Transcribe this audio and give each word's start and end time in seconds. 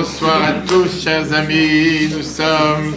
Bonsoir 0.00 0.42
à 0.42 0.52
tous, 0.66 1.02
chers 1.02 1.30
amis. 1.34 2.08
Nous 2.10 2.22
sommes 2.22 2.94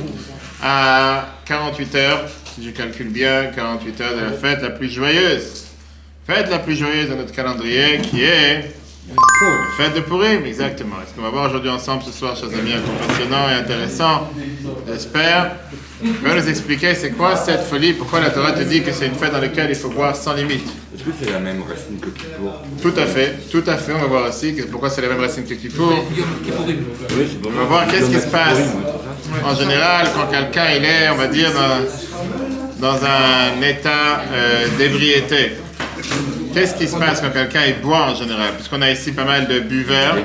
à 0.61 1.27
48 1.43 1.95
heures, 1.95 2.29
si 2.55 2.63
je 2.63 2.69
calcule 2.69 3.09
bien, 3.09 3.47
48 3.53 4.01
heures 4.01 4.15
de 4.15 4.21
la 4.21 4.31
fête 4.31 4.61
la 4.61 4.69
plus 4.69 4.89
joyeuse. 4.89 5.65
Fête 6.25 6.49
la 6.49 6.59
plus 6.59 6.77
joyeuse 6.77 7.09
de 7.09 7.15
notre 7.15 7.33
calendrier 7.33 7.99
qui 7.99 8.23
est 8.23 8.73
la 9.11 9.85
fête 9.85 9.95
de 9.95 10.01
Purim, 10.01 10.45
exactement. 10.45 10.95
Est-ce 11.03 11.13
qu'on 11.13 11.21
va 11.21 11.29
voir 11.29 11.49
aujourd'hui 11.49 11.69
ensemble 11.69 12.03
ce 12.03 12.11
soir, 12.11 12.35
chers 12.35 12.49
amis, 12.49 12.73
un 12.73 12.81
cours 12.81 13.07
passionnant 13.07 13.49
et 13.49 13.53
intéressant, 13.53 14.29
j'espère. 14.87 15.57
On 16.03 16.27
va 16.27 16.35
nous 16.35 16.49
expliquer 16.49 16.95
c'est 16.95 17.11
quoi 17.11 17.35
cette 17.35 17.61
folie, 17.63 17.93
pourquoi 17.93 18.19
la 18.19 18.29
Torah 18.29 18.51
te 18.51 18.63
dit 18.63 18.81
que 18.83 18.91
c'est 18.91 19.07
une 19.07 19.15
fête 19.15 19.31
dans 19.31 19.39
laquelle 19.39 19.69
il 19.69 19.75
faut 19.75 19.89
boire 19.89 20.15
sans 20.15 20.33
limite. 20.33 20.67
Est-ce 20.95 21.03
que 21.03 21.11
c'est 21.21 21.31
la 21.31 21.39
même 21.39 21.61
racine 21.61 21.97
que 21.99 22.09
Kippour? 22.09 22.61
Tout 22.81 22.93
à 22.97 23.05
fait, 23.05 23.39
tout 23.51 23.63
à 23.65 23.77
fait. 23.77 23.93
On 23.93 23.99
va 23.99 24.07
voir 24.07 24.29
aussi 24.29 24.53
pourquoi 24.69 24.89
c'est 24.89 25.01
la 25.01 25.09
même 25.09 25.21
racine 25.21 25.45
que 25.45 25.53
Kippour. 25.53 26.05
On 27.45 27.49
va 27.49 27.63
voir 27.63 27.87
qu'est-ce 27.87 28.09
qui 28.09 28.19
se 28.19 28.27
passe. 28.27 28.59
En 29.43 29.55
général, 29.55 30.07
quand 30.13 30.27
quelqu'un 30.27 30.71
il 30.77 30.83
est, 30.85 31.09
on 31.09 31.15
va 31.15 31.27
dire, 31.27 31.49
dans, 31.53 32.87
dans 32.89 33.05
un 33.05 33.61
état 33.61 34.21
euh, 34.31 34.67
d'ébriété, 34.77 35.53
qu'est-ce 36.53 36.75
qui 36.75 36.87
se 36.87 36.95
passe 36.95 37.21
quand 37.21 37.31
quelqu'un 37.31 37.61
il 37.67 37.81
boit 37.81 38.07
en 38.11 38.15
général? 38.15 38.53
Puisqu'on 38.55 38.81
a 38.81 38.91
ici 38.91 39.11
pas 39.11 39.23
mal 39.25 39.47
de 39.47 39.59
buveurs, 39.59 40.15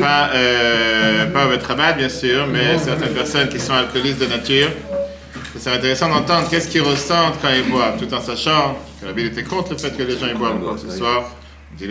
pas, 0.00 0.30
euh, 0.34 1.26
pas 1.26 1.46
au 1.46 1.56
travail 1.56 1.94
bien 1.96 2.08
sûr, 2.08 2.46
mais 2.46 2.78
certaines 2.78 3.14
personnes 3.14 3.48
qui 3.48 3.58
sont 3.60 3.72
alcoolistes 3.72 4.18
de 4.20 4.26
nature. 4.26 4.68
Ce 5.54 5.60
serait 5.64 5.76
intéressant 5.76 6.08
d'entendre 6.08 6.48
qu'est-ce 6.50 6.68
qu'ils 6.68 6.82
ressentent 6.82 7.38
quand 7.42 7.48
ils 7.50 7.68
boivent, 7.70 7.98
tout 7.98 8.12
en 8.14 8.20
sachant 8.20 8.78
que 9.00 9.06
la 9.06 9.12
Bible 9.12 9.28
était 9.28 9.42
contre 9.42 9.72
le 9.72 9.78
fait 9.78 9.96
que 9.96 10.02
les 10.02 10.18
gens 10.18 10.26
ils 10.28 10.34
boivent 10.38 10.58
ce 10.78 10.96
soit. 10.96 11.34
On 11.72 11.76
dit. 11.76 11.86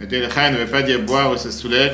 Le 0.00 0.06
dit 0.06 0.16
l'Echaim 0.20 0.50
ne 0.52 0.56
veut 0.58 0.66
pas 0.66 0.82
dire 0.82 1.00
boire 1.00 1.32
ou 1.32 1.36
se 1.36 1.50
saouler. 1.50 1.90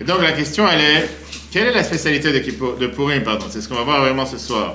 Et 0.00 0.04
donc 0.04 0.22
la 0.22 0.32
question 0.32 0.66
elle 0.70 0.80
est, 0.80 1.08
quelle 1.52 1.66
est 1.66 1.72
la 1.74 1.82
spécialité 1.84 2.32
de, 2.32 2.38
Kippour- 2.38 2.78
de 2.78 2.86
Purim 2.86 3.22
pardon? 3.22 3.46
C'est 3.50 3.60
ce 3.60 3.68
qu'on 3.68 3.74
va 3.74 3.82
voir 3.82 4.00
vraiment 4.00 4.24
ce 4.26 4.38
soir. 4.38 4.74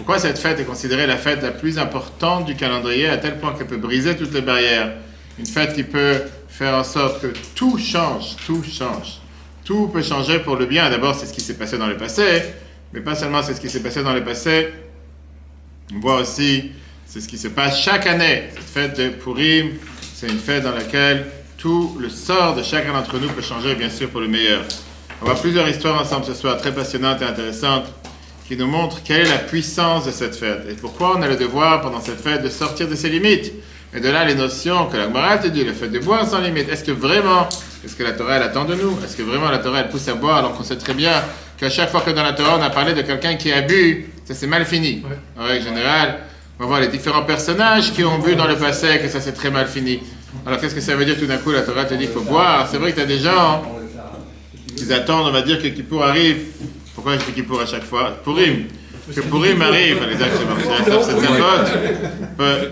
Pourquoi 0.00 0.18
cette 0.18 0.38
fête 0.38 0.58
est 0.58 0.64
considérée 0.64 1.06
la 1.06 1.18
fête 1.18 1.42
la 1.42 1.50
plus 1.50 1.78
importante 1.78 2.46
du 2.46 2.56
calendrier 2.56 3.06
à 3.06 3.18
tel 3.18 3.38
point 3.38 3.52
qu'elle 3.52 3.66
peut 3.66 3.76
briser 3.76 4.16
toutes 4.16 4.32
les 4.32 4.40
barrières? 4.40 4.94
Une 5.38 5.44
fête 5.44 5.74
qui 5.74 5.82
peut 5.82 6.22
faire 6.48 6.74
en 6.74 6.84
sorte 6.84 7.20
que 7.20 7.26
tout 7.54 7.76
change, 7.76 8.36
tout 8.46 8.64
change. 8.64 9.20
Tout 9.62 9.88
peut 9.88 10.02
changer 10.02 10.38
pour 10.38 10.56
le 10.56 10.64
bien. 10.64 10.88
D'abord, 10.88 11.14
c'est 11.14 11.26
ce 11.26 11.34
qui 11.34 11.42
s'est 11.42 11.52
passé 11.52 11.76
dans 11.76 11.86
le 11.86 11.98
passé, 11.98 12.42
mais 12.94 13.00
pas 13.00 13.14
seulement 13.14 13.42
c'est 13.42 13.52
ce 13.52 13.60
qui 13.60 13.68
s'est 13.68 13.82
passé 13.82 14.02
dans 14.02 14.14
le 14.14 14.24
passé. 14.24 14.72
On 15.94 16.00
voit 16.00 16.20
aussi, 16.20 16.72
c'est 17.04 17.20
ce 17.20 17.28
qui 17.28 17.36
se 17.36 17.48
passe 17.48 17.78
chaque 17.78 18.06
année. 18.06 18.44
Cette 18.54 18.70
fête 18.70 18.98
de 18.98 19.10
Purim, 19.10 19.72
c'est 20.14 20.28
une 20.28 20.38
fête 20.38 20.64
dans 20.64 20.74
laquelle 20.74 21.26
tout 21.58 21.98
le 22.00 22.08
sort 22.08 22.56
de 22.56 22.62
chacun 22.62 22.94
d'entre 22.94 23.18
nous 23.18 23.28
peut 23.28 23.42
changer, 23.42 23.74
bien 23.74 23.90
sûr, 23.90 24.08
pour 24.08 24.22
le 24.22 24.28
meilleur. 24.28 24.62
On 25.20 25.26
va 25.26 25.34
plusieurs 25.34 25.68
histoires 25.68 26.00
ensemble 26.00 26.24
ce 26.24 26.32
soir, 26.32 26.56
très 26.56 26.72
passionnantes 26.72 27.20
et 27.20 27.26
intéressantes, 27.26 27.84
qui 28.50 28.56
nous 28.56 28.66
montrent 28.66 29.00
quelle 29.04 29.26
est 29.26 29.28
la 29.28 29.38
puissance 29.38 30.06
de 30.06 30.10
cette 30.10 30.34
fête 30.34 30.62
et 30.68 30.74
pourquoi 30.74 31.16
on 31.16 31.22
a 31.22 31.28
le 31.28 31.36
devoir, 31.36 31.82
pendant 31.82 32.00
cette 32.00 32.20
fête, 32.20 32.42
de 32.42 32.48
sortir 32.48 32.88
de 32.88 32.96
ses 32.96 33.08
limites. 33.08 33.52
Et 33.94 34.00
de 34.00 34.08
là, 34.08 34.24
les 34.24 34.34
notions 34.34 34.86
que 34.86 34.96
la 34.96 35.04
Gemara 35.04 35.38
te 35.38 35.46
dit, 35.46 35.62
le 35.62 35.72
fait 35.72 35.86
de 35.86 36.00
boire 36.00 36.26
sans 36.26 36.40
limite. 36.40 36.68
Est-ce 36.68 36.82
que 36.82 36.90
vraiment, 36.90 37.48
est-ce 37.84 37.94
que 37.94 38.02
la 38.02 38.10
Torah, 38.10 38.38
elle 38.38 38.42
attend 38.42 38.64
de 38.64 38.74
nous? 38.74 38.98
Est-ce 39.04 39.16
que 39.16 39.22
vraiment 39.22 39.52
la 39.52 39.58
Torah, 39.58 39.82
elle 39.82 39.88
pousse 39.88 40.08
à 40.08 40.14
boire 40.14 40.38
alors 40.38 40.56
qu'on 40.56 40.64
sait 40.64 40.78
très 40.78 40.94
bien 40.94 41.12
qu'à 41.58 41.70
chaque 41.70 41.90
fois 41.90 42.00
que 42.00 42.10
dans 42.10 42.24
la 42.24 42.32
Torah, 42.32 42.56
on 42.58 42.62
a 42.62 42.70
parlé 42.70 42.92
de 42.92 43.02
quelqu'un 43.02 43.36
qui 43.36 43.52
a 43.52 43.60
bu, 43.60 44.10
ça 44.24 44.34
s'est 44.34 44.48
mal 44.48 44.64
fini. 44.64 45.04
En 45.38 45.44
règle 45.44 45.66
générale, 45.66 46.18
on 46.58 46.64
va 46.64 46.66
voir 46.70 46.80
les 46.80 46.88
différents 46.88 47.22
personnages 47.22 47.92
qui 47.92 48.02
ont 48.02 48.18
bu 48.18 48.34
dans 48.34 48.48
le 48.48 48.56
passé 48.56 48.98
que 49.00 49.08
ça 49.08 49.20
s'est 49.20 49.32
très 49.32 49.52
mal 49.52 49.68
fini. 49.68 50.00
Alors 50.44 50.60
qu'est-ce 50.60 50.74
que 50.74 50.80
ça 50.80 50.96
veut 50.96 51.04
dire 51.04 51.16
tout 51.16 51.26
d'un 51.26 51.38
coup 51.38 51.52
La 51.52 51.62
Torah 51.62 51.84
te 51.84 51.94
dit 51.94 52.06
qu'il 52.06 52.14
faut 52.14 52.22
boire? 52.22 52.66
C'est 52.68 52.78
vrai 52.78 52.90
que 52.90 52.96
tu 52.96 53.02
as 53.02 53.06
des 53.06 53.20
gens 53.20 53.62
qui 54.76 54.92
attendent, 54.92 55.28
on 55.28 55.32
va 55.32 55.42
dire, 55.42 55.62
que 55.62 55.68
Kippour 55.68 56.02
arrive. 56.02 56.46
Pourquoi 57.02 57.18
je 57.18 57.24
dis 57.24 57.32
Kippour 57.32 57.62
à 57.62 57.64
chaque 57.64 57.84
fois 57.84 58.10
Purim. 58.22 58.66
Que 59.08 59.22
Purim 59.22 59.62
arrive, 59.62 60.00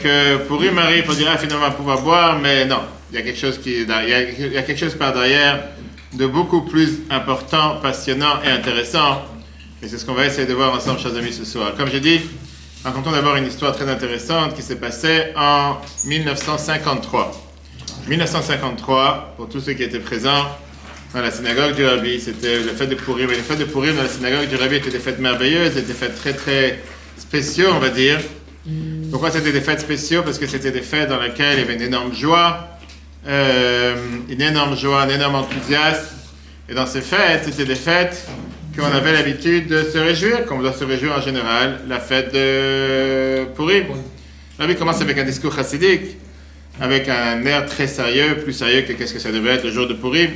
Que 0.03 0.37
Purim 0.47 0.77
arrive, 0.77 1.05
on 1.09 1.15
dirait 1.15 1.39
finalement 1.39 1.71
pouvoir 1.71 2.03
boire, 2.03 2.39
mais 2.39 2.67
non. 2.67 2.81
Il 3.11 3.17
y 3.17 3.19
a 3.19 3.23
quelque 3.23 3.39
chose 3.39 3.57
qui 3.57 3.73
il 3.73 3.89
y 3.89 3.91
a, 3.91 4.03
il 4.05 4.53
y 4.53 4.59
a 4.59 4.63
quelque 4.65 4.79
chose 4.79 4.97
par 4.97 5.15
derrière 5.15 5.63
de 6.13 6.27
beaucoup 6.27 6.61
plus 6.61 6.99
important, 7.09 7.77
passionnant 7.81 8.43
et 8.45 8.51
intéressant. 8.51 9.23
Et 9.83 9.89
c'est 9.89 9.97
ce 9.97 10.05
qu'on 10.05 10.13
va 10.13 10.27
essayer 10.27 10.47
de 10.47 10.53
voir 10.53 10.75
ensemble, 10.75 11.01
chers 11.01 11.17
amis, 11.17 11.33
ce 11.33 11.47
soir. 11.47 11.73
Comme 11.75 11.89
j'ai 11.91 12.01
dit, 12.01 12.21
racontons 12.85 13.13
d'abord 13.13 13.37
une 13.37 13.47
histoire 13.47 13.75
très 13.75 13.89
intéressante 13.89 14.55
qui 14.55 14.61
s'est 14.61 14.77
passée 14.77 15.29
en 15.37 15.79
1953. 16.05 17.33
1953, 18.07 19.35
pour 19.39 19.49
tous 19.49 19.61
ceux 19.61 19.73
qui 19.73 19.85
étaient 19.85 20.01
présents, 20.01 20.45
dans 21.15 21.23
la 21.23 21.31
synagogue 21.31 21.75
du 21.75 21.85
Rabbi, 21.85 22.21
c'était 22.21 22.59
le 22.59 22.69
fête 22.71 22.91
de 22.91 22.95
Purim. 22.95 23.31
Et 23.31 23.37
les 23.37 23.43
fêtes 23.43 23.59
de 23.59 23.65
Purim 23.65 23.97
dans 23.97 24.03
la 24.03 24.09
synagogue 24.09 24.49
du 24.49 24.57
Rabbi 24.57 24.77
étaient 24.77 24.91
des 24.91 24.99
fêtes 24.99 25.19
merveilleuses, 25.19 25.75
des 25.75 25.83
fêtes 25.95 26.17
très 26.17 26.35
très 26.35 26.81
spéciaux, 27.17 27.69
on 27.75 27.79
va 27.79 27.89
dire. 27.89 28.19
Pourquoi 29.11 29.31
c'était 29.31 29.53
des 29.53 29.63
fêtes 29.63 29.81
spéciaux? 29.81 30.23
Parce 30.23 30.39
que 30.39 30.47
c'était 30.47 30.71
des 30.71 30.83
fêtes 30.83 31.09
dans 31.09 31.21
lesquelles 31.21 31.57
il 31.57 31.61
y 31.61 31.63
avait 31.63 31.75
une 31.75 31.83
énorme 31.83 32.15
joie, 32.15 32.69
euh, 33.27 33.97
une 34.29 34.43
énorme 34.43 34.77
joie, 34.77 35.03
un 35.03 35.09
énorme 35.09 35.37
enthousiasme. 35.37 36.17
Et 36.69 36.75
dans 36.75 36.85
ces 36.85 37.01
fêtes, 37.01 37.45
c'était 37.45 37.65
des 37.65 37.75
fêtes 37.75 38.27
qu'on 38.77 38.85
avait 38.85 39.15
l'habitude 39.15 39.69
de 39.69 39.85
se 39.85 39.97
réjouir, 39.97 40.45
comme 40.45 40.59
on 40.59 40.63
doit 40.63 40.75
se 40.75 40.85
réjouir 40.85 41.17
en 41.17 41.23
général, 41.23 41.81
la 41.89 41.99
fête 41.99 42.35
de 42.35 43.47
Purim. 43.57 43.87
Le 44.59 44.65
Rabbi 44.65 44.77
commence 44.77 45.01
avec 45.01 45.17
un 45.17 45.25
discours 45.25 45.55
chassidique, 45.55 46.19
avec 46.79 47.09
un 47.09 47.43
air 47.47 47.65
très 47.65 47.87
sérieux, 47.87 48.37
plus 48.45 48.53
sérieux 48.53 48.83
que 48.83 48.93
qu'est-ce 48.93 49.15
que 49.15 49.19
ça 49.19 49.33
devait 49.33 49.55
être 49.55 49.65
le 49.65 49.71
jour 49.71 49.87
de 49.89 49.95
Purim 49.95 50.31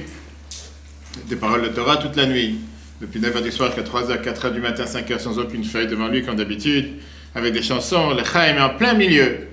des 1.28 1.37
paroles 1.37 1.62
de 1.62 1.69
Torah 1.69 1.97
toute 1.97 2.17
la 2.17 2.27
nuit, 2.27 2.59
depuis 3.00 3.21
9h 3.21 3.43
du 3.43 3.50
soir 3.50 3.71
jusqu'à 3.75 3.83
3h, 3.89 4.23
4h 4.23 4.53
du 4.53 4.61
matin, 4.61 4.84
5h, 4.84 5.19
sans 5.19 5.39
aucune 5.39 5.65
feuille 5.65 5.87
devant 5.87 6.09
lui, 6.09 6.23
comme 6.25 6.37
d'habitude, 6.37 6.95
avec 7.34 7.53
des 7.53 7.62
chansons, 7.62 8.11
le 8.15 8.23
Chaim 8.25 8.56
est 8.56 8.61
en 8.61 8.71
plein 8.71 8.95
milieu. 8.95 9.49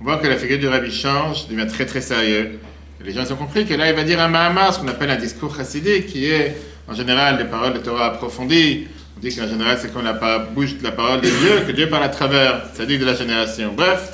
On 0.00 0.04
voit 0.04 0.18
que 0.18 0.26
la 0.26 0.36
figure 0.36 0.58
du 0.58 0.68
rabbi 0.68 0.90
change, 0.90 1.48
devient 1.48 1.66
très 1.66 1.86
très 1.86 2.00
sérieux. 2.00 2.58
Et 3.00 3.04
les 3.04 3.12
gens 3.12 3.30
ont 3.30 3.36
compris 3.36 3.66
que 3.66 3.74
là, 3.74 3.88
il 3.90 3.96
va 3.96 4.04
dire 4.04 4.20
un 4.20 4.28
Mahamar, 4.28 4.72
ce 4.74 4.78
qu'on 4.80 4.88
appelle 4.88 5.10
un 5.10 5.16
discours 5.16 5.54
chassidique, 5.56 6.06
qui 6.06 6.26
est 6.26 6.56
en 6.88 6.94
général 6.94 7.38
des 7.38 7.44
paroles 7.44 7.74
de 7.74 7.78
Torah 7.78 8.06
approfondies. 8.06 8.86
On 9.16 9.20
dit 9.20 9.34
qu'en 9.34 9.48
général, 9.48 9.78
c'est 9.80 9.92
qu'on 9.92 10.02
la 10.02 10.14
par- 10.14 10.46
bouge 10.50 10.76
de 10.78 10.84
la 10.84 10.92
parole 10.92 11.20
de 11.20 11.28
Dieu, 11.28 11.62
que 11.66 11.72
Dieu 11.72 11.88
parle 11.88 12.04
à 12.04 12.08
travers, 12.10 12.62
c'est-à-dire 12.74 13.00
de 13.00 13.04
la 13.06 13.14
génération. 13.14 13.72
Bref. 13.74 14.12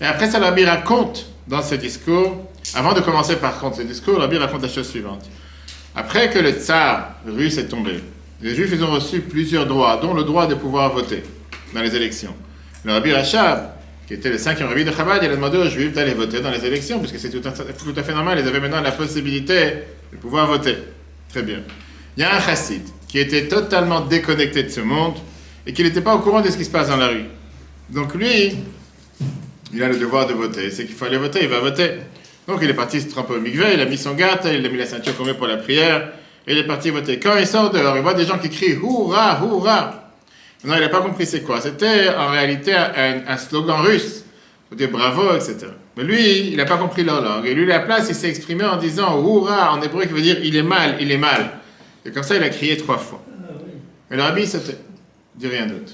Et 0.00 0.04
après 0.04 0.30
ça, 0.30 0.38
le 0.38 0.46
rabbi 0.46 0.64
raconte 0.64 1.26
dans 1.46 1.62
ce 1.62 1.74
discours, 1.74 2.50
avant 2.74 2.94
de 2.94 3.00
commencer 3.00 3.36
par 3.36 3.58
contre 3.60 3.76
ce 3.76 3.82
discours, 3.82 4.14
le 4.14 4.20
rabbi 4.20 4.38
raconte 4.38 4.62
la 4.62 4.68
chose 4.68 4.88
suivante. 4.88 5.24
Après 5.94 6.30
que 6.30 6.38
le 6.38 6.52
tsar 6.52 7.14
russe 7.26 7.58
est 7.58 7.68
tombé, 7.68 8.00
les 8.42 8.54
juifs 8.54 8.72
ont 8.82 8.92
reçu 8.92 9.20
plusieurs 9.20 9.66
droits, 9.66 9.98
dont 10.02 10.12
le 10.12 10.24
droit 10.24 10.46
de 10.46 10.54
pouvoir 10.54 10.92
voter 10.92 11.22
dans 11.72 11.80
les 11.82 11.94
élections. 11.94 12.34
Le 12.84 12.92
rabbi 12.92 13.12
Rachab, 13.12 13.70
qui 14.06 14.14
était 14.14 14.28
le 14.28 14.38
cinquième 14.38 14.68
rabbi 14.68 14.84
de 14.84 14.90
Chabad, 14.90 15.22
il 15.22 15.30
a 15.30 15.34
demandé 15.34 15.56
aux 15.56 15.68
juifs 15.68 15.92
d'aller 15.92 16.12
voter 16.12 16.40
dans 16.40 16.50
les 16.50 16.64
élections, 16.64 16.98
puisque 16.98 17.18
c'est 17.18 17.30
tout, 17.30 17.40
tout 17.40 17.94
à 17.96 18.02
fait 18.02 18.12
normal, 18.12 18.38
ils 18.38 18.46
avaient 18.46 18.60
maintenant 18.60 18.80
la 18.80 18.92
possibilité 18.92 19.72
de 20.12 20.18
pouvoir 20.18 20.46
voter. 20.46 20.76
Très 21.30 21.42
bien. 21.42 21.60
Il 22.16 22.20
y 22.20 22.24
a 22.24 22.36
un 22.36 22.40
chassid 22.40 22.82
qui 23.08 23.18
était 23.18 23.48
totalement 23.48 24.02
déconnecté 24.02 24.62
de 24.64 24.68
ce 24.68 24.80
monde 24.80 25.14
et 25.66 25.72
qui 25.72 25.82
n'était 25.82 26.00
pas 26.00 26.14
au 26.14 26.18
courant 26.18 26.42
de 26.42 26.50
ce 26.50 26.56
qui 26.56 26.64
se 26.64 26.70
passe 26.70 26.88
dans 26.88 26.96
la 26.96 27.08
rue. 27.08 27.24
Donc 27.90 28.14
lui, 28.14 28.56
il 29.72 29.82
a 29.82 29.88
le 29.88 29.96
devoir 29.96 30.26
de 30.26 30.34
voter. 30.34 30.70
C'est 30.70 30.84
qu'il 30.84 30.94
faut 30.94 31.06
aller 31.06 31.16
voter, 31.16 31.40
il 31.42 31.48
va 31.48 31.60
voter. 31.60 31.92
Donc 32.46 32.58
il 32.62 32.68
est 32.68 32.74
parti 32.74 33.00
se 33.00 33.08
tremper 33.08 33.34
au 33.34 33.40
mikveh, 33.40 33.74
il 33.74 33.80
a 33.80 33.86
mis 33.86 33.96
son 33.96 34.14
gâte, 34.14 34.46
il 34.52 34.64
a 34.64 34.68
mis 34.68 34.76
la 34.76 34.86
ceinture 34.86 35.16
comme 35.16 35.32
pour 35.34 35.46
la 35.46 35.56
prière, 35.56 36.12
et 36.46 36.52
il 36.52 36.58
est 36.58 36.66
parti 36.66 36.90
voter. 36.90 37.18
Quand 37.18 37.36
il 37.38 37.46
sort 37.46 37.70
dehors, 37.70 37.96
il 37.96 38.02
voit 38.02 38.14
des 38.14 38.26
gens 38.26 38.38
qui 38.38 38.50
crient 38.50 38.76
Hourra, 38.76 39.42
Hourra. 39.42 40.12
Non, 40.64 40.74
il 40.76 40.80
n'a 40.80 40.88
pas 40.88 41.00
compris 41.00 41.26
c'est 41.26 41.42
quoi. 41.42 41.60
C'était 41.60 42.08
en 42.08 42.30
réalité 42.30 42.74
un, 42.74 43.36
slogan 43.36 43.80
russe, 43.80 44.24
pour 44.68 44.76
dire 44.76 44.90
bravo, 44.90 45.34
etc. 45.34 45.66
Mais 45.96 46.04
lui, 46.04 46.48
il 46.48 46.56
n'a 46.56 46.64
pas 46.64 46.76
compris 46.76 47.04
leur 47.04 47.22
langue. 47.22 47.46
Et 47.46 47.54
lui, 47.54 47.70
à 47.70 47.78
la 47.78 47.84
place, 47.84 48.06
il 48.08 48.14
s'est 48.14 48.28
exprimé 48.28 48.64
en 48.64 48.76
disant 48.76 49.18
Hourra, 49.18 49.72
en 49.72 49.80
hébreu, 49.80 50.04
qui 50.04 50.12
veut 50.12 50.22
dire 50.22 50.38
il 50.42 50.56
est 50.56 50.62
mal, 50.62 50.96
il 51.00 51.10
est 51.10 51.18
mal. 51.18 51.50
Et 52.04 52.10
comme 52.10 52.22
ça, 52.22 52.36
il 52.36 52.42
a 52.42 52.50
crié 52.50 52.76
trois 52.76 52.98
fois. 52.98 53.22
Et 54.10 54.16
le 54.16 54.22
rabbi, 54.22 54.46
c'était, 54.46 54.76
dit 55.34 55.48
rien 55.48 55.66
d'autre. 55.66 55.92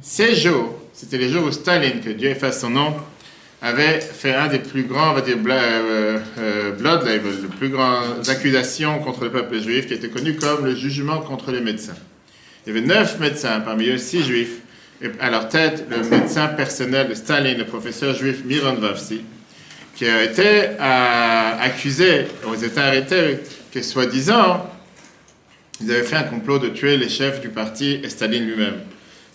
Ces 0.00 0.34
jours, 0.34 0.74
c'était 0.92 1.18
les 1.18 1.28
jours 1.28 1.44
où 1.44 1.52
Staline, 1.52 2.00
que 2.00 2.10
Dieu 2.10 2.30
efface 2.30 2.60
son 2.60 2.70
nom, 2.70 2.94
avait 3.64 4.00
fait 4.00 4.34
un 4.34 4.48
des 4.48 4.58
plus 4.58 4.82
grands, 4.82 5.14
on 5.14 5.22
euh, 5.26 6.18
euh, 6.38 6.72
plus 7.58 7.70
grandes 7.70 8.28
accusations 8.28 8.98
contre 8.98 9.24
le 9.24 9.30
peuple 9.30 9.58
juif, 9.58 9.86
qui 9.86 9.94
était 9.94 10.10
connu 10.10 10.36
comme 10.36 10.66
le 10.66 10.74
jugement 10.74 11.20
contre 11.20 11.50
les 11.50 11.62
médecins. 11.62 11.96
Il 12.66 12.74
y 12.74 12.76
avait 12.76 12.86
neuf 12.86 13.18
médecins, 13.20 13.60
parmi 13.60 13.88
eux 13.88 13.96
six 13.96 14.22
juifs, 14.22 14.58
et 15.00 15.08
à 15.18 15.30
leur 15.30 15.48
tête, 15.48 15.86
le 15.88 16.06
médecin 16.06 16.48
personnel 16.48 17.08
de 17.08 17.14
Staline, 17.14 17.56
le 17.56 17.64
professeur 17.64 18.14
juif 18.14 18.44
Miron 18.44 18.74
Vavsi, 18.74 19.22
qui 19.96 20.06
a 20.06 20.22
été 20.22 20.66
euh, 20.78 21.52
accusé, 21.58 22.26
ils 22.54 22.64
étaient 22.64 22.80
arrêtés, 22.80 23.38
que 23.72 23.80
soi-disant, 23.80 24.70
ils 25.80 25.90
avaient 25.90 26.02
fait 26.02 26.16
un 26.16 26.24
complot 26.24 26.58
de 26.58 26.68
tuer 26.68 26.98
les 26.98 27.08
chefs 27.08 27.40
du 27.40 27.48
parti 27.48 27.98
et 28.04 28.10
Staline 28.10 28.44
lui-même. 28.44 28.80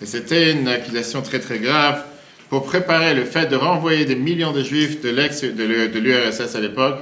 Et 0.04 0.06
c'était 0.06 0.52
une 0.52 0.68
accusation 0.68 1.24
très 1.24 1.40
très 1.40 1.58
grave 1.58 2.04
pour 2.50 2.64
préparer 2.66 3.14
le 3.14 3.26
fait 3.26 3.48
de 3.48 3.56
renvoyer 3.56 4.06
des 4.06 4.16
millions 4.16 4.52
de 4.52 4.64
juifs 4.64 5.02
de 5.02 5.10
l'ex 5.10 5.42
de 5.44 5.64
l'U- 5.64 5.90
de 5.90 6.00
l'URSS 6.00 6.56
à 6.56 6.60
l'époque 6.60 7.00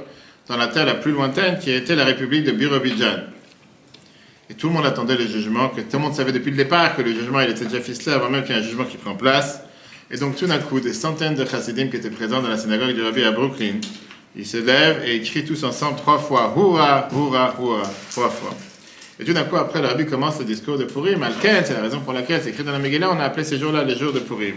dans 0.48 0.56
la 0.56 0.68
terre 0.68 0.86
la 0.86 0.94
plus 0.94 1.12
lointaine 1.12 1.58
qui 1.58 1.70
était 1.70 1.94
la 1.96 2.04
République 2.04 2.44
de 2.44 2.52
Birobidjan. 2.52 3.24
Et 4.50 4.54
tout 4.54 4.68
le 4.68 4.74
monde 4.74 4.86
attendait 4.86 5.16
le 5.16 5.26
jugement, 5.26 5.68
que 5.68 5.80
tout 5.82 5.88
le 5.94 5.98
monde 5.98 6.14
savait 6.14 6.32
depuis 6.32 6.50
le 6.50 6.56
départ 6.56 6.96
que 6.96 7.02
le 7.02 7.12
jugement 7.12 7.40
il 7.40 7.50
était 7.50 7.64
déjà 7.66 7.80
ficelé 7.80 8.12
avant 8.14 8.30
même 8.30 8.44
qu'il 8.44 8.54
y 8.54 8.58
ait 8.58 8.62
un 8.62 8.64
jugement 8.64 8.84
qui 8.84 8.96
prend 8.96 9.14
place. 9.14 9.60
Et 10.10 10.16
donc 10.16 10.36
tout 10.36 10.46
d'un 10.46 10.58
coup, 10.58 10.80
des 10.80 10.94
centaines 10.94 11.34
de 11.34 11.44
chassidim 11.44 11.88
qui 11.88 11.96
étaient 11.96 12.08
présents 12.10 12.40
dans 12.40 12.48
la 12.48 12.56
synagogue 12.56 12.94
du 12.94 13.02
Rabbi 13.02 13.24
à 13.24 13.30
Brooklyn, 13.30 13.74
ils 14.36 14.46
se 14.46 14.56
lèvent 14.56 15.02
et 15.06 15.16
ils 15.16 15.22
crient 15.22 15.44
tous 15.44 15.64
ensemble 15.64 15.96
trois 15.96 16.18
fois, 16.18 16.54
Houra, 16.56 17.08
Houra, 17.12 17.54
Houra, 17.60 17.82
trois 18.10 18.30
fois. 18.30 18.54
Et 19.20 19.24
tout 19.24 19.32
d'un 19.34 19.44
coup, 19.44 19.56
après, 19.56 19.82
le 19.82 19.88
Rabbi 19.88 20.06
commence 20.06 20.38
le 20.38 20.44
discours 20.46 20.78
de 20.78 20.84
Purim. 20.84 21.22
Alken, 21.22 21.62
c'est 21.64 21.74
la 21.74 21.82
raison 21.82 22.00
pour 22.00 22.12
laquelle 22.14 22.40
c'est 22.42 22.50
écrit 22.50 22.62
dans 22.64 22.72
la 22.72 22.78
Megillah, 22.78 23.10
on 23.10 23.18
a 23.18 23.24
appelé 23.24 23.44
ces 23.44 23.58
jours-là 23.58 23.82
les 23.84 23.96
jours 23.96 24.12
de 24.12 24.20
Purim. 24.20 24.54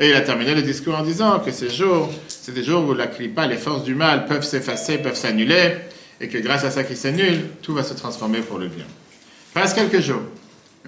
Et 0.00 0.08
il 0.08 0.14
a 0.14 0.22
terminé 0.22 0.54
le 0.54 0.62
discours 0.62 0.98
en 0.98 1.02
disant 1.02 1.40
que 1.40 1.50
ces 1.50 1.68
jours, 1.68 2.10
c'est 2.26 2.54
des 2.54 2.64
jours 2.64 2.88
où 2.88 2.94
la 2.94 3.06
clipa, 3.06 3.46
les 3.46 3.58
forces 3.58 3.84
du 3.84 3.94
mal 3.94 4.24
peuvent 4.24 4.42
s'effacer, 4.42 4.96
peuvent 4.96 5.14
s'annuler, 5.14 5.74
et 6.22 6.28
que 6.28 6.38
grâce 6.38 6.64
à 6.64 6.70
ça 6.70 6.84
qui 6.84 6.96
s'annule, 6.96 7.42
tout 7.60 7.74
va 7.74 7.84
se 7.84 7.92
transformer 7.92 8.40
pour 8.40 8.58
le 8.58 8.68
bien. 8.68 8.86
Passe 9.52 9.74
quelques 9.74 10.00
jours. 10.00 10.22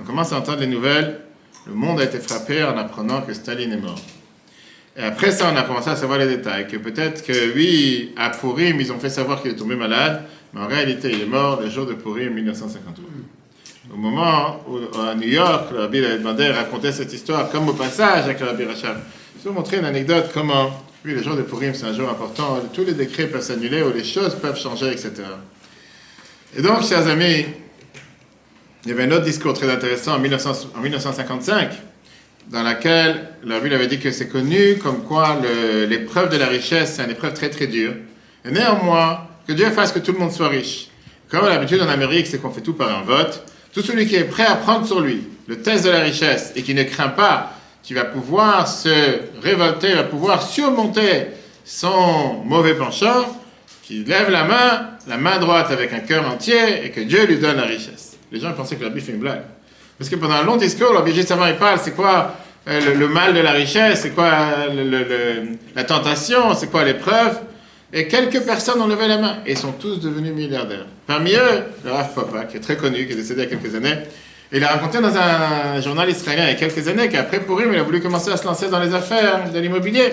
On 0.01 0.03
commence 0.03 0.33
à 0.33 0.39
entendre 0.39 0.61
les 0.61 0.67
nouvelles. 0.67 1.21
Le 1.67 1.75
monde 1.75 2.01
a 2.01 2.05
été 2.05 2.19
frappé 2.19 2.65
en 2.65 2.77
apprenant 2.79 3.21
que 3.21 3.35
Staline 3.35 3.73
est 3.73 3.81
mort. 3.81 4.01
Et 4.97 5.03
après 5.03 5.31
ça, 5.31 5.51
on 5.53 5.57
a 5.57 5.63
commencé 5.63 5.91
à 5.91 5.97
savoir 5.97 6.19
les 6.19 6.27
détails. 6.27 6.67
Que 6.67 6.79
peut-être 6.79 7.23
que 7.23 7.55
oui, 7.55 8.15
à 8.17 8.31
Purim, 8.31 8.81
ils 8.81 8.93
ont 8.93 8.99
fait 8.99 9.11
savoir 9.11 9.43
qu'il 9.43 9.51
est 9.51 9.57
tombé 9.57 9.77
malade, 9.77 10.23
mais 10.55 10.61
en 10.63 10.67
réalité, 10.67 11.11
il 11.13 11.21
est 11.21 11.27
mort 11.27 11.61
le 11.61 11.69
jour 11.69 11.85
de 11.85 11.93
Purim 11.93 12.33
1953. 12.33 13.05
Au 13.93 13.99
moment 13.99 14.65
où, 14.67 14.79
à 14.99 15.15
New 15.15 15.29
York, 15.29 15.71
le 15.71 15.81
rabbi 15.81 16.01
demandé 16.01 16.47
de 16.47 16.53
raconter 16.53 16.93
cette 16.93 17.13
histoire, 17.13 17.51
comme 17.51 17.69
au 17.69 17.75
passage 17.75 18.25
avec 18.25 18.41
le 18.41 18.47
rabbi 18.47 18.65
Rachab. 18.65 18.97
Je 19.37 19.45
vais 19.45 19.51
vous 19.51 19.53
montrer 19.53 19.81
une 19.81 19.85
anecdote 19.85 20.31
comment, 20.33 20.71
oui, 21.05 21.13
le 21.13 21.23
jour 21.23 21.37
de 21.37 21.43
Purim, 21.43 21.75
c'est 21.75 21.85
un 21.85 21.93
jour 21.93 22.09
important, 22.09 22.59
tous 22.73 22.87
les 22.87 22.95
décrets 22.95 23.27
peuvent 23.27 23.43
s'annuler, 23.43 23.83
ou 23.83 23.93
les 23.93 24.03
choses 24.03 24.35
peuvent 24.37 24.59
changer, 24.59 24.93
etc. 24.93 25.13
Et 26.57 26.63
donc, 26.63 26.85
chers 26.85 27.07
amis, 27.07 27.45
il 28.85 28.89
y 28.89 28.93
avait 28.93 29.03
un 29.03 29.11
autre 29.11 29.25
discours 29.25 29.53
très 29.53 29.71
intéressant 29.71 30.15
en, 30.15 30.21
1900 30.21 30.71
en 30.75 30.81
1955, 30.81 31.73
dans 32.49 32.63
laquelle 32.63 33.29
le 33.45 33.53
rabbi 33.53 33.75
avait 33.75 33.89
dit 33.89 33.99
que 33.99 34.11
c'est 34.11 34.29
connu 34.29 34.79
comme 34.79 35.03
quoi 35.03 35.39
l'épreuve 35.87 36.31
de 36.31 36.39
la 36.39 36.47
richesse, 36.47 36.95
c'est 36.95 37.05
une 37.05 37.11
épreuve 37.11 37.35
très 37.35 37.51
très 37.51 37.67
dure. 37.67 37.93
Et 38.47 38.51
néanmoins, 38.51 39.29
que 39.47 39.53
Dieu 39.53 39.69
fasse 39.71 39.93
que 39.93 39.99
tout 39.99 40.13
le 40.13 40.19
monde 40.19 40.33
soit 40.33 40.49
riche. 40.49 40.89
Comme 41.29 41.45
l'habitude 41.45 41.83
en 41.83 41.89
Amérique, 41.91 42.27
c'est 42.27 42.41
qu'on 42.41 42.51
fait 42.51 42.63
tout 42.63 42.75
par 42.75 42.99
un 42.99 43.03
vote. 43.03 43.45
Tout 43.73 43.81
celui 43.81 44.07
qui 44.07 44.17
est 44.17 44.25
prêt 44.25 44.45
à 44.45 44.57
prendre 44.57 44.87
sur 44.87 45.01
lui 45.01 45.27
le 45.49 45.63
test 45.63 45.85
de 45.85 45.91
la 45.91 46.01
richesse 46.01 46.53
et 46.57 46.63
qui 46.63 46.75
ne 46.75 46.83
craint 46.83 47.09
pas, 47.09 47.55
qui 47.83 47.95
va 47.95 48.05
pouvoir 48.05 48.69
se 48.69 49.19
révolter, 49.43 49.95
va 49.95 50.05
pouvoir 50.05 50.43
surmonter 50.43 51.29
son 51.65 52.43
mauvais 52.45 52.75
penchant, 52.75 53.41
qui 53.83 54.05
lève 54.05 54.31
la 54.31 54.45
main, 54.45 54.89
la 55.07 55.17
main 55.17 55.39
droite 55.39 55.71
avec 55.71 55.93
un 55.93 56.01
cœur 56.01 56.29
entier 56.29 56.85
et 56.85 56.91
que 56.91 57.01
Dieu 57.01 57.27
lui 57.27 57.39
donne 57.39 57.57
la 57.57 57.65
richesse. 57.65 58.17
Les 58.31 58.41
gens 58.41 58.53
pensaient 58.53 58.77
que 58.77 58.85
l'habit 58.85 59.01
fait 59.01 59.13
une 59.13 59.19
blague. 59.19 59.43
Parce 59.99 60.09
que 60.09 60.17
pendant 60.17 60.35
un 60.35 60.43
long 60.43 60.57
discours, 60.57 60.93
l'habit 60.93 61.15
juste 61.15 61.31
avant 61.31 61.47
il 61.47 61.57
parle, 61.57 61.79
c'est 61.83 61.95
quoi 61.95 62.35
euh, 62.69 62.95
le, 62.95 63.09
mal 63.09 63.35
de 63.35 63.41
la 63.41 63.53
richesse, 63.53 64.03
c'est 64.03 64.11
quoi 64.11 64.31
euh, 64.71 65.45
la 65.75 65.85
tentation, 65.85 66.55
c'est 66.55 66.71
quoi 66.71 66.85
l'épreuve? 66.85 67.41
Et 67.93 68.09
quelques 68.09 68.41
personnes 68.41 68.81
ont 68.81 68.87
levé 68.87 69.07
la 69.07 69.19
main 69.19 69.37
et 69.45 69.55
sont 69.55 69.73
tous 69.73 70.01
devenus 70.01 70.33
milliardaires. 70.33 70.87
Parmi 71.07 71.33
eux, 71.35 71.65
le 71.85 71.91
Rav 71.93 72.15
Papa, 72.15 72.45
qui 72.45 72.57
est 72.57 72.61
très 72.61 72.77
connu, 72.77 73.07
qui 73.07 73.13
est 73.13 73.17
décédé 73.17 73.43
il 73.43 73.51
y 73.51 73.53
a 73.55 73.57
quelques 73.59 73.75
années. 73.75 73.97
Il 74.51 74.65
a 74.65 74.69
raconté 74.69 74.99
dans 75.01 75.15
un 75.17 75.81
journal 75.81 76.09
israélien 76.09 76.45
il 76.45 76.49
y 76.49 76.53
a 76.53 76.55
quelques 76.55 76.87
années 76.89 77.09
qu'après 77.09 77.41
Purim, 77.41 77.73
il 77.73 77.79
a 77.79 77.83
voulu 77.83 78.01
commencer 78.01 78.31
à 78.31 78.37
se 78.37 78.45
lancer 78.45 78.69
dans 78.69 78.81
les 78.81 78.95
affaires 78.95 79.51
de 79.51 79.59
l'immobilier. 79.59 80.13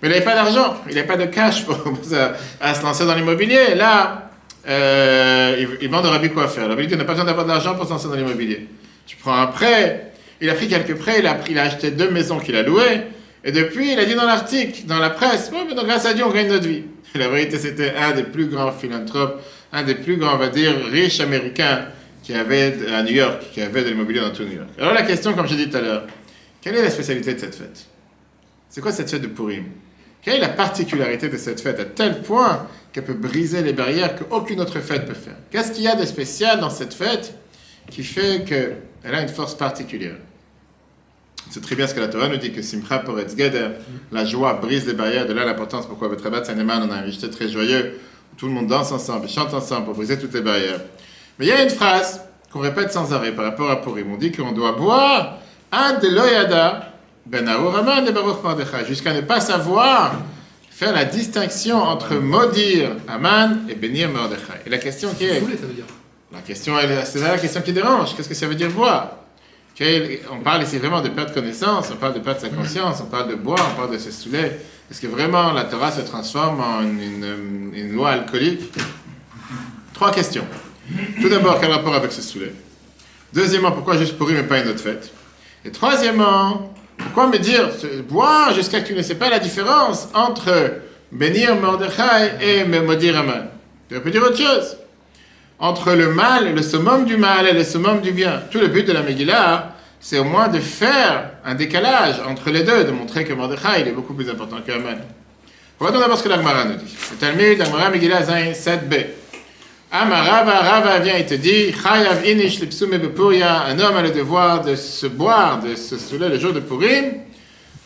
Mais 0.00 0.08
il 0.08 0.12
n'avait 0.12 0.24
pas 0.24 0.34
d'argent, 0.34 0.76
il 0.88 0.94
n'avait 0.94 1.06
pas 1.06 1.16
de 1.16 1.24
cash 1.26 1.64
pour, 1.64 1.76
se- 2.02 2.14
à 2.60 2.74
se 2.74 2.82
lancer 2.82 3.04
dans 3.04 3.14
l'immobilier. 3.14 3.74
Là, 3.74 4.30
euh, 4.68 5.56
il, 5.58 5.68
il 5.82 5.88
demande 5.88 6.06
au 6.06 6.28
quoi 6.30 6.48
faire. 6.48 6.68
Rabbi 6.68 6.86
dit 6.86 6.96
n'a 6.96 7.04
pas 7.04 7.12
besoin 7.12 7.24
d'avoir 7.26 7.44
de 7.46 7.50
l'argent 7.50 7.74
pour 7.74 7.84
se 7.86 7.90
lancer 7.90 8.08
dans 8.08 8.14
l'immobilier. 8.14 8.68
Tu 9.06 9.16
prends 9.16 9.36
un 9.38 9.46
prêt. 9.46 10.12
Il 10.40 10.48
a 10.50 10.54
pris 10.54 10.68
quelques 10.68 10.94
prêts, 10.96 11.16
il 11.18 11.26
a, 11.26 11.34
pris, 11.34 11.52
il 11.52 11.58
a 11.58 11.64
acheté 11.64 11.90
deux 11.90 12.10
maisons 12.10 12.38
qu'il 12.38 12.54
a 12.56 12.62
louées. 12.62 13.02
Et 13.44 13.52
depuis, 13.52 13.92
il 13.92 13.98
a 13.98 14.04
dit 14.04 14.14
dans 14.14 14.26
l'article, 14.26 14.84
dans 14.86 14.98
la 14.98 15.10
presse, 15.10 15.50
ouais, 15.52 15.64
mais 15.68 15.74
grâce 15.74 16.06
à 16.06 16.14
Dieu, 16.14 16.24
on 16.24 16.30
gagne 16.30 16.48
notre 16.48 16.66
vie. 16.66 16.82
La 17.14 17.28
vérité, 17.28 17.58
c'était 17.58 17.94
un 17.94 18.12
des 18.12 18.24
plus 18.24 18.46
grands 18.46 18.72
philanthropes, 18.72 19.40
un 19.72 19.82
des 19.82 19.94
plus 19.94 20.16
grands, 20.16 20.34
on 20.34 20.38
va 20.38 20.48
dire, 20.48 20.74
riches 20.90 21.20
américains 21.20 21.86
qui 22.22 22.34
avait 22.34 22.74
à 22.92 23.02
New 23.02 23.12
York, 23.14 23.42
qui 23.52 23.62
avait 23.62 23.82
de 23.82 23.88
l'immobilier 23.88 24.20
dans 24.20 24.30
tout 24.30 24.42
New 24.42 24.56
York. 24.56 24.68
Alors 24.78 24.92
la 24.92 25.02
question, 25.02 25.32
comme 25.34 25.46
j'ai 25.46 25.56
dit 25.56 25.70
tout 25.70 25.76
à 25.78 25.80
l'heure, 25.80 26.06
quelle 26.60 26.74
est 26.74 26.82
la 26.82 26.90
spécialité 26.90 27.32
de 27.34 27.40
cette 27.40 27.54
fête? 27.54 27.86
C'est 28.68 28.80
quoi 28.80 28.92
cette 28.92 29.10
fête 29.10 29.22
de 29.22 29.28
Purim? 29.28 29.64
Quelle 30.20 30.34
est 30.34 30.40
la 30.40 30.50
particularité 30.50 31.28
de 31.28 31.36
cette 31.36 31.60
fête 31.60 31.80
à 31.80 31.84
tel 31.84 32.20
point 32.20 32.66
qu'elle 32.92 33.04
peut 33.04 33.14
briser 33.14 33.62
les 33.62 33.72
barrières 33.72 34.14
qu'aucune 34.16 34.60
autre 34.60 34.80
fête 34.80 35.06
peut 35.06 35.14
faire? 35.14 35.36
Qu'est-ce 35.50 35.72
qu'il 35.72 35.84
y 35.84 35.88
a 35.88 35.94
de 35.94 36.04
spécial 36.04 36.60
dans 36.60 36.70
cette 36.70 36.92
fête 36.92 37.34
qui 37.90 38.02
fait 38.02 38.44
qu'elle 38.44 39.14
a 39.14 39.22
une 39.22 39.28
force 39.28 39.56
particulière? 39.56 40.16
C'est 41.50 41.62
très 41.62 41.74
bien 41.74 41.86
ce 41.86 41.94
que 41.94 42.00
la 42.00 42.08
Torah 42.08 42.28
nous 42.28 42.36
dit, 42.36 42.52
que 42.52 42.62
Simcha 42.62 42.98
Poretz 42.98 43.36
Geder, 43.36 43.68
la 44.12 44.24
joie 44.24 44.54
brise 44.54 44.86
les 44.86 44.94
barrières, 44.94 45.26
de 45.26 45.32
là 45.32 45.44
l'importance 45.44 45.86
pourquoi? 45.86 46.08
Votre 46.08 46.24
Rabat 46.24 46.44
Saneman, 46.44 46.82
on 46.88 46.92
a 46.92 46.96
un 46.96 47.02
rejeté 47.02 47.30
très 47.30 47.48
joyeux, 47.48 47.98
tout 48.36 48.46
le 48.46 48.52
monde 48.52 48.66
danse 48.66 48.92
ensemble, 48.92 49.28
chante 49.28 49.52
ensemble 49.54 49.86
pour 49.86 49.94
briser 49.94 50.18
toutes 50.18 50.34
les 50.34 50.40
barrières. 50.40 50.80
Mais 51.38 51.46
il 51.46 51.48
y 51.48 51.52
a 51.52 51.62
une 51.62 51.70
phrase 51.70 52.22
qu'on 52.52 52.60
répète 52.60 52.92
sans 52.92 53.12
arrêt 53.12 53.32
par 53.32 53.44
rapport 53.44 53.70
à 53.70 53.80
Purim. 53.80 54.12
On 54.12 54.16
dit 54.16 54.32
qu'on 54.32 54.52
doit 54.52 54.72
boire 54.72 55.38
un 55.70 55.98
de 55.98 56.08
l'Oyada, 56.08 56.92
Ben 57.26 57.46
Aouraman 57.48 58.06
et 58.06 58.12
Baruch 58.12 58.42
Mordechai, 58.42 58.86
jusqu'à 58.86 59.12
ne 59.12 59.20
pas 59.20 59.40
savoir 59.40 60.14
faire 60.70 60.92
la 60.92 61.04
distinction 61.04 61.76
entre 61.76 62.14
maudire 62.14 62.90
Aman 63.06 63.66
et 63.68 63.74
bénir 63.74 64.10
Mordechai. 64.10 64.62
Et 64.64 64.70
la 64.70 64.78
question 64.78 65.10
qui 65.12 65.24
est, 65.24 65.42
la 66.32 66.40
question, 66.40 66.74
c'est 67.04 67.20
là 67.20 67.32
la 67.32 67.38
question 67.38 67.60
qui 67.60 67.72
dérange. 67.72 68.16
Qu'est-ce 68.16 68.28
que 68.28 68.34
ça 68.34 68.46
veut 68.46 68.54
dire 68.54 68.70
boire? 68.70 69.17
On 69.80 70.40
parle 70.42 70.64
ici 70.64 70.78
vraiment 70.78 71.00
de 71.00 71.08
perdre 71.08 71.32
connaissance, 71.32 71.90
on 71.92 71.96
parle 71.96 72.14
de 72.14 72.18
perdre 72.18 72.40
sa 72.40 72.48
conscience, 72.48 73.00
on 73.00 73.06
parle 73.06 73.30
de 73.30 73.36
boire, 73.36 73.64
on 73.72 73.76
parle 73.76 73.92
de 73.92 73.98
se 73.98 74.10
saouler. 74.10 74.50
Est-ce 74.90 75.00
que 75.00 75.06
vraiment 75.06 75.52
la 75.52 75.64
Torah 75.64 75.92
se 75.92 76.00
transforme 76.00 76.60
en 76.60 76.82
une, 76.82 77.92
loi 77.92 78.10
alcoolique? 78.10 78.72
Trois 79.94 80.10
questions. 80.10 80.46
Tout 81.20 81.28
d'abord, 81.28 81.60
quel 81.60 81.70
rapport 81.70 81.94
avec 81.94 82.10
se 82.10 82.22
saouler? 82.22 82.52
Deuxièmement, 83.32 83.70
pourquoi 83.70 83.96
juste 83.96 84.18
pourri 84.18 84.34
mais 84.34 84.42
pas 84.42 84.58
une 84.58 84.68
autre 84.68 84.80
fête? 84.80 85.12
Et 85.64 85.70
troisièmement, 85.70 86.74
pourquoi 86.96 87.28
me 87.28 87.38
dire 87.38 87.68
boire 88.08 88.52
jusqu'à 88.54 88.80
que 88.80 88.88
tu 88.88 88.94
ne 88.94 89.02
sais 89.02 89.14
pas 89.14 89.30
la 89.30 89.38
différence 89.38 90.08
entre 90.12 90.72
bénir 91.12 91.54
Mordechai 91.54 92.32
et 92.40 92.64
me 92.64 92.80
maudire 92.80 93.18
Aman? 93.18 93.48
Tu 93.88 94.00
pu 94.00 94.10
dire 94.10 94.22
autre 94.22 94.38
chose 94.38 94.76
entre 95.60 95.92
le 95.92 96.12
mal 96.12 96.54
le 96.54 96.62
summum 96.62 97.04
du 97.04 97.16
mal 97.16 97.46
et 97.46 97.52
le 97.52 97.64
summum 97.64 98.00
du 98.00 98.12
bien. 98.12 98.42
Tout 98.50 98.58
le 98.58 98.68
but 98.68 98.86
de 98.86 98.92
la 98.92 99.02
Megillah, 99.02 99.74
c'est 100.00 100.18
au 100.18 100.24
moins 100.24 100.48
de 100.48 100.60
faire 100.60 101.30
un 101.44 101.54
décalage 101.54 102.16
entre 102.26 102.50
les 102.50 102.62
deux, 102.62 102.84
de 102.84 102.90
montrer 102.90 103.24
que 103.24 103.32
Mordechai 103.32 103.80
est 103.86 103.92
beaucoup 103.92 104.14
plus 104.14 104.28
important 104.30 104.58
que 104.64 104.72
Haman. 104.72 104.98
Regardons 105.78 106.00
d'abord 106.00 106.18
ce 106.18 106.24
que 106.24 106.28
l'Agmara 106.28 106.64
nous 106.64 106.76
dit. 106.76 106.96
Le 107.12 107.16
Talmud, 107.16 107.58
l'Agmara 107.58 107.90
Megillah 107.90 108.22
Zain 108.24 108.52
7b. 108.52 109.06
Amarava, 109.90 110.60
Rava 110.60 110.98
vient 110.98 111.16
et 111.16 111.24
te 111.24 111.34
dit, 111.34 111.72
Chayav 111.72 112.26
inish 112.26 112.60
bepuria, 112.60 113.64
un 113.64 113.78
homme 113.78 113.96
a 113.96 114.02
le 114.02 114.10
devoir 114.10 114.62
de 114.62 114.74
se 114.74 115.06
boire, 115.06 115.60
de 115.60 115.74
se 115.76 115.96
saouler 115.96 116.28
le 116.28 116.38
jour 116.38 116.52
de 116.52 116.60
Purim, 116.60 117.22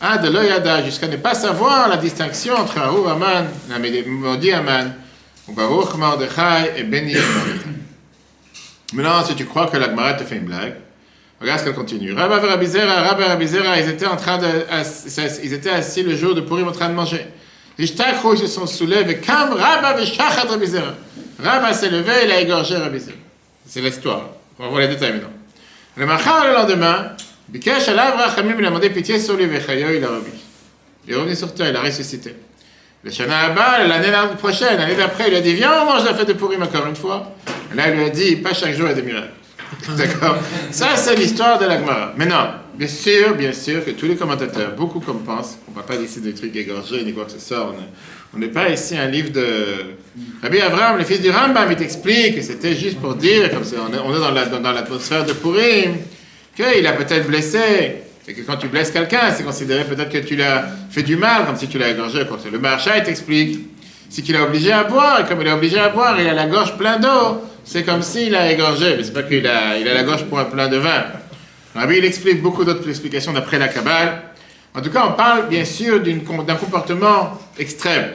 ah, 0.01 0.17
de 0.17 0.29
l'oyada, 0.29 0.83
jusqu'à 0.83 1.07
ne 1.07 1.15
pas 1.15 1.33
savoir 1.33 1.87
la 1.87 1.95
distinction 1.95 2.55
entre 2.55 2.77
Ahu 2.79 3.07
Aman, 3.09 3.45
maudit 4.05 4.51
Aman, 4.51 4.93
ou 5.47 5.53
Baruch 5.53 5.95
Mordechai 5.95 6.73
et 6.75 6.83
Béni 6.83 7.13
Mordechai. 7.13 7.69
Maintenant, 8.93 9.23
si 9.23 9.35
tu 9.35 9.45
crois 9.45 9.67
que 9.67 9.77
l'Agmara 9.77 10.15
te 10.15 10.25
fait 10.25 10.35
une 10.35 10.45
blague, 10.45 10.75
regarde 11.43 11.59
ce 11.59 11.65
qu'elle 11.65 11.75
continue. 11.75 12.13
Rabba 12.13 12.37
et 12.37 12.47
Rabbi 12.47 12.65
Zera, 12.65 13.01
Rabba 13.01 13.25
et 13.25 13.27
Rabbi 13.27 13.47
Zera, 13.47 13.79
ils 13.79 13.89
étaient 13.89 14.07
en 14.07 14.15
train 14.15 14.37
de, 14.37 14.47
ils 15.43 15.53
étaient 15.53 15.69
assis 15.69 16.03
le 16.03 16.15
jour 16.15 16.33
de 16.33 16.41
Purim 16.41 16.67
en 16.67 16.71
train 16.71 16.89
de 16.89 16.93
manger. 16.93 17.25
Ils 17.77 17.87
se 17.87 18.47
sont 18.47 18.65
soulevés, 18.65 19.19
Kam 19.19 19.53
Rabba 19.53 19.99
et 20.01 20.05
Shachat 20.05 20.47
Rabbi 20.49 20.67
Zera. 20.67 20.95
Rabba 21.43 21.73
s'est 21.73 21.89
levé, 21.89 22.11
il 22.25 22.31
a 22.31 22.41
égorgé 22.41 22.77
Rabbi 22.77 22.99
Zera. 22.99 23.17
C'est 23.67 23.81
l'histoire. 23.81 24.29
On 24.57 24.63
va 24.63 24.69
voir 24.69 24.81
les 24.81 24.87
détails 24.87 25.13
maintenant. 25.13 25.29
Le 25.95 26.05
Machar, 26.05 26.47
le 26.47 26.53
lendemain, 26.53 27.11
Bikesh 27.49 27.89
Alav 27.89 28.15
il 28.37 28.65
a 28.65 28.69
demandé 28.69 28.89
pitié 28.89 29.19
sur 29.19 29.35
lui, 29.35 29.45
Vechayo, 29.45 29.87
il 29.95 30.03
a 30.03 30.07
revu. 30.07 30.31
Il 31.05 31.13
est 31.13 31.17
revenu 31.17 31.35
sur 31.35 31.53
terre, 31.53 31.69
il 31.69 31.75
a 31.75 31.81
ressuscité. 31.81 32.35
Le 33.03 33.11
Shana 33.11 33.41
Abba, 33.41 33.85
l'année 33.85 34.11
prochaine, 34.37 34.77
l'année 34.77 34.95
d'après, 34.95 35.27
il 35.27 35.35
a 35.35 35.41
dit 35.41 35.53
Viens, 35.53 35.81
on 35.81 35.85
mange 35.85 36.05
la 36.05 36.13
fête 36.13 36.29
de 36.29 36.33
Purim 36.33 36.63
encore 36.63 36.87
une 36.87 36.95
fois. 36.95 37.35
Là, 37.75 37.89
il 37.89 37.95
lui 37.95 38.05
a 38.05 38.09
dit 38.09 38.37
Pas 38.37 38.53
chaque 38.53 38.73
jour, 38.73 38.87
il 38.87 38.89
y 38.89 38.93
a 38.93 38.95
des 38.95 39.01
miracles. 39.01 39.33
D'accord 39.97 40.37
Ça, 40.71 40.95
c'est 40.95 41.15
l'histoire 41.15 41.59
de 41.59 41.65
l'Agmara. 41.65 42.13
Maintenant, 42.17 42.47
bien 42.75 42.87
sûr, 42.87 43.35
bien 43.35 43.51
sûr 43.53 43.83
que 43.85 43.91
tous 43.91 44.05
les 44.05 44.15
commentateurs, 44.15 44.71
beaucoup 44.77 44.99
comme 44.99 45.19
pensent, 45.23 45.57
on 45.67 45.71
ne 45.71 45.75
va 45.77 45.83
pas 45.83 45.97
décider 45.97 46.31
des 46.31 46.37
trucs 46.39 46.55
égorgés 46.55 47.03
ni 47.03 47.13
quoi 47.13 47.25
que 47.25 47.31
ce 47.31 47.39
soit. 47.39 47.67
On 47.69 47.73
est- 47.73 47.89
On 48.35 48.39
n'est 48.39 48.47
pas 48.47 48.67
ici 48.69 48.97
un 48.97 49.05
livre 49.05 49.29
de. 49.31 49.53
Rabbi 50.41 50.59
Abraham, 50.59 50.97
le 50.97 51.03
fils 51.03 51.21
du 51.21 51.29
Rambam, 51.29 51.67
il 51.69 51.75
t'explique 51.75 52.35
que 52.37 52.41
c'était 52.41 52.73
juste 52.75 52.99
pour 52.99 53.13
dire, 53.13 53.51
comme 53.51 53.61
on 53.61 53.93
est, 54.15 54.19
dans 54.19 54.31
la- 54.31 54.45
dans- 54.47 54.59
dans 54.59 54.71
l'atmosphère 54.71 55.23
de 55.23 55.33
Purim, 55.33 55.97
qu'il 56.55 56.87
a 56.87 56.93
peut-être 56.93 57.27
blessé. 57.27 57.59
Et 58.27 58.33
que 58.33 58.41
quand 58.41 58.55
tu 58.57 58.67
blesses 58.69 58.89
quelqu'un, 58.89 59.29
c'est 59.35 59.43
considéré 59.43 59.83
peut-être 59.83 60.09
que 60.09 60.17
tu 60.17 60.35
l'as 60.35 60.65
fait 60.89 61.03
du 61.03 61.15
mal, 61.15 61.45
comme 61.45 61.57
si 61.57 61.67
tu 61.67 61.77
l'as 61.77 61.89
égorgé. 61.89 62.25
Le 62.51 62.57
marcha, 62.57 62.97
il 62.97 63.03
t'explique. 63.03 63.67
C'est 64.09 64.23
qu'il 64.23 64.33
est 64.33 64.39
obligé 64.41 64.71
à 64.71 64.83
boire, 64.83 65.19
et 65.21 65.25
comme 65.25 65.41
il 65.41 65.47
est 65.47 65.51
obligé 65.51 65.77
à 65.77 65.89
boire, 65.89 66.19
il 66.19 66.27
a 66.27 66.33
la 66.33 66.47
gorge 66.47 66.75
pleine 66.77 67.01
d'eau. 67.01 67.43
C'est 67.63 67.83
comme 67.83 68.01
s'il 68.01 68.35
a 68.35 68.51
égorgé, 68.51 68.95
mais 68.97 69.03
c'est 69.03 69.13
pas 69.13 69.23
qu'il 69.23 69.45
a, 69.47 69.77
il 69.77 69.87
a 69.87 69.93
la 69.93 70.03
gorge 70.03 70.25
pour 70.25 70.39
un 70.39 70.45
plein 70.45 70.67
de 70.67 70.77
vin. 70.77 71.05
Rabbi, 71.75 71.97
il 71.97 72.05
explique 72.05 72.41
beaucoup 72.41 72.63
d'autres 72.63 72.87
explications 72.87 73.33
d'après 73.33 73.57
la 73.57 73.67
Kabbale. 73.67 74.21
En 74.75 74.81
tout 74.81 74.89
cas, 74.89 75.05
on 75.07 75.13
parle 75.13 75.49
bien 75.49 75.65
sûr 75.65 76.01
d'un 76.01 76.55
comportement 76.55 77.39
extrême 77.57 78.09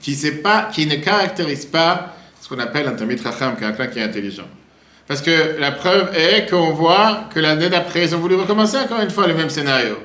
qui, 0.00 0.16
ne 0.86 0.96
caractérise 0.96 1.66
pas 1.66 2.14
ce 2.40 2.48
qu'on 2.48 2.58
appelle 2.58 2.88
un 2.88 2.92
Tamit 2.92 3.16
Racham, 3.22 3.56
quelqu'un 3.58 3.86
qui 3.86 3.98
est 3.98 4.02
intelligent. 4.02 4.48
Parce 5.06 5.20
que 5.20 5.58
la 5.58 5.72
preuve 5.72 6.14
est 6.14 6.48
qu'on 6.48 6.72
voit 6.72 7.28
que 7.34 7.40
l'année 7.40 7.68
d'après, 7.68 8.04
ils 8.04 8.14
ont 8.14 8.18
voulu 8.18 8.36
recommencer 8.36 8.78
encore 8.78 9.00
une 9.00 9.10
fois 9.10 9.26
le 9.26 9.34
même 9.34 9.50
scénario. 9.50 9.96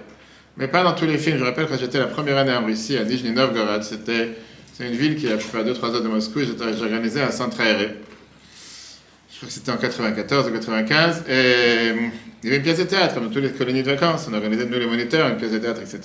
Mais 0.57 0.67
pas 0.67 0.83
dans 0.83 0.93
tous 0.93 1.05
les 1.05 1.17
films. 1.17 1.37
Je 1.37 1.43
rappelle 1.43 1.67
quand 1.67 1.77
j'étais 1.77 1.99
la 1.99 2.07
première 2.07 2.37
année 2.37 2.53
en 2.53 2.65
Russie, 2.65 2.97
à 2.97 3.03
Nizhny 3.03 3.31
Novgorod, 3.31 3.83
c'était 3.83 4.35
c'est 4.77 4.87
une 4.87 4.95
ville 4.95 5.15
qui 5.15 5.27
est 5.27 5.31
à 5.31 5.37
peu 5.37 5.43
près 5.43 5.59
à 5.59 5.63
2-3 5.63 5.95
heures 5.95 6.01
de 6.01 6.07
Moscou, 6.09 6.41
j'ai 6.41 6.83
organisé 6.83 7.21
un 7.21 7.31
centre 7.31 7.61
aéré. 7.61 7.95
Je 9.31 9.37
crois 9.37 9.47
que 9.47 9.53
c'était 9.53 9.71
en 9.71 9.77
94 9.77 10.47
ou 10.49 10.51
95. 10.51 11.23
Et 11.29 11.93
il 12.43 12.45
y 12.45 12.47
avait 12.47 12.57
une 12.57 12.63
pièce 12.63 12.79
de 12.79 12.83
théâtre, 12.83 13.13
comme 13.13 13.27
dans 13.27 13.29
toutes 13.29 13.43
les 13.43 13.51
colonies 13.51 13.83
de 13.83 13.91
vacances. 13.91 14.27
On 14.29 14.33
organisait, 14.33 14.65
nous 14.65 14.77
les 14.77 14.85
moniteurs, 14.85 15.29
une 15.29 15.37
pièce 15.37 15.53
de 15.53 15.59
théâtre, 15.59 15.79
etc. 15.81 15.99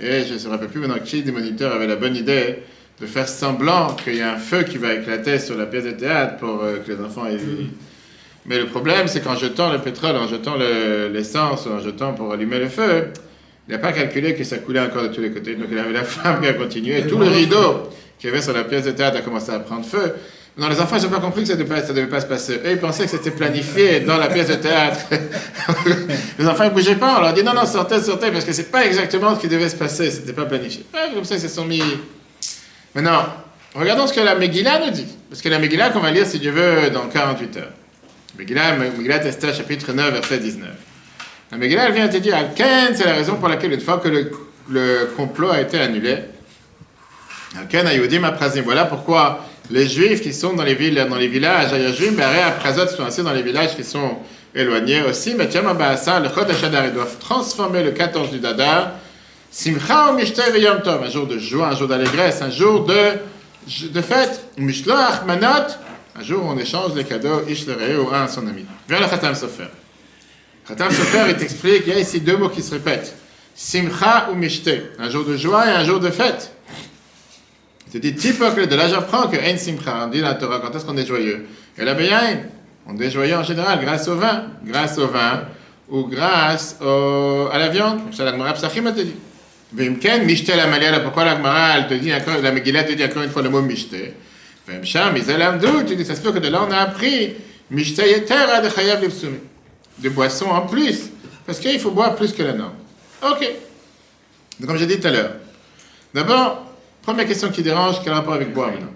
Et 0.00 0.22
je 0.24 0.34
ne 0.34 0.38
me 0.38 0.48
rappelle 0.48 0.68
plus 0.68 0.80
maintenant 0.80 0.98
qui 1.04 1.22
des 1.22 1.32
moniteurs 1.32 1.74
avait 1.74 1.86
la 1.86 1.96
bonne 1.96 2.16
idée 2.16 2.60
de 2.98 3.06
faire 3.06 3.28
semblant 3.28 3.94
qu'il 3.94 4.16
y 4.16 4.22
a 4.22 4.32
un 4.32 4.38
feu 4.38 4.62
qui 4.62 4.78
va 4.78 4.94
éclater 4.94 5.38
sur 5.38 5.58
la 5.58 5.66
pièce 5.66 5.84
de 5.84 5.90
théâtre 5.90 6.36
pour 6.38 6.62
euh, 6.62 6.78
que 6.78 6.92
les 6.92 7.00
enfants 7.00 7.26
aient... 7.26 7.38
Mais 8.46 8.58
le 8.58 8.66
problème, 8.66 9.06
c'est 9.06 9.22
qu'en 9.22 9.36
jetant 9.36 9.70
le 9.72 9.80
pétrole, 9.80 10.16
en 10.16 10.28
jetant 10.28 10.56
l'essence, 10.56 11.66
en 11.66 11.80
jetant 11.80 12.12
pour 12.12 12.32
allumer 12.32 12.58
le 12.58 12.68
feu, 12.68 13.08
il 13.68 13.72
n'a 13.72 13.78
pas 13.78 13.92
calculé 13.92 14.34
que 14.34 14.44
ça 14.44 14.58
coulait 14.58 14.80
encore 14.80 15.02
de 15.04 15.08
tous 15.08 15.22
les 15.22 15.30
côtés. 15.30 15.54
Donc 15.54 15.68
il 15.70 15.78
avait 15.78 15.92
la 15.92 16.04
flamme 16.04 16.42
qui 16.42 16.48
a 16.48 16.54
continué. 16.54 16.98
Et 16.98 17.06
tout 17.06 17.18
le 17.18 17.28
rideau 17.28 17.88
qu'il 18.24 18.32
y 18.32 18.36
avait 18.36 18.42
sur 18.42 18.54
la 18.54 18.64
pièce 18.64 18.84
de 18.84 18.92
théâtre 18.92 19.18
a 19.18 19.20
commencé 19.20 19.52
à 19.52 19.58
prendre 19.58 19.84
feu. 19.84 20.14
Non, 20.56 20.68
les 20.68 20.80
enfants, 20.80 20.96
ils 20.96 21.02
n'ont 21.02 21.10
pas 21.10 21.20
compris 21.20 21.42
que 21.42 21.48
ça 21.48 21.56
ne 21.56 21.62
devait, 21.62 22.06
pas 22.06 22.20
se 22.22 22.26
passer. 22.26 22.58
Ils 22.64 22.78
pensaient 22.78 23.04
que 23.04 23.10
c'était 23.10 23.32
planifié 23.32 24.00
dans 24.00 24.16
la 24.16 24.28
pièce 24.28 24.48
de 24.48 24.54
théâtre. 24.54 25.00
les 26.38 26.46
enfants, 26.46 26.64
ne 26.64 26.70
bougeaient 26.70 26.94
pas. 26.94 27.16
On 27.18 27.20
leur 27.20 27.34
dit 27.34 27.42
non, 27.42 27.52
non, 27.52 27.66
sortez, 27.66 28.00
sortez, 28.00 28.30
parce 28.30 28.46
que 28.46 28.52
ce 28.54 28.62
n'est 28.62 28.68
pas 28.68 28.86
exactement 28.86 29.34
ce 29.34 29.40
qui 29.40 29.48
devait 29.48 29.68
se 29.68 29.76
passer. 29.76 30.10
Ce 30.10 30.20
n'était 30.20 30.32
pas 30.32 30.46
planifié. 30.46 30.86
comme 31.12 31.24
ça, 31.24 31.34
ils 31.34 31.40
se 31.40 31.48
sont 31.48 31.66
mis. 31.66 31.82
Maintenant, 32.94 33.26
regardons 33.74 34.06
ce 34.06 34.14
que 34.14 34.20
la 34.20 34.36
Megillah 34.36 34.86
nous 34.86 34.90
dit. 34.90 35.08
Parce 35.28 35.42
que 35.42 35.50
la 35.50 35.58
Megillah, 35.58 35.90
qu'on 35.90 36.00
va 36.00 36.10
lire, 36.10 36.26
si 36.26 36.38
Dieu 36.38 36.52
veut, 36.52 36.88
dans 36.88 37.08
48 37.08 37.56
heures. 37.58 37.72
Megillah, 38.38 38.76
Megillah 38.76 39.22
Esther, 39.26 39.54
chapitre 39.54 39.92
9, 39.92 40.14
verset 40.14 40.38
19. 40.38 40.68
La 41.52 41.58
Megillah, 41.58 41.88
elle 41.88 41.92
vient 41.92 42.08
te 42.08 42.16
dire, 42.16 42.36
Alken, 42.36 42.94
c'est 42.94 43.04
la 43.04 43.14
raison 43.14 43.34
pour 43.34 43.48
laquelle, 43.48 43.74
une 43.74 43.80
fois 43.80 43.98
que 43.98 44.08
le, 44.08 45.10
complot 45.14 45.50
a 45.50 45.60
été 45.60 45.78
annulé. 45.78 46.20
Voilà 48.64 48.84
pourquoi 48.84 49.44
les 49.70 49.88
Juifs 49.88 50.20
qui 50.20 50.32
sont 50.32 50.54
dans 50.54 50.64
les 50.64 50.74
villes, 50.74 51.06
dans 51.08 51.16
les 51.16 51.28
villages, 51.28 51.70
sont 52.96 53.04
assis 53.04 53.22
dans 53.22 53.32
les 53.32 53.42
villages 53.42 53.76
qui 53.76 53.84
sont 53.84 54.18
éloignés 54.54 55.02
aussi. 55.02 55.34
Mais 55.34 55.46
le 55.46 55.50
Chod 55.52 56.50
Hashadar, 56.50 56.86
ils 56.86 56.92
doivent 56.92 57.18
transformer 57.18 57.82
le 57.82 57.92
14 57.92 58.30
du 58.30 58.38
Dadar, 58.38 58.92
Simcha 59.50 60.12
ou 60.12 60.16
Mishte 60.16 60.42
Yom 60.56 60.82
Tov, 60.82 61.02
un 61.04 61.10
jour 61.10 61.26
de 61.26 61.38
joie, 61.38 61.68
un 61.68 61.76
jour 61.76 61.88
d'allégresse, 61.88 62.42
un 62.42 62.50
jour 62.50 62.84
de, 62.84 63.12
de 63.88 64.00
fête, 64.02 64.44
Mishloach 64.58 65.24
Manot, 65.26 65.74
un 66.16 66.22
jour 66.22 66.44
où 66.44 66.48
on 66.48 66.58
échange 66.58 66.94
les 66.94 67.04
cadeaux, 67.04 67.42
Ish 67.48 67.66
le 67.66 68.00
ou 68.00 68.12
un 68.12 68.24
à 68.24 68.28
son 68.28 68.46
ami. 68.46 68.64
Viens 68.88 69.00
le 69.00 69.06
Khatam 69.06 69.34
Sofer. 69.34 69.68
Khatam 70.66 70.90
Sofer, 70.90 71.24
il 71.28 71.36
t'explique, 71.36 71.84
il 71.86 71.92
y 71.92 71.96
a 71.96 72.00
ici 72.00 72.20
deux 72.20 72.36
mots 72.36 72.48
qui 72.48 72.62
se 72.62 72.72
répètent. 72.72 73.14
Simcha 73.54 74.28
ou 74.32 74.34
Mishte, 74.34 74.70
un 74.98 75.08
jour 75.08 75.24
de 75.24 75.36
joie 75.36 75.66
et 75.66 75.70
un 75.70 75.84
jour 75.84 76.00
de 76.00 76.10
fête. 76.10 76.53
C'est 77.94 78.00
dit 78.00 78.12
typocle, 78.12 78.66
de 78.66 78.74
là 78.74 78.88
j'apprends 78.88 79.28
que 79.28 79.36
Simcha, 79.56 80.10
on 80.12 80.20
la 80.20 80.34
Torah, 80.34 80.58
quand 80.58 80.74
est-ce 80.74 80.84
qu'on 80.84 80.96
est 80.96 81.06
joyeux? 81.06 81.46
Et 81.78 81.84
la 81.84 81.94
Beyain, 81.94 82.38
on 82.88 82.98
est 82.98 83.08
joyeux 83.08 83.36
en 83.36 83.44
général 83.44 83.78
grâce 83.84 84.08
au 84.08 84.16
vin, 84.16 84.46
grâce 84.64 84.98
au 84.98 85.06
vin 85.06 85.44
ou 85.88 86.02
grâce 86.08 86.76
à 86.80 87.56
la 87.56 87.68
viande. 87.68 88.00
Ça, 88.12 88.24
la 88.24 88.32
Gemara 88.32 88.52
Psachim 88.54 88.92
te 88.92 89.00
dit. 89.00 89.14
Vimken, 89.72 90.26
la 90.56 90.66
Maliala, 90.66 90.98
pourquoi 90.98 91.24
la 91.24 91.76
elle 91.76 91.86
te 91.86 91.94
dit 91.94 92.12
encore, 92.12 92.42
la 92.42 92.50
Megillah 92.50 92.82
te 92.82 92.94
dit 92.94 93.04
encore 93.04 93.22
une 93.22 93.30
fois 93.30 93.42
le 93.42 93.50
mot 93.50 93.62
Mishte? 93.62 93.94
Vimsham, 94.66 95.16
Izalamdou, 95.16 95.84
tu 95.86 95.94
dis, 95.94 96.04
ça 96.04 96.16
se 96.16 96.20
peut 96.20 96.32
que 96.32 96.40
de 96.40 96.48
là 96.48 96.66
on 96.68 96.72
a 96.72 96.78
appris 96.78 97.34
Mishte 97.70 97.98
Yeter 97.98 98.34
ad 98.34 98.74
Chayav 98.74 99.02
Lipsumi. 99.02 99.38
Des 99.98 100.10
boissons 100.10 100.50
en 100.50 100.62
plus, 100.62 101.10
parce 101.46 101.60
qu'il 101.60 101.78
faut 101.78 101.92
boire 101.92 102.16
plus 102.16 102.32
que 102.32 102.42
la 102.42 102.54
norme. 102.54 102.74
Ok. 103.22 103.48
Donc, 104.58 104.68
comme 104.68 104.78
j'ai 104.78 104.86
dit 104.86 104.98
tout 104.98 105.06
à 105.06 105.10
l'heure, 105.12 105.30
d'abord, 106.12 106.73
Première 107.04 107.26
question 107.26 107.50
qui 107.50 107.62
dérange, 107.62 107.96
quel 108.02 108.14
rapport 108.14 108.32
avec 108.32 108.52
boire 108.54 108.70
maintenant 108.70 108.92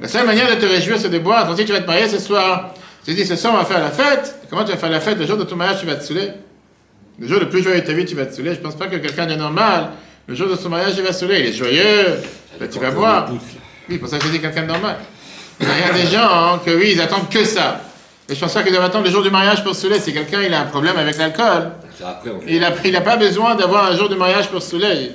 La 0.00 0.08
seule 0.08 0.26
manière 0.26 0.48
de 0.48 0.58
te 0.58 0.64
réjouir, 0.64 0.98
c'est 0.98 1.10
de 1.10 1.18
boire. 1.18 1.54
Que 1.54 1.62
tu 1.62 1.72
vas 1.72 1.80
te 1.80 1.86
marier 1.86 2.08
ce 2.08 2.18
soir, 2.18 2.72
tu 3.04 3.12
dis 3.12 3.26
ce 3.26 3.36
soir, 3.36 3.52
on 3.54 3.58
va 3.58 3.66
faire 3.66 3.80
la 3.80 3.90
fête. 3.90 4.34
comment 4.48 4.64
tu 4.64 4.72
vas 4.72 4.78
faire 4.78 4.90
la 4.90 5.00
fête? 5.00 5.18
Le 5.18 5.26
jour 5.26 5.36
de 5.36 5.44
ton 5.44 5.56
mariage, 5.56 5.80
tu 5.80 5.86
vas 5.86 5.96
te 5.96 6.04
saouler. 6.04 6.30
Le 7.18 7.28
jour 7.28 7.38
le 7.38 7.50
plus 7.50 7.62
joyeux 7.62 7.82
de 7.82 7.86
ta 7.86 7.92
vie, 7.92 8.06
tu 8.06 8.14
vas 8.14 8.24
te 8.24 8.34
saouler. 8.34 8.54
Je 8.54 8.58
ne 8.58 8.64
pense 8.64 8.76
pas 8.76 8.86
que 8.86 8.96
quelqu'un 8.96 9.26
de 9.26 9.34
normal, 9.34 9.90
le 10.26 10.34
jour 10.34 10.48
de 10.48 10.56
son 10.56 10.70
mariage, 10.70 10.94
il 10.96 11.02
va 11.02 11.12
se 11.12 11.20
saouler. 11.20 11.40
Il 11.40 11.46
est 11.46 11.52
joyeux, 11.52 12.18
tu 12.72 12.78
vas 12.78 12.90
boire. 12.90 13.28
Oui, 13.90 13.98
pour 13.98 14.08
ça 14.08 14.18
que 14.18 14.24
je 14.24 14.30
dis 14.30 14.40
quelqu'un 14.40 14.62
de 14.62 14.68
normal. 14.68 14.96
Il 15.60 15.66
y 15.66 15.70
a 15.70 15.92
des 15.92 16.10
gens 16.10 16.26
hein, 16.26 16.60
que 16.64 16.70
oui, 16.70 16.92
ils 16.94 17.00
attendent 17.00 17.28
que 17.28 17.44
ça. 17.44 17.82
Et 18.26 18.34
je 18.34 18.40
pense 18.40 18.54
pas 18.54 18.62
qu'ils 18.62 18.72
doivent 18.72 18.86
attendre 18.86 19.04
le 19.04 19.10
jour 19.10 19.22
du 19.22 19.30
mariage 19.30 19.62
pour 19.62 19.74
se 19.74 19.82
saouler. 19.82 20.00
Si 20.00 20.14
quelqu'un 20.14 20.40
il 20.40 20.54
a 20.54 20.62
un 20.62 20.66
problème 20.66 20.96
avec 20.96 21.18
l'alcool, 21.18 21.72
il 22.46 22.60
n'a 22.60 22.72
il 22.84 23.02
pas 23.02 23.16
besoin 23.16 23.54
d'avoir 23.54 23.86
un 23.86 23.96
jour 23.96 24.08
de 24.08 24.14
mariage 24.14 24.48
pour 24.48 24.62
se 24.62 24.70
saouler 24.70 25.12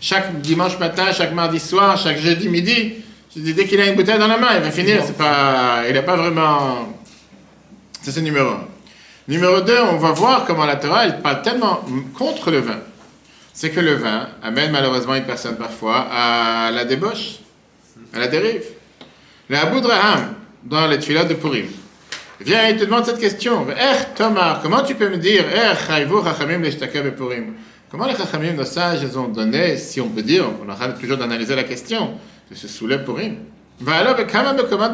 chaque 0.00 0.40
dimanche 0.40 0.78
matin, 0.78 1.12
chaque 1.12 1.32
mardi 1.32 1.58
soir, 1.58 1.96
chaque 1.96 2.18
jeudi 2.18 2.48
midi. 2.48 2.94
dès 3.36 3.66
qu'il 3.66 3.80
a 3.80 3.86
une 3.86 3.96
bouteille 3.96 4.18
dans 4.18 4.28
la 4.28 4.38
main, 4.38 4.48
il 4.56 4.62
va 4.62 4.70
finir. 4.70 5.02
C'est 5.04 5.16
pas, 5.16 5.82
il 5.88 5.94
n'a 5.94 6.02
pas 6.02 6.16
vraiment. 6.16 6.88
Ça, 8.02 8.12
c'est 8.12 8.20
numéro 8.20 8.48
un. 8.48 8.66
Numéro 9.26 9.60
deux, 9.60 9.80
on 9.80 9.96
va 9.96 10.12
voir 10.12 10.44
comment 10.46 10.64
la 10.64 10.76
Torah, 10.76 11.04
elle 11.04 11.20
parle 11.20 11.42
tellement 11.42 11.84
contre 12.16 12.50
le 12.50 12.60
vin. 12.60 12.78
C'est 13.52 13.70
que 13.70 13.80
le 13.80 13.94
vin 13.94 14.28
amène 14.42 14.70
malheureusement 14.70 15.14
une 15.14 15.24
personne 15.24 15.56
parfois 15.56 16.06
à 16.10 16.70
la 16.70 16.84
débauche, 16.84 17.40
à 18.14 18.20
la 18.20 18.28
dérive. 18.28 18.62
Le 19.48 19.56
Abu 19.56 19.80
Draham, 19.80 20.34
dans 20.64 20.86
les 20.86 20.98
tuiles 20.98 21.26
de 21.26 21.34
Purim, 21.34 21.66
vient 22.40 22.66
et 22.66 22.76
te 22.76 22.84
demande 22.84 23.04
cette 23.04 23.18
question. 23.18 23.68
Er 23.70 24.14
Tomar, 24.16 24.60
comment 24.62 24.82
tu 24.82 24.94
peux 24.94 25.08
me 25.08 25.16
dire, 25.16 25.44
Purim 27.16 27.54
Comment 27.90 28.06
les 28.06 28.16
Chachamim, 28.16 28.52
nos 28.52 28.64
sages, 28.64 29.00
ils 29.02 29.18
ont 29.18 29.28
donné, 29.28 29.78
si 29.78 29.98
on 30.00 30.10
peut 30.10 30.22
dire, 30.22 30.44
on 30.62 30.70
aura 30.70 30.88
toujours 30.90 31.16
d'analyser 31.16 31.56
la 31.56 31.64
question, 31.64 32.10
de 32.50 32.54
se 32.54 32.68
soulever 32.68 32.98
pour 33.02 33.18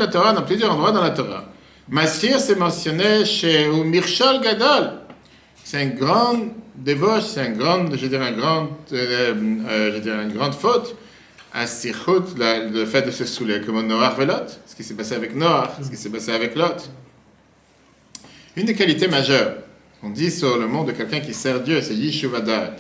Torah 0.06 0.32
dans 0.32 0.42
plusieurs 0.42 0.72
endroits 0.72 0.92
dans 0.92 1.02
la 1.02 1.10
Torah. 1.10 1.44
Masir, 1.88 2.38
c'est 2.38 2.56
mentionné 2.56 3.24
chez 3.24 3.66
Mirshol 3.68 4.40
Gadol. 4.40 4.92
C'est 5.64 5.82
une 5.82 5.94
grande 5.94 6.50
débauche, 6.76 7.24
c'est 7.24 7.46
une 7.46 7.56
grande, 7.56 7.96
je 7.96 8.06
dirais, 8.06 8.30
une 8.30 8.36
grande, 8.36 8.68
euh, 8.92 9.34
euh, 9.68 10.00
dirais, 10.00 10.22
une 10.22 10.32
grande 10.32 10.54
faute 10.54 10.94
à 11.52 11.66
Sichut, 11.66 12.36
le 12.38 12.84
fait 12.84 13.02
de 13.02 13.10
se 13.10 13.24
saouler, 13.24 13.60
comme 13.60 13.86
Noach 13.86 14.18
et 14.20 14.26
Lot, 14.26 14.60
ce 14.66 14.74
qui 14.74 14.84
s'est 14.84 14.94
passé 14.94 15.14
avec 15.14 15.34
Noach, 15.34 15.70
ce 15.82 15.90
qui 15.90 15.96
s'est 15.96 16.10
passé 16.10 16.32
avec 16.32 16.54
Lot. 16.54 16.90
Une 18.56 18.66
des 18.66 18.75
qualités 18.75 19.08
majeures 19.08 19.54
on 20.06 20.11
dit 20.11 20.30
sur 20.30 20.58
le 20.58 20.66
monde 20.66 20.88
de 20.88 20.92
quelqu'un 20.92 21.20
qui 21.20 21.32
sert 21.32 21.61
Dieu, 21.61 21.80
c'est 21.80 21.94
Yishuvadat. 21.94 22.76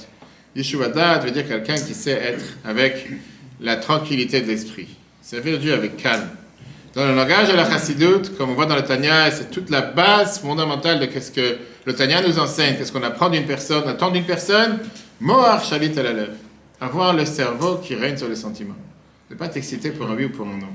Yishuvadat 0.54 1.20
veut 1.20 1.30
dire 1.30 1.48
quelqu'un 1.48 1.76
qui 1.76 1.94
sait 1.94 2.10
être 2.10 2.44
avec 2.66 3.08
la 3.62 3.76
tranquillité 3.76 4.42
de 4.42 4.46
l'esprit. 4.46 4.88
Servir 5.22 5.58
Dieu 5.58 5.72
avec 5.72 5.96
calme. 5.96 6.28
Dans 6.92 7.06
le 7.06 7.14
langage 7.14 7.48
de 7.48 7.54
la 7.54 7.68
Chassidut, 7.68 8.36
comme 8.36 8.50
on 8.50 8.54
voit 8.54 8.66
dans 8.66 8.76
le 8.76 8.84
Tanya, 8.84 9.30
c'est 9.30 9.50
toute 9.50 9.70
la 9.70 9.80
base 9.80 10.40
fondamentale 10.40 11.00
de 11.00 11.08
ce 11.18 11.30
que 11.30 11.56
le 11.86 11.94
Tanya 11.94 12.20
nous 12.20 12.38
enseigne, 12.38 12.76
qu'est-ce 12.76 12.92
qu'on 12.92 13.02
apprend 13.02 13.30
d'une 13.30 13.46
personne, 13.46 13.88
attend 13.88 14.10
d'une 14.10 14.24
personne, 14.24 14.80
Moar 15.18 15.64
Shalit 15.64 15.98
à 15.98 16.02
la. 16.02 16.12
Avoir 16.78 17.14
le 17.14 17.24
cerveau 17.24 17.76
qui 17.78 17.94
règne 17.94 18.18
sur 18.18 18.28
les 18.28 18.36
sentiments. 18.36 18.76
Ne 19.30 19.36
pas 19.36 19.48
t'exciter 19.48 19.92
pour 19.92 20.10
un 20.10 20.14
oui 20.14 20.26
ou 20.26 20.30
pour 20.30 20.46
un 20.46 20.58
non. 20.58 20.68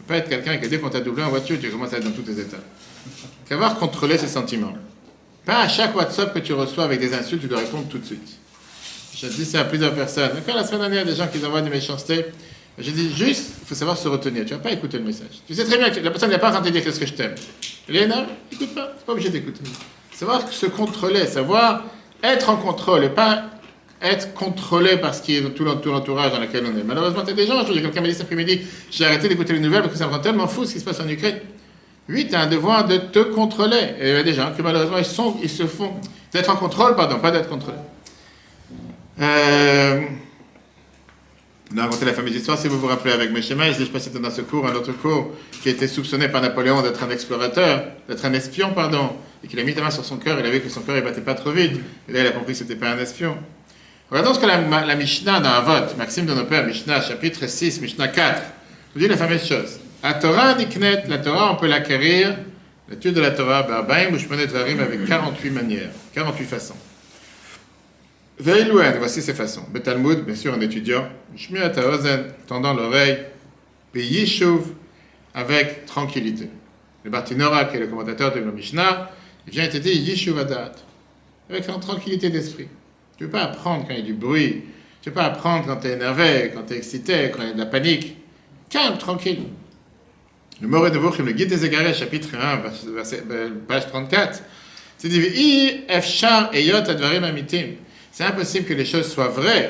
Ne 0.00 0.04
pas 0.06 0.16
être 0.16 0.28
quelqu'un 0.28 0.58
qui, 0.58 0.68
dès 0.68 0.78
qu'on 0.78 0.90
t'a 0.90 1.00
doublé 1.00 1.24
en 1.24 1.30
voiture, 1.30 1.56
tu 1.58 1.70
commences 1.70 1.94
à 1.94 1.96
être 1.96 2.04
dans 2.04 2.10
tous 2.10 2.22
tes 2.22 2.38
états. 2.38 2.58
Qu'avoir 3.48 3.76
contrôlé 3.76 4.18
ses 4.18 4.28
sentiments. 4.28 4.74
Pas 5.44 5.60
à 5.60 5.68
chaque 5.68 5.94
WhatsApp 5.94 6.32
que 6.32 6.38
tu 6.38 6.52
reçois 6.52 6.84
avec 6.84 7.00
des 7.00 7.14
insultes, 7.14 7.42
tu 7.42 7.48
dois 7.48 7.58
répondre 7.58 7.86
tout 7.88 7.98
de 7.98 8.04
suite. 8.04 8.38
Je 9.16 9.26
dis 9.26 9.44
ça 9.44 9.60
à 9.60 9.64
plusieurs 9.64 9.94
personnes. 9.94 10.30
Quand 10.46 10.54
la 10.54 10.64
semaine 10.64 10.80
dernière, 10.80 11.04
des 11.04 11.14
gens 11.14 11.28
qui 11.28 11.44
envoient 11.44 11.62
des 11.62 11.70
méchancetés. 11.70 12.26
Je 12.76 12.90
dis 12.90 13.14
juste, 13.14 13.52
il 13.62 13.68
faut 13.68 13.74
savoir 13.74 13.96
se 13.96 14.08
retenir. 14.08 14.44
Tu 14.44 14.52
vas 14.52 14.58
pas 14.58 14.72
écouter 14.72 14.98
le 14.98 15.04
message. 15.04 15.28
Tu 15.46 15.54
sais 15.54 15.64
très 15.64 15.78
bien 15.78 15.90
que 15.90 16.00
la 16.00 16.10
personne 16.10 16.30
n'est 16.30 16.38
pas 16.38 16.56
en 16.56 16.60
de 16.60 16.70
dire 16.70 16.82
qu'est-ce 16.82 16.98
que 16.98 17.06
je 17.06 17.12
t'aime. 17.12 17.34
Léna, 17.88 18.26
écoute 18.50 18.74
pas. 18.74 18.92
C'est 18.98 19.06
pas 19.06 19.12
obligé 19.12 19.28
d'écouter. 19.28 19.60
Savoir 20.12 20.50
se 20.50 20.66
contrôler, 20.66 21.26
savoir 21.26 21.84
être 22.22 22.50
en 22.50 22.56
contrôle 22.56 23.04
et 23.04 23.10
pas 23.10 23.44
être 24.02 24.34
contrôlé 24.34 24.96
par 24.96 25.14
ce 25.14 25.22
qui 25.22 25.36
est 25.36 25.42
tout 25.54 25.64
l'entourage 25.64 26.32
dans 26.32 26.40
lequel 26.40 26.64
on 26.66 26.76
est. 26.76 26.82
Malheureusement, 26.82 27.22
tu 27.22 27.30
as 27.30 27.34
des 27.34 27.46
gens, 27.46 27.64
quelqu'un 27.64 28.00
m'a 28.00 28.08
dit 28.08 28.14
cet 28.14 28.22
après-midi, 28.22 28.62
j'ai 28.90 29.06
arrêté 29.06 29.28
d'écouter 29.28 29.52
les 29.52 29.60
nouvelles 29.60 29.82
parce 29.82 29.92
que 29.92 29.98
ça 29.98 30.06
me 30.06 30.12
rend 30.12 30.18
tellement 30.18 30.48
fou 30.48 30.64
ce 30.64 30.72
qui 30.72 30.80
se 30.80 30.84
passe 30.84 31.00
en 31.00 31.08
Ukraine. 31.08 31.38
Oui, 32.08 32.26
tu 32.28 32.34
as 32.34 32.40
un 32.40 32.46
devoir 32.46 32.86
de 32.86 32.98
te 32.98 33.18
contrôler. 33.18 33.94
Et 33.98 34.10
il 34.10 34.14
y 34.14 34.18
a 34.18 34.22
des 34.22 34.34
gens 34.34 34.52
qui 34.52 34.62
malheureusement 34.62 34.98
ils, 35.42 35.48
se 35.48 35.66
font 35.66 35.94
d'être 36.32 36.50
en 36.50 36.56
contrôle, 36.56 36.94
pardon, 36.96 37.18
pas 37.18 37.30
d'être 37.30 37.48
contrôlé. 37.48 37.78
Euh, 39.20 40.02
On 41.72 41.78
a 41.78 41.82
raconté 41.84 42.04
la 42.04 42.12
fameuse 42.12 42.34
histoire, 42.34 42.58
si 42.58 42.68
vous 42.68 42.78
vous 42.78 42.86
rappelez, 42.86 43.12
avec 43.12 43.32
Meshema, 43.32 43.72
je 43.72 43.80
ne 43.80 43.84
sais 43.86 43.90
pas 43.90 43.98
si 43.98 44.06
c'était 44.06 44.18
dans 44.18 44.30
ce 44.30 44.42
cours, 44.42 44.66
un 44.66 44.74
autre 44.74 44.92
cours, 44.92 45.30
qui 45.62 45.70
était 45.70 45.88
soupçonné 45.88 46.28
par 46.28 46.42
Napoléon 46.42 46.82
d'être 46.82 47.02
un 47.02 47.10
explorateur, 47.10 47.84
d'être 48.08 48.24
un 48.24 48.32
espion, 48.34 48.72
pardon, 48.74 49.10
et 49.42 49.48
qu'il 49.48 49.58
a 49.58 49.64
mis 49.64 49.72
la 49.72 49.82
main 49.82 49.90
sur 49.90 50.04
son 50.04 50.18
cœur, 50.18 50.38
il 50.38 50.46
a 50.46 50.50
vu 50.50 50.60
que 50.60 50.68
son 50.68 50.82
cœur 50.82 50.96
ne 50.96 51.00
battait 51.00 51.22
pas 51.22 51.34
trop 51.34 51.52
vite, 51.52 51.80
et 52.08 52.12
là 52.12 52.20
il 52.20 52.26
a 52.26 52.32
compris 52.32 52.52
que 52.52 52.58
ce 52.58 52.64
n'était 52.64 52.76
pas 52.76 52.90
un 52.90 52.98
espion. 52.98 53.36
Regardons 54.10 54.34
ce 54.34 54.40
que 54.40 54.46
la, 54.46 54.94
Mishnah 54.94 55.40
dans 55.40 55.62
vote, 55.62 55.96
Maxime 55.96 56.26
de 56.26 56.34
nos 56.34 56.44
pères, 56.44 56.66
Mishnah, 56.66 57.00
chapitre 57.00 57.46
6, 57.48 57.80
Mishnah 57.80 58.08
4, 58.08 58.42
nous 58.94 59.00
dit 59.00 59.08
la 59.08 59.16
fameuse 59.16 59.46
chose. 59.46 59.80
La 60.04 60.12
Torah 60.12 60.54
niknet, 60.54 61.04
la 61.08 61.16
Torah, 61.16 61.50
on 61.50 61.56
peut 61.56 61.66
l'acquérir, 61.66 62.36
l'étude 62.90 63.14
de 63.14 63.22
la 63.22 63.30
Torah, 63.30 63.62
Barbaim, 63.62 64.10
Mushmanet 64.10 64.48
Varim, 64.48 64.78
avec 64.78 65.06
48 65.06 65.48
manières, 65.48 65.88
48 66.12 66.44
façons. 66.44 66.76
Veilouen, 68.38 68.98
voici 68.98 69.22
ses 69.22 69.32
façons. 69.32 69.62
Betalmud, 69.70 70.26
bien 70.26 70.34
sûr, 70.34 70.52
un 70.52 70.60
étudiant. 70.60 71.08
Shmiat 71.34 71.72
Ozen, 71.78 72.24
tendant 72.46 72.74
l'oreille. 72.74 73.20
Yishuv, 73.94 74.74
avec 75.32 75.86
tranquillité. 75.86 76.50
Le 77.02 77.10
Bartinora, 77.10 77.64
qui 77.64 77.76
est 77.78 77.80
le 77.80 77.86
commentateur 77.86 78.34
de 78.34 78.40
la 78.40 78.52
Mishnah, 78.52 79.10
vient 79.46 79.64
et 79.64 79.70
te 79.70 79.78
dit 79.78 79.88
Yishuv 79.88 80.38
Adat, 80.38 80.72
avec 81.48 81.64
tranquillité 81.80 82.28
d'esprit. 82.28 82.68
Tu 83.16 83.24
ne 83.24 83.28
peux 83.28 83.38
pas 83.38 83.44
apprendre 83.44 83.86
quand 83.86 83.94
il 83.94 84.00
y 84.00 84.02
a 84.02 84.04
du 84.04 84.12
bruit. 84.12 84.64
Tu 85.00 85.08
ne 85.08 85.14
peux 85.14 85.20
pas 85.20 85.28
apprendre 85.28 85.64
quand 85.66 85.76
tu 85.76 85.86
es 85.86 85.92
énervé, 85.92 86.52
quand 86.54 86.64
tu 86.64 86.74
es 86.74 86.76
excité, 86.76 87.30
quand 87.34 87.40
il 87.40 87.48
y 87.48 87.50
a 87.52 87.54
de 87.54 87.58
la 87.58 87.64
panique. 87.64 88.18
Calme, 88.68 88.98
tranquille. 88.98 89.44
Le 90.60 90.68
Moré 90.68 90.92
de 90.92 90.98
Vauchim, 90.98 91.24
le 91.24 91.32
guide 91.32 91.48
des 91.48 91.64
égarés, 91.64 91.92
chapitre 91.92 92.28
1, 92.36 92.92
verset, 92.94 93.24
page 93.66 93.88
34, 93.88 94.40
c'est 94.96 95.08
dit. 95.08 95.20
C'est 98.12 98.24
impossible 98.24 98.64
que 98.64 98.74
les 98.74 98.84
choses 98.84 99.12
soient 99.12 99.28
vraies. 99.28 99.68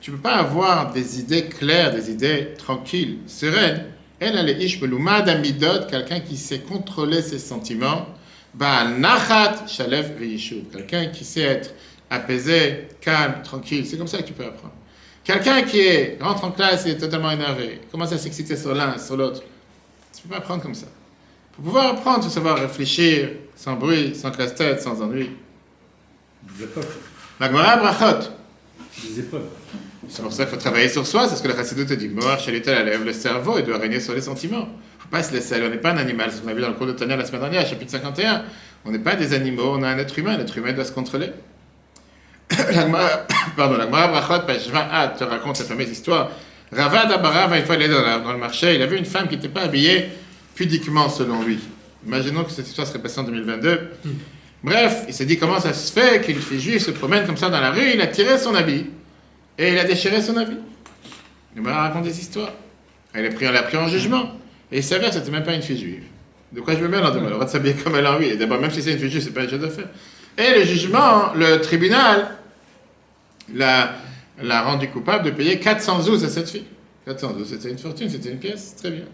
Tu 0.00 0.10
ne 0.10 0.16
peux 0.16 0.22
pas 0.22 0.34
avoir 0.34 0.92
des 0.92 1.18
idées 1.18 1.46
claires, 1.46 1.92
des 1.92 2.12
idées 2.12 2.54
tranquilles, 2.56 3.18
sereines. 3.26 3.86
Elle, 4.20 4.62
ishbelumad 4.62 5.28
amidot, 5.28 5.86
quelqu'un 5.90 6.20
qui 6.20 6.36
sait 6.36 6.60
contrôler 6.60 7.22
ses 7.22 7.40
sentiments. 7.40 8.06
Quelqu'un 10.72 11.06
qui 11.06 11.24
sait 11.24 11.40
être 11.40 11.74
apaisé, 12.08 12.86
calme, 13.00 13.42
tranquille. 13.42 13.84
C'est 13.84 13.98
comme 13.98 14.06
ça 14.06 14.18
que 14.18 14.28
tu 14.28 14.32
peux 14.32 14.44
apprendre. 14.44 14.74
Quelqu'un 15.24 15.62
qui 15.62 15.80
est, 15.80 16.18
rentre 16.20 16.44
en 16.44 16.50
classe 16.50 16.86
et 16.86 16.90
est 16.90 16.98
totalement 16.98 17.30
énervé, 17.30 17.80
commence 17.90 18.12
à 18.12 18.18
s'exciter 18.18 18.56
sur 18.56 18.74
l'un, 18.74 18.98
sur 18.98 19.16
l'autre. 19.16 19.42
Tu 20.12 20.18
ne 20.18 20.22
peux 20.22 20.28
pas 20.30 20.38
apprendre 20.38 20.62
comme 20.62 20.74
ça. 20.74 20.86
Pour 21.52 21.64
pouvoir 21.64 21.92
apprendre, 21.92 22.18
il 22.20 22.24
faut 22.24 22.30
savoir 22.30 22.58
réfléchir 22.58 23.30
sans 23.54 23.74
bruit, 23.74 24.14
sans 24.14 24.30
casse-tête, 24.30 24.80
sans 24.80 25.00
ennui. 25.00 25.30
Des 26.56 26.64
épreuves. 26.64 26.96
La 27.38 27.48
Gemara 27.48 27.76
Brachot. 27.76 28.30
Des 29.04 29.20
épreuves. 29.20 29.46
C'est 30.08 30.22
pour 30.22 30.32
ça 30.32 30.44
qu'il 30.44 30.54
faut 30.54 30.60
travailler 30.60 30.88
sur 30.88 31.06
soi, 31.06 31.28
c'est 31.28 31.36
ce 31.36 31.42
que 31.42 31.48
le 31.48 31.54
Chassidut 31.54 31.86
te 31.86 31.94
dit. 31.94 32.08
Moar 32.08 32.38
elle 32.46 32.84
lève 32.86 33.04
le 33.04 33.12
cerveau, 33.12 33.58
il 33.58 33.64
doit 33.64 33.78
régner 33.78 34.00
sur 34.00 34.14
les 34.14 34.20
sentiments. 34.20 34.66
Il 34.66 34.98
ne 34.98 35.02
faut 35.02 35.08
pas 35.08 35.22
se 35.22 35.32
laisser 35.32 35.54
aller, 35.54 35.66
on 35.66 35.70
n'est 35.70 35.76
pas 35.76 35.92
un 35.92 35.98
animal. 35.98 36.30
C'est 36.30 36.38
ce 36.38 36.42
qu'on 36.42 36.48
a 36.48 36.54
vu 36.54 36.60
dans 36.60 36.68
le 36.68 36.74
cours 36.74 36.86
de 36.86 36.92
Tania 36.92 37.16
la 37.16 37.24
semaine 37.24 37.42
dernière, 37.42 37.66
chapitre 37.66 37.92
51. 37.92 38.44
On 38.84 38.90
n'est 38.90 38.98
pas 38.98 39.14
des 39.14 39.32
animaux, 39.32 39.74
on 39.76 39.82
a 39.84 39.88
un 39.88 39.98
être 39.98 40.18
humain. 40.18 40.36
L'être 40.36 40.58
humain 40.58 40.72
doit 40.72 40.84
se 40.84 40.92
contrôler. 40.92 41.30
pardon, 43.56 43.76
la 43.76 43.86
Brachot, 43.86 44.46
page 44.46 44.68
20a, 44.68 45.16
te 45.16 45.24
raconte 45.24 45.56
cette 45.56 45.68
fameuse 45.68 45.90
histoire. 45.90 46.30
Ravad 46.72 47.12
Abarav, 47.12 47.54
une 47.54 47.64
fois 47.64 47.76
il 47.76 47.82
est 47.82 47.88
dans, 47.88 48.32
le 48.32 48.38
marché, 48.38 48.74
il 48.74 48.82
a 48.82 48.86
vu 48.86 48.96
une 48.96 49.04
femme 49.04 49.28
qui 49.28 49.36
n'était 49.36 49.48
pas 49.48 49.62
habillée 49.62 50.08
pudiquement 50.54 51.08
selon 51.08 51.42
lui. 51.42 51.58
Imaginons 52.06 52.44
que 52.44 52.50
cette 52.50 52.66
histoire 52.66 52.86
serait 52.86 52.98
passée 52.98 53.20
en 53.20 53.24
2022. 53.24 53.90
Bref, 54.64 55.04
il 55.08 55.14
s'est 55.14 55.26
dit 55.26 55.38
comment 55.38 55.60
ça 55.60 55.72
se 55.72 55.92
fait 55.92 56.24
qu'une 56.24 56.40
fille 56.40 56.60
juive 56.60 56.78
se 56.78 56.90
promène 56.90 57.26
comme 57.26 57.36
ça 57.36 57.50
dans 57.50 57.60
la 57.60 57.70
rue, 57.70 57.92
il 57.94 58.00
a 58.00 58.06
tiré 58.06 58.38
son 58.38 58.54
habit 58.54 58.86
et 59.58 59.72
il 59.72 59.78
a 59.78 59.84
déchiré 59.84 60.22
son 60.22 60.36
habit. 60.36 60.58
Il 61.54 61.62
m'a 61.62 61.76
raconté 61.76 62.08
des 62.08 62.20
histoires. 62.20 62.52
Elle 63.12 63.26
a 63.26 63.30
pris, 63.30 63.44
l'a 63.44 63.62
pris 63.62 63.76
en 63.76 63.88
jugement. 63.88 64.30
Et 64.70 64.78
il 64.78 64.82
s'avère 64.82 65.10
que 65.10 65.16
c'était 65.16 65.30
même 65.30 65.44
pas 65.44 65.54
une 65.54 65.62
fille 65.62 65.78
juive. 65.78 66.04
De 66.50 66.60
quoi 66.60 66.74
je 66.74 66.80
me 66.80 66.88
mêle 66.88 67.04
en 67.04 67.14
Elle 67.14 67.32
aura 67.32 67.44
de 67.44 67.50
s'habiller 67.50 67.74
comme 67.74 67.94
elle 67.96 68.06
a 68.06 68.14
envie. 68.14 68.28
Et 68.28 68.36
d'abord, 68.36 68.60
même 68.60 68.70
si 68.70 68.82
c'est 68.82 68.92
une 68.92 68.98
fille 68.98 69.10
juive, 69.10 69.22
c'est 69.22 69.34
pas 69.34 69.42
une 69.42 69.50
chose 69.50 69.60
de 69.60 69.68
faire. 69.68 69.88
Et 70.38 70.58
le 70.58 70.64
jugement, 70.64 71.32
le 71.34 71.60
tribunal 71.60 72.36
l'a, 73.54 73.92
rendu 74.62 74.88
coupable 74.88 75.24
de 75.26 75.30
payer 75.30 75.58
400 75.58 76.02
zouz 76.02 76.24
à 76.24 76.28
cette 76.28 76.48
fille. 76.48 76.66
400 77.04 77.34
zouz, 77.38 77.48
c'était 77.48 77.70
une 77.70 77.78
fortune, 77.78 78.08
c'était 78.08 78.30
une 78.30 78.38
pièce, 78.38 78.76
très 78.76 78.90
bien. 78.90 79.04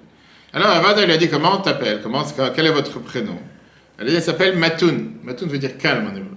Alors 0.53 0.69
Avada 0.69 1.05
lui 1.05 1.13
a 1.13 1.17
dit 1.17 1.29
comment 1.29 1.57
on 1.59 1.61
t'appelle? 1.61 2.01
Comment, 2.03 2.25
Quel 2.55 2.67
est 2.67 2.73
votre 2.73 3.01
prénom? 3.01 3.39
Elle 3.99 4.23
s'appelle 4.23 4.57
Matoun. 4.57 5.15
Matoun 5.23 5.49
veut 5.49 5.59
dire 5.59 5.77
calme 5.77 6.07
en 6.07 6.17
hébreu. 6.17 6.37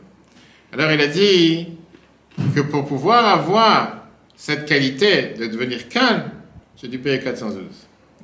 Alors 0.73 0.91
il 0.91 0.99
a 0.99 1.07
dit 1.07 1.67
que 2.55 2.61
pour 2.61 2.85
pouvoir 2.85 3.25
avoir 3.25 4.07
cette 4.35 4.65
qualité 4.65 5.35
de 5.37 5.45
devenir 5.45 5.87
calme, 5.87 6.23
j'ai 6.81 6.87
dû 6.87 6.97
payer 6.97 7.19
412. 7.19 7.63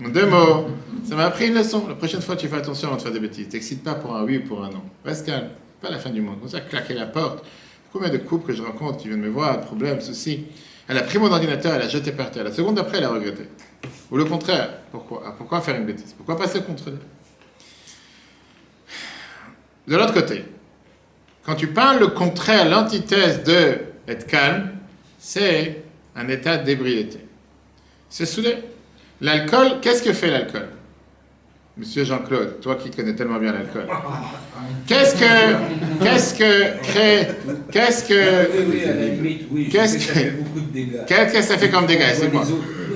En 0.03 0.09
deux 0.09 0.25
mots, 0.25 0.67
ça 1.07 1.15
m'a 1.15 1.25
appris 1.25 1.47
une 1.47 1.55
leçon. 1.55 1.87
La 1.87 1.95
prochaine 1.95 2.21
fois, 2.21 2.35
tu 2.35 2.47
fais 2.47 2.57
attention 2.57 2.87
avant 2.87 2.97
de 2.97 3.01
faire 3.01 3.11
des 3.11 3.19
bêtises. 3.19 3.47
T'excites 3.49 3.83
pas 3.83 3.95
pour 3.95 4.15
un 4.15 4.23
oui 4.23 4.37
ou 4.37 4.47
pour 4.47 4.63
un 4.63 4.69
non. 4.69 4.81
Reste 5.05 5.25
calme. 5.25 5.49
Pas 5.81 5.89
la 5.89 5.99
fin 5.99 6.09
du 6.09 6.21
monde. 6.21 6.39
Comme 6.39 6.49
ça, 6.49 6.61
claquer 6.61 6.93
la 6.93 7.05
porte. 7.05 7.45
Combien 7.91 8.09
de 8.09 8.17
couples 8.17 8.47
que 8.47 8.53
je 8.57 8.61
rencontre 8.63 8.97
qui 8.97 9.07
viennent 9.07 9.21
me 9.21 9.29
voir, 9.29 9.61
problème, 9.61 10.01
ceci. 10.01 10.45
Elle 10.87 10.97
a 10.97 11.03
pris 11.03 11.17
mon 11.19 11.31
ordinateur, 11.31 11.73
elle 11.75 11.81
a 11.81 11.89
jeté 11.89 12.11
par 12.11 12.31
terre. 12.31 12.43
La 12.43 12.51
seconde 12.51 12.75
d'après, 12.75 12.97
elle 12.97 13.03
a 13.05 13.09
regretté. 13.09 13.43
Ou 14.11 14.17
le 14.17 14.25
contraire. 14.25 14.69
Pourquoi? 14.91 15.23
Ah, 15.25 15.33
Pourquoi 15.37 15.61
faire 15.61 15.75
une 15.75 15.85
bêtise? 15.85 16.13
Pourquoi 16.13 16.37
pas 16.37 16.47
se 16.47 16.59
contrôler 16.59 16.97
de 19.87 19.95
l'autre 19.95 20.13
côté, 20.13 20.43
quand 21.43 21.55
tu 21.55 21.67
parles 21.67 21.99
le 21.99 22.07
contraire, 22.07 22.67
l'antithèse 22.69 23.43
de 23.43 23.77
être 24.07 24.27
calme, 24.27 24.71
c'est 25.17 25.83
un 26.15 26.27
état 26.27 26.57
d'ébriété. 26.57 27.19
C'est 28.09 28.25
saoulé. 28.25 28.57
L'alcool, 29.21 29.79
qu'est-ce 29.81 30.03
que 30.03 30.11
fait 30.11 30.29
l'alcool? 30.29 30.67
Monsieur 31.79 32.03
Jean-Claude, 32.05 32.59
toi 32.59 32.75
qui 32.75 32.89
connais 32.89 33.13
tellement 33.13 33.37
bien 33.37 33.53
l'alcool. 33.53 33.85
Qu'est-ce 34.87 35.15
que, 35.15 36.03
qu'est-ce 36.03 36.33
que 36.33 36.81
crée, 36.81 37.27
qu'est-ce 37.71 38.03
que, 38.03 39.69
qu'est-ce 39.69 39.97
que, 39.97 41.05
qu'est-ce 41.05 41.33
que 41.33 41.41
ça 41.43 41.57
fait 41.59 41.69
comme 41.69 41.85
dégâts 41.85 42.15
C'est 42.15 42.33
moi. 42.33 42.43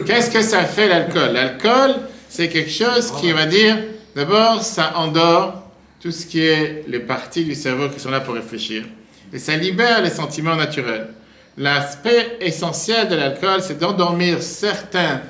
Qu'est-ce 0.08 0.32
que 0.32 0.42
ça 0.42 0.64
fait 0.64 0.88
l'alcool? 0.88 1.32
L'alcool, 1.32 1.96
c'est 2.28 2.50
quelque 2.50 2.72
chose 2.72 3.12
qui 3.22 3.32
va 3.32 3.46
dire, 3.46 3.78
d'abord, 4.16 4.64
ça 4.64 4.94
endort 4.98 5.70
tout 6.02 6.12
ce 6.12 6.26
qui 6.26 6.44
est 6.44 6.84
les 6.88 7.02
parties 7.02 7.46
du 7.46 7.54
cerveau 7.54 7.88
qui 7.90 8.00
sont 8.00 8.10
là 8.10 8.22
pour 8.22 8.34
réfléchir. 8.34 8.84
Et 9.32 9.38
ça 9.38 9.56
libère 9.56 10.02
les 10.02 10.10
sentiments 10.10 10.56
naturels. 10.56 11.10
L'aspect 11.56 12.38
essentiel 12.40 13.10
de 13.10 13.16
l'alcool, 13.16 13.62
c'est 13.62 13.78
d'endormir 13.78 14.42
certains 14.42 15.22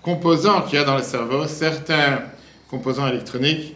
composants 0.00 0.62
qu'il 0.62 0.78
y 0.78 0.82
a 0.82 0.84
dans 0.84 0.96
le 0.96 1.02
cerveau, 1.02 1.48
certains 1.48 2.20
composants 2.70 3.08
électroniques, 3.08 3.74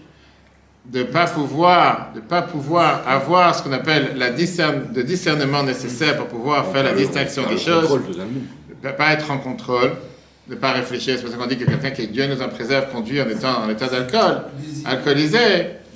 de 0.86 1.00
ne 1.00 1.04
pas 1.04 1.26
pouvoir, 1.26 2.12
de 2.14 2.20
pas 2.20 2.42
pouvoir 2.42 3.06
avoir 3.08 3.54
ce 3.54 3.62
qu'on 3.62 3.72
appelle 3.72 4.12
la 4.16 4.30
discerne, 4.30 4.84
le 4.94 5.02
discernement 5.02 5.62
nécessaire 5.62 6.16
pour 6.16 6.26
pouvoir 6.26 6.70
faire 6.70 6.84
la 6.84 6.92
distinction 6.92 7.48
des 7.48 7.58
choses, 7.58 7.88
de 7.90 8.88
ne 8.88 8.92
pas 8.92 9.12
être 9.12 9.30
en 9.30 9.38
contrôle, 9.38 9.92
de 10.46 10.54
ne 10.54 10.60
pas 10.60 10.72
réfléchir. 10.72 11.14
C'est 11.16 11.22
pour 11.22 11.32
ça 11.32 11.38
qu'on 11.38 11.46
dit 11.46 11.56
que 11.56 11.64
quelqu'un 11.64 11.90
qui, 11.90 12.06
Dieu 12.06 12.26
nous 12.26 12.40
en 12.42 12.48
préserve, 12.48 12.90
conduit 12.92 13.20
en 13.20 13.28
étant 13.28 13.64
en 13.64 13.70
état 13.70 13.88
d'alcool, 13.88 14.42
alcoolisé, 14.84 15.38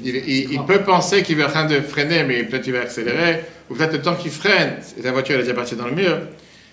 il, 0.02 0.60
peut 0.66 0.80
penser 0.80 1.22
qu'il 1.22 1.36
va 1.36 1.46
en 1.46 1.50
train 1.50 1.66
de 1.66 1.80
freiner, 1.80 2.24
mais 2.24 2.44
peut-être 2.44 2.66
il 2.66 2.72
va 2.72 2.80
accélérer, 2.80 3.44
ou 3.68 3.74
peut-être 3.74 3.92
le 3.92 4.02
temps 4.02 4.14
qu'il 4.14 4.30
freine, 4.30 4.76
la 5.02 5.12
voiture 5.12 5.36
est 5.36 5.42
déjà 5.42 5.54
partie 5.54 5.76
dans 5.76 5.86
le 5.86 5.94
mur, 5.94 6.18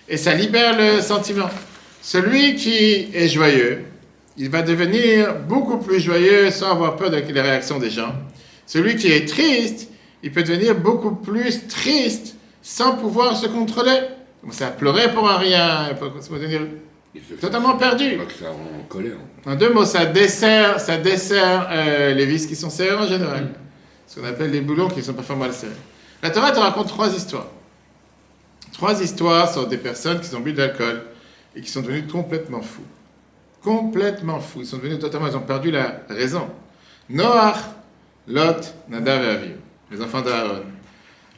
et 0.08 0.16
ça 0.16 0.32
libère 0.32 0.78
le 0.78 1.02
sentiment. 1.02 1.50
Celui 2.00 2.54
qui 2.54 3.08
est 3.12 3.28
joyeux, 3.28 3.82
il 4.38 4.50
va 4.50 4.62
devenir 4.62 5.34
beaucoup 5.40 5.78
plus 5.78 6.00
joyeux 6.00 6.50
sans 6.50 6.70
avoir 6.72 6.96
peur 6.96 7.10
des 7.10 7.40
réactions 7.40 7.78
des 7.78 7.90
gens. 7.90 8.14
Celui 8.66 8.96
qui 8.96 9.08
est 9.08 9.26
triste, 9.26 9.88
il 10.22 10.32
peut 10.32 10.42
devenir 10.42 10.74
beaucoup 10.74 11.14
plus 11.14 11.66
triste 11.68 12.36
sans 12.62 12.96
pouvoir 12.96 13.36
se 13.36 13.46
contrôler. 13.46 14.00
Ça 14.50 14.68
pleurer 14.68 15.12
pour 15.12 15.28
un 15.28 15.38
rien, 15.38 15.88
totalement 17.40 17.76
perdu. 17.76 18.18
En, 18.20 18.84
colère. 18.88 19.16
en 19.44 19.54
deux 19.56 19.72
mots, 19.72 19.84
ça 19.84 20.06
dessert, 20.06 20.78
ça 20.78 20.96
dessert 20.96 21.68
euh, 21.70 22.14
les 22.14 22.26
vis 22.26 22.46
qui 22.46 22.54
sont 22.54 22.70
serrées 22.70 22.96
en 22.96 23.08
général. 23.08 23.50
Ce 24.06 24.20
qu'on 24.20 24.26
appelle 24.26 24.50
les 24.50 24.60
boulons 24.60 24.88
qui 24.88 25.02
sont 25.02 25.14
parfois 25.14 25.36
mal 25.36 25.52
serrés. 25.52 25.72
La 26.22 26.30
Torah 26.30 26.52
te 26.52 26.58
raconte 26.58 26.88
trois 26.88 27.14
histoires. 27.14 27.48
Trois 28.72 29.02
histoires 29.02 29.52
sur 29.52 29.66
des 29.66 29.78
personnes 29.78 30.20
qui 30.20 30.32
ont 30.34 30.40
bu 30.40 30.52
de 30.52 30.58
l'alcool 30.58 31.02
et 31.54 31.60
qui 31.60 31.70
sont 31.70 31.80
devenues 31.80 32.06
complètement 32.06 32.62
fous. 32.62 32.84
Complètement 33.66 34.38
fous. 34.38 34.60
Ils 34.60 34.66
sont 34.66 34.76
devenus 34.76 35.00
totalement, 35.00 35.26
ils 35.26 35.36
ont 35.36 35.40
perdu 35.40 35.72
la 35.72 36.02
raison. 36.08 36.46
Noach, 37.10 37.56
Lot, 38.28 38.74
Nadav 38.88 39.24
et 39.24 39.28
Aviv, 39.28 39.56
les 39.90 40.00
enfants 40.00 40.20
d'Aaron. 40.20 40.62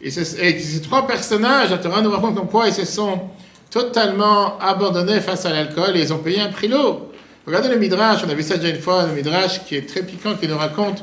Et, 0.02 0.10
ces 0.10 0.82
trois 0.82 1.06
personnages, 1.06 1.70
la 1.70 1.78
Torah 1.78 2.02
nous 2.02 2.10
raconte 2.10 2.34
comme 2.34 2.50
quoi 2.50 2.68
ils 2.68 2.74
se 2.74 2.84
sont 2.84 3.30
totalement 3.70 4.58
abandonnés 4.58 5.20
face 5.20 5.46
à 5.46 5.52
l'alcool 5.52 5.96
et 5.96 6.02
ils 6.02 6.12
ont 6.12 6.18
payé 6.18 6.42
un 6.42 6.50
prix 6.50 6.68
lourd. 6.68 7.06
Regardez 7.46 7.70
le 7.70 7.78
Midrash, 7.78 8.20
on 8.26 8.28
a 8.28 8.34
vu 8.34 8.42
ça 8.42 8.58
déjà 8.58 8.74
une 8.74 8.82
fois, 8.82 9.06
le 9.06 9.14
Midrash 9.14 9.64
qui 9.64 9.76
est 9.76 9.88
très 9.88 10.02
piquant, 10.02 10.34
qui 10.34 10.48
nous 10.48 10.58
raconte 10.58 11.02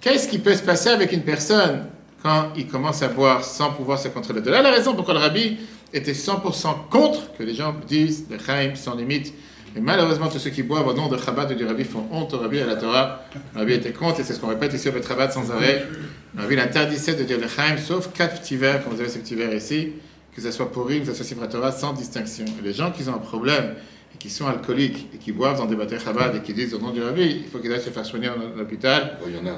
qu'est-ce 0.00 0.28
qui 0.28 0.38
peut 0.38 0.54
se 0.54 0.62
passer 0.62 0.90
avec 0.90 1.10
une 1.10 1.22
personne 1.22 1.86
quand 2.22 2.50
il 2.54 2.68
commence 2.68 3.02
à 3.02 3.08
boire 3.08 3.42
sans 3.42 3.72
pouvoir 3.72 3.98
se 3.98 4.06
contrôler. 4.06 4.40
De 4.40 4.50
là 4.50 4.62
la 4.62 4.70
raison 4.70 4.94
pourquoi 4.94 5.14
le 5.14 5.20
rabbi 5.20 5.58
étaient 5.92 6.12
100% 6.12 6.88
contre 6.88 7.32
que 7.36 7.42
les 7.42 7.54
gens 7.56 7.74
disent 7.88 8.26
les 8.30 8.38
Chaim 8.38 8.76
sans 8.76 8.94
limite. 8.94 9.34
Et 9.76 9.80
malheureusement, 9.80 10.28
tous 10.28 10.38
ceux 10.38 10.50
qui 10.50 10.62
boivent 10.62 10.86
au 10.88 10.94
nom 10.94 11.08
de 11.08 11.16
Chabad 11.16 11.50
et 11.52 11.54
du 11.54 11.64
Rabbi 11.64 11.84
font 11.84 12.06
honte 12.10 12.34
au 12.34 12.38
Rabbi 12.38 12.58
et 12.58 12.62
à 12.62 12.66
la 12.66 12.76
Torah. 12.76 13.22
Le 13.54 13.60
Rabbi 13.60 13.74
était 13.74 13.92
contre, 13.92 14.20
et 14.20 14.24
c'est 14.24 14.34
ce 14.34 14.40
qu'on 14.40 14.48
répète 14.48 14.74
ici 14.74 14.88
au 14.88 14.92
Bet 14.92 15.02
Chabad 15.02 15.30
sans 15.30 15.50
arrêt. 15.52 15.86
Le 16.34 16.42
Rabbi 16.42 16.58
interdisait 16.58 17.14
de 17.14 17.22
dire 17.22 17.38
les 17.38 17.48
Chaim, 17.48 17.76
sauf 17.76 18.12
quatre 18.12 18.40
petits 18.40 18.56
verres, 18.56 18.82
comme 18.82 18.94
vous 18.94 19.00
avez 19.00 19.08
ces 19.08 19.20
petits 19.20 19.36
verres 19.36 19.54
ici, 19.54 19.92
que 20.34 20.42
ce 20.42 20.50
soit 20.50 20.72
pourri, 20.72 21.00
que 21.00 21.06
ce 21.06 21.14
soit 21.14 21.24
Sifra 21.24 21.46
Torah, 21.46 21.70
sans 21.70 21.92
distinction. 21.92 22.44
Les 22.64 22.72
gens 22.72 22.90
qui 22.90 23.08
ont 23.08 23.14
un 23.14 23.18
problème, 23.18 23.74
et 24.12 24.18
qui 24.18 24.28
sont 24.28 24.46
alcooliques, 24.46 25.08
et 25.14 25.18
qui 25.18 25.30
boivent 25.30 25.58
dans 25.58 25.66
des 25.66 25.76
bâtés 25.76 25.98
Chabad, 26.00 26.34
et 26.34 26.40
qui 26.40 26.52
disent 26.52 26.74
au 26.74 26.78
nom 26.80 26.90
du 26.90 27.02
Rabbi, 27.02 27.42
il 27.44 27.48
faut 27.48 27.58
qu'ils 27.58 27.72
aillent 27.72 27.80
se 27.80 27.90
faire 27.90 28.04
soigner 28.04 28.26
dans 28.26 28.56
l'hôpital, 28.56 29.18
Il 29.26 29.36
y 29.36 29.38
en 29.38 29.52
a. 29.52 29.56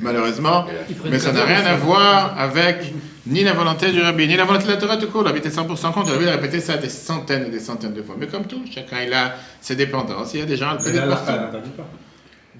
malheureusement. 0.00 0.66
Mais 1.10 1.18
ça 1.18 1.32
n'a 1.32 1.44
rien 1.44 1.64
à 1.64 1.74
voir 1.76 2.38
avec 2.38 2.92
ni 3.26 3.44
la 3.44 3.52
volonté 3.52 3.92
du 3.92 4.00
rabbi, 4.00 4.26
ni 4.26 4.36
la 4.36 4.44
volonté 4.44 4.66
de 4.66 4.70
la 4.70 4.76
Torah 4.76 4.96
tout 4.96 5.08
court. 5.08 5.22
Le 5.22 5.28
rabbi 5.28 5.38
était 5.38 5.48
100% 5.48 5.92
contre. 5.92 6.08
Le 6.08 6.14
rabbi 6.14 6.28
a 6.28 6.32
répété 6.32 6.60
ça 6.60 6.76
des 6.76 6.88
centaines 6.88 7.46
et 7.46 7.50
des 7.50 7.60
centaines 7.60 7.94
de 7.94 8.02
fois. 8.02 8.16
Mais 8.18 8.26
comme 8.26 8.46
tout, 8.46 8.62
chacun 8.72 9.02
il 9.06 9.12
a 9.12 9.34
ses 9.60 9.76
dépendances. 9.76 10.34
Il 10.34 10.40
y 10.40 10.42
a 10.42 10.46
des 10.46 10.56
gens 10.56 10.70
partout. 10.70 10.84
ça 10.84 11.36
n'interdit 11.36 11.70
pas. 11.70 11.88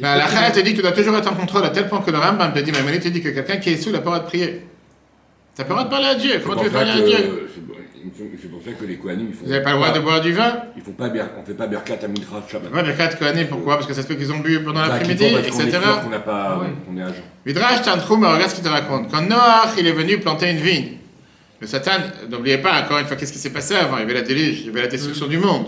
Ben, 0.01 0.17
la 0.17 0.27
Chaya 0.27 0.51
te 0.51 0.61
dit 0.61 0.71
que 0.71 0.77
tu 0.77 0.83
dois 0.83 0.93
toujours 0.93 1.17
être 1.17 1.31
en 1.31 1.35
contrôle 1.35 1.65
à 1.65 1.71
tel 1.71 1.89
point 1.89 2.01
que 2.01 2.11
le 2.11 2.19
Rambam 2.19 2.53
te 2.55 2.61
dit, 2.61 2.73
mais 2.73 2.99
te 2.99 3.09
dit 3.09 3.23
que 3.23 3.29
quelqu'un 3.29 3.59
qui 3.59 3.71
est 3.71 3.77
sous 3.77 3.91
n'a 3.91 3.99
pas 3.99 4.05
le 4.05 4.17
droit 4.17 4.19
de 4.21 4.25
prier. 4.25 4.67
Tu 5.55 5.61
n'as 5.61 5.69
pas 5.69 5.75
le 5.75 5.81
droit 5.81 5.85
de 5.85 5.91
parler 5.91 6.07
à 6.07 6.15
Dieu. 6.15 6.41
Comment 6.43 6.57
tu 6.57 6.65
veux 6.65 6.71
parler 6.71 6.91
à 6.93 7.01
Dieu? 7.01 7.49
C'est 8.41 8.49
pour 8.51 8.63
ça 8.63 8.71
que 8.73 8.85
les 8.85 8.97
Kohanim, 8.97 9.27
ils 9.29 9.35
font. 9.35 9.45
Vous 9.45 9.51
n'avez 9.51 9.63
pas 9.63 9.71
le 9.73 9.77
droit 9.77 9.93
de 9.93 10.01
boire 10.01 10.21
du 10.21 10.33
vin 10.33 10.53
Ils 10.77 10.83
font 10.83 10.93
pas. 10.93 11.11
On 11.41 11.45
fait 11.45 11.55
pas 11.55 11.67
Berkat 11.67 11.99
à 12.03 12.09
Midrash 12.09 12.45
Shabbat. 12.51 12.73
Ouais, 12.73 12.95
quatre 12.97 13.19
Kohanim, 13.19 13.47
pourquoi? 13.49 13.75
Parce 13.77 13.87
que 13.87 13.95
ça 13.95 14.03
se 14.03 14.07
peut 14.07 14.15
qu'ils 14.15 14.33
ont 14.33 14.39
bu 14.41 14.61
pendant 14.61 14.81
l'après-midi, 14.83 15.25
etc. 15.25 15.79
qu'on 16.03 16.11
n'a 16.11 16.19
pas. 16.19 16.59
Ouais. 16.59 16.67
On 16.91 16.97
est 16.97 17.03
agent. 17.03 17.23
Midrash 17.47 17.83
Tantroum, 17.83 18.25
regarde 18.25 18.51
ce 18.51 18.55
qu'il 18.57 18.65
te 18.65 18.69
raconte. 18.69 19.11
Quand 19.11 19.23
Noach, 19.23 19.75
il 19.79 19.87
est 19.87 19.93
venu 19.93 20.19
planter 20.19 20.51
une 20.51 20.59
vigne, 20.59 20.99
le 21.61 21.67
Satan, 21.67 21.93
n'oubliez 22.31 22.59
pas, 22.59 22.83
encore 22.83 22.99
une 22.99 23.07
fois, 23.07 23.17
qu'est-ce 23.17 23.33
qui 23.33 23.39
s'est 23.39 23.51
passé 23.53 23.75
avant? 23.77 23.97
Il 23.99 24.01
y 24.01 24.03
avait 24.05 24.15
la 24.15 24.23
déluge, 24.23 24.61
il 24.61 24.67
y 24.67 24.69
avait 24.71 24.83
la 24.83 24.89
destruction 24.89 25.27
du 25.27 25.39
monde. 25.39 25.67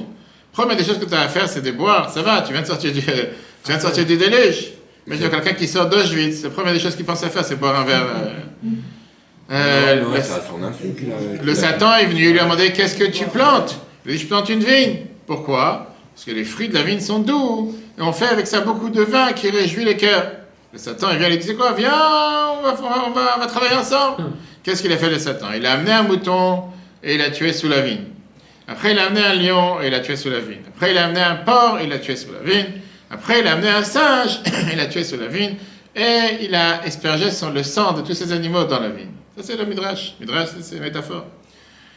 Première 0.53 0.77
des 0.77 0.85
choses 0.85 0.99
que 0.99 1.05
tu 1.05 1.15
as 1.15 1.21
à 1.23 1.29
faire, 1.29 1.49
c'est 1.49 1.63
de 1.63 1.71
boire. 1.73 2.11
Ça 2.11 2.23
va, 2.23 2.43
tu 2.43 2.53
viens 2.53 2.63
de 2.63 2.67
sortir 2.67 2.93
du, 2.93 3.01
tu 3.01 3.11
viens 3.67 3.77
de 3.77 3.83
sortir 3.83 4.05
du 4.05 4.17
déluge. 4.17 4.71
Mais 5.07 5.17
il 5.17 5.23
y 5.23 5.25
a 5.25 5.29
quelqu'un 5.29 5.53
qui 5.53 5.69
sort 5.69 5.89
d'Auschwitz, 5.89 6.43
la 6.45 6.51
première 6.51 6.73
des 6.73 6.79
choses 6.81 6.97
qu'il 6.97 7.05
pense 7.05 7.23
à 7.23 7.29
faire, 7.29 7.45
c'est 7.45 7.57
boire 7.57 7.79
un 7.79 7.85
verre. 7.85 8.07
euh, 8.65 8.69
euh, 9.51 9.97
le- 10.17 10.23
ça 10.23 10.43
insulte. 10.63 10.99
là, 11.45 11.55
Satan 11.55 11.97
est 11.97 12.07
venu 12.07 12.33
lui 12.33 12.39
demander 12.39 12.73
Qu'est-ce 12.73 12.97
que 12.97 13.05
tu 13.05 13.25
plantes? 13.27 13.77
Il 14.07 14.13
a 14.13 14.15
dit 14.15 14.21
Je 14.21 14.27
plante 14.27 14.49
une 14.49 14.61
vigne. 14.65 14.99
Pourquoi? 15.27 15.95
Parce 16.15 16.25
que 16.27 16.31
les 16.31 16.45
fruits 16.45 16.69
de 16.69 16.75
la 16.75 16.83
vigne 16.83 17.01
sont 17.01 17.19
doux. 17.19 17.75
Et 17.99 18.03
on 18.03 18.13
fait 18.13 18.27
avec 18.27 18.47
ça 18.47 18.61
beaucoup 18.61 18.89
de 18.91 19.03
vin 19.03 19.33
qui 19.33 19.51
réjouit 19.51 19.85
les 19.85 19.97
cœurs. 19.97 20.31
Le 20.73 20.79
Satan, 20.79 21.09
il 21.13 21.19
vient 21.19 21.29
lui 21.29 21.39
dit 21.39 21.47
C'est 21.47 21.55
quoi? 21.55 21.73
Viens, 21.73 21.91
on 22.59 22.63
va, 22.63 22.75
on 23.07 23.11
va, 23.11 23.35
on 23.37 23.41
va 23.41 23.47
travailler 23.47 23.77
ensemble. 23.77 24.25
Qu'est-ce 24.63 24.83
qu'il 24.83 24.93
a 24.93 24.97
fait 24.97 25.11
le 25.11 25.19
Satan? 25.19 25.49
Il 25.57 25.65
a 25.67 25.73
amené 25.73 25.93
un 25.93 26.03
mouton 26.05 26.65
et 27.03 27.15
il 27.15 27.21
l'a 27.21 27.31
tué 27.31 27.53
sous 27.53 27.69
la 27.69 27.81
vigne. 27.81 28.05
Après, 28.67 28.93
il 28.93 28.99
a 28.99 29.07
amené 29.07 29.21
un 29.23 29.35
lion 29.35 29.81
et 29.83 29.87
il 29.89 29.91
l'a 29.93 30.01
tué 30.01 30.17
sous 30.17 30.31
la 30.31 30.41
vigne. 30.41 30.63
Après, 30.75 30.91
il 30.93 30.99
a 30.99 31.05
amené 31.05 31.21
un 31.21 31.35
porc 31.37 31.79
et 31.81 31.85
il 31.85 31.91
l'a 31.91 31.99
tué 31.99 32.17
sous 32.17 32.29
la 32.33 32.51
vigne. 32.51 32.67
Après, 33.11 33.41
il 33.41 33.47
a 33.47 33.53
amené 33.53 33.69
un 33.69 33.83
singe 33.85 34.41
et 34.47 34.73
il 34.73 34.79
l'a 34.79 34.87
tué 34.87 35.05
sous 35.05 35.19
la 35.19 35.27
vigne. 35.27 35.57
Et 35.95 36.45
il 36.45 36.55
a 36.55 36.81
aspergé 36.83 37.27
le 37.55 37.63
sang 37.63 37.93
de 37.93 38.01
tous 38.01 38.15
ces 38.15 38.33
animaux 38.33 38.65
dans 38.65 38.81
la 38.81 38.89
vigne. 38.89 39.11
Ça, 39.37 39.43
c'est 39.43 39.57
le 39.57 39.65
Midrash. 39.67 40.15
Midrash, 40.21 40.49
c'est- 40.61 40.77
une 40.77 40.83
métaphore. 40.83 41.27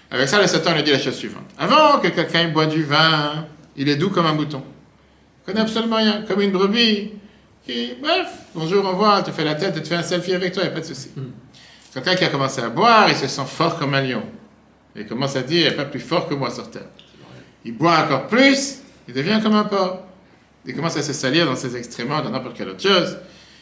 Avec 0.10 0.28
ça, 0.28 0.39
le 0.41 0.47
Satan 0.47 0.73
lui 0.73 0.84
dit 0.84 0.91
la 0.91 1.00
chose 1.00 1.15
suivante. 1.15 1.43
Avant 1.58 2.00
que 2.00 2.08
quelqu'un 2.08 2.47
boit 2.50 2.65
du 2.65 2.84
vin, 2.84 3.45
il 3.76 3.89
est 3.89 3.95
doux 3.97 4.10
comme 4.10 4.26
un 4.26 4.34
mouton. 4.34 4.63
Il 5.41 5.45
connaît 5.45 5.62
absolument 5.62 5.97
rien, 5.97 6.23
comme 6.28 6.41
une 6.41 6.52
brebis. 6.52 7.12
Qui, 7.65 7.93
bref, 8.02 8.28
bonjour, 8.56 8.86
au 8.86 8.89
revoir, 8.91 9.17
elle 9.19 9.23
te 9.26 9.32
fait 9.32 9.43
la 9.43 9.56
tête, 9.56 9.73
elle 9.76 9.84
te 9.84 9.88
fait 9.89 9.95
un 9.95 10.04
selfie 10.04 10.34
avec 10.34 10.54
toi, 10.54 10.63
il 10.63 10.67
n'y 10.67 10.71
a 10.71 10.76
pas 10.76 10.80
de 10.80 10.86
souci. 10.86 11.12
Quelqu'un 11.93 12.15
qui 12.15 12.23
a 12.23 12.30
commencé 12.30 12.62
à 12.62 12.69
boire, 12.69 13.10
il 13.10 13.15
se 13.15 13.28
sent 13.28 13.45
fort 13.45 13.78
comme 13.78 13.93
un 13.93 14.02
lion. 14.02 14.23
Il 14.95 15.06
commence 15.06 15.36
à 15.36 15.41
dire, 15.43 15.67
il 15.67 15.73
n'y 15.73 15.80
a 15.80 15.84
pas 15.84 15.89
plus 15.89 16.00
fort 16.00 16.28
que 16.30 16.34
moi 16.34 16.50
sur 16.50 16.69
terre. 16.71 16.88
Il 17.65 17.73
boit 17.78 17.97
encore 18.00 18.28
plus, 18.28 18.78
il 19.08 19.13
devient 19.13 19.39
comme 19.43 19.56
un 19.56 19.65
porc. 19.65 20.00
Il 20.65 20.73
commence 20.76 20.95
à 20.95 21.02
se 21.02 21.12
salir 21.13 21.45
dans 21.45 21.56
ses 21.56 21.76
extréments, 21.76 22.21
dans 22.21 22.30
n'importe 22.30 22.56
quelle 22.58 22.69
autre 22.69 22.82
chose. 22.82 23.17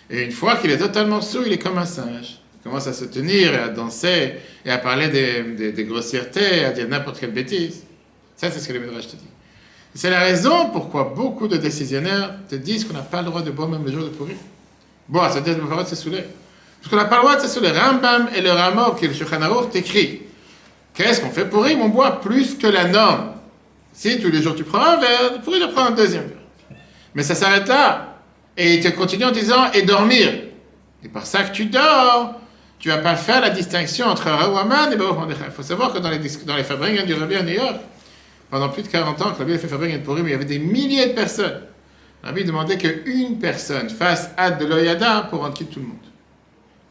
Et 0.10 0.24
une 0.24 0.32
fois 0.32 0.56
qu'il 0.58 0.70
est 0.70 0.78
totalement 0.78 1.22
sous, 1.22 1.44
il 1.44 1.54
est 1.54 1.58
comme 1.58 1.78
un 1.80 1.86
singe. 1.86 2.38
Commence 2.66 2.88
à 2.88 2.94
se 2.94 3.06
tenir 3.06 3.54
et 3.54 3.58
à 3.60 3.70
danser 3.70 4.34
et 4.66 4.72
à 4.72 4.80
parler 4.80 5.08
des, 5.10 5.44
des- 5.56 5.72
des 5.72 5.84
grossièretés, 5.86 6.66
à 6.66 6.72
dire 6.72 6.88
n'importe 6.90 7.20
quelle 7.20 7.30
bêtise. 7.32 7.84
Ça, 8.36 8.50
c'est 8.50 8.60
ce 8.60 8.68
que 8.68 8.74
le 8.74 8.80
Midrash 8.80 9.06
te 9.06 9.16
dit. 9.16 9.28
C'est 9.94 10.10
la 10.10 10.20
raison 10.20 10.72
pourquoi 10.72 11.14
beaucoup 11.16 11.48
de 11.48 11.58
décisionnaires 11.58 12.34
te 12.50 12.56
disent 12.56 12.84
qu'on 12.84 12.96
n'a 12.96 13.02
pas 13.04 13.22
le 13.22 13.28
droit 13.28 13.44
de 13.44 13.52
boire 13.52 13.70
même 13.70 13.86
le 13.86 13.92
jour 13.92 14.04
de 14.04 14.10
pourrir. 14.10 14.36
Boire, 15.08 15.32
ça 15.32 15.42
veut 15.42 15.54
dire 15.54 15.64
le 15.64 15.84
de 15.84 15.88
se 15.88 15.96
saouler. 15.96 16.24
Parce 16.82 16.90
qu'on 16.90 16.96
n'a 16.98 17.06
pas 17.06 17.18
le 17.18 17.22
droit 17.22 17.36
de 17.36 17.42
se 17.42 17.48
saouler. 17.48 17.70
Rambam 17.70 18.30
et 18.36 18.42
le 18.42 18.50
Ramor, 18.52 18.96
qui 18.98 19.06
est 19.06 19.10
le 19.10 19.14
Shulchan 19.14 19.40
t'écrit 19.72 20.24
Qu'est-ce 20.96 21.22
qu'on 21.22 21.30
fait 21.30 21.46
pourrir 21.46 21.78
On 21.80 21.90
boit 21.90 22.20
plus 22.20 22.56
que 22.58 22.66
la 22.68 22.86
norme. 22.86 23.34
Si 23.94 24.20
tous 24.20 24.32
les 24.32 24.42
jours 24.42 24.56
tu 24.56 24.64
prends 24.64 24.82
un 24.84 24.98
verre, 24.98 25.40
pourrir, 25.44 25.68
tu 25.68 25.74
prends 25.74 25.86
un 25.86 25.92
deuxième 25.92 26.24
verre. 26.24 26.80
Mais 27.14 27.22
ça 27.22 27.36
s'arrête 27.36 27.68
là. 27.68 28.16
Et 28.58 28.74
il 28.76 28.84
te 28.84 28.88
continue 28.90 29.26
en 29.26 29.32
disant 29.32 29.72
et 29.72 29.84
dormir. 29.84 30.34
Et 31.04 31.08
par 31.10 31.28
ça 31.28 31.44
que 31.44 31.54
tu 31.54 31.66
dors, 31.66 32.42
tu 32.80 32.90
vas 32.90 32.98
pas 32.98 33.16
faire 33.16 33.42
la 33.42 33.50
distinction 33.50 34.08
entre 34.08 34.30
Rawaman 34.30 34.92
et 34.92 34.96
Baruch 34.96 35.16
Mordechai. 35.16 35.40
Il 35.48 35.52
faut 35.52 35.64
savoir 35.64 35.94
que 35.94 36.00
dans 36.00 36.10
les, 36.10 36.20
dans 36.46 36.56
les 36.56 36.64
fabriques 36.64 37.06
du 37.06 37.14
Rabbi 37.14 37.36
à 37.36 37.44
New 37.44 37.54
York, 37.54 37.78
pendant 38.50 38.70
plus 38.70 38.84
de 38.84 38.88
40 38.88 39.22
ans 39.22 39.32
que 39.32 39.40
Rabbi 39.40 39.54
a 39.54 39.58
fait 39.58 39.68
fabrique 39.68 39.94
de 39.94 40.06
Purim, 40.06 40.28
il 40.28 40.32
y 40.32 40.34
avait 40.34 40.46
des 40.46 40.60
milliers 40.60 41.08
de 41.08 41.14
personnes. 41.14 41.62
Rabbi 42.24 42.44
demandait 42.44 42.78
qu'une 42.78 43.40
personne 43.40 43.90
fasse 43.90 44.30
Ad 44.38 44.60
de 44.60 44.66
l'Oyada 44.66 45.28
pour 45.30 45.42
rendre 45.42 45.54
quitte 45.54 45.72
tout 45.72 45.80
le 45.80 45.88
monde. 45.88 45.98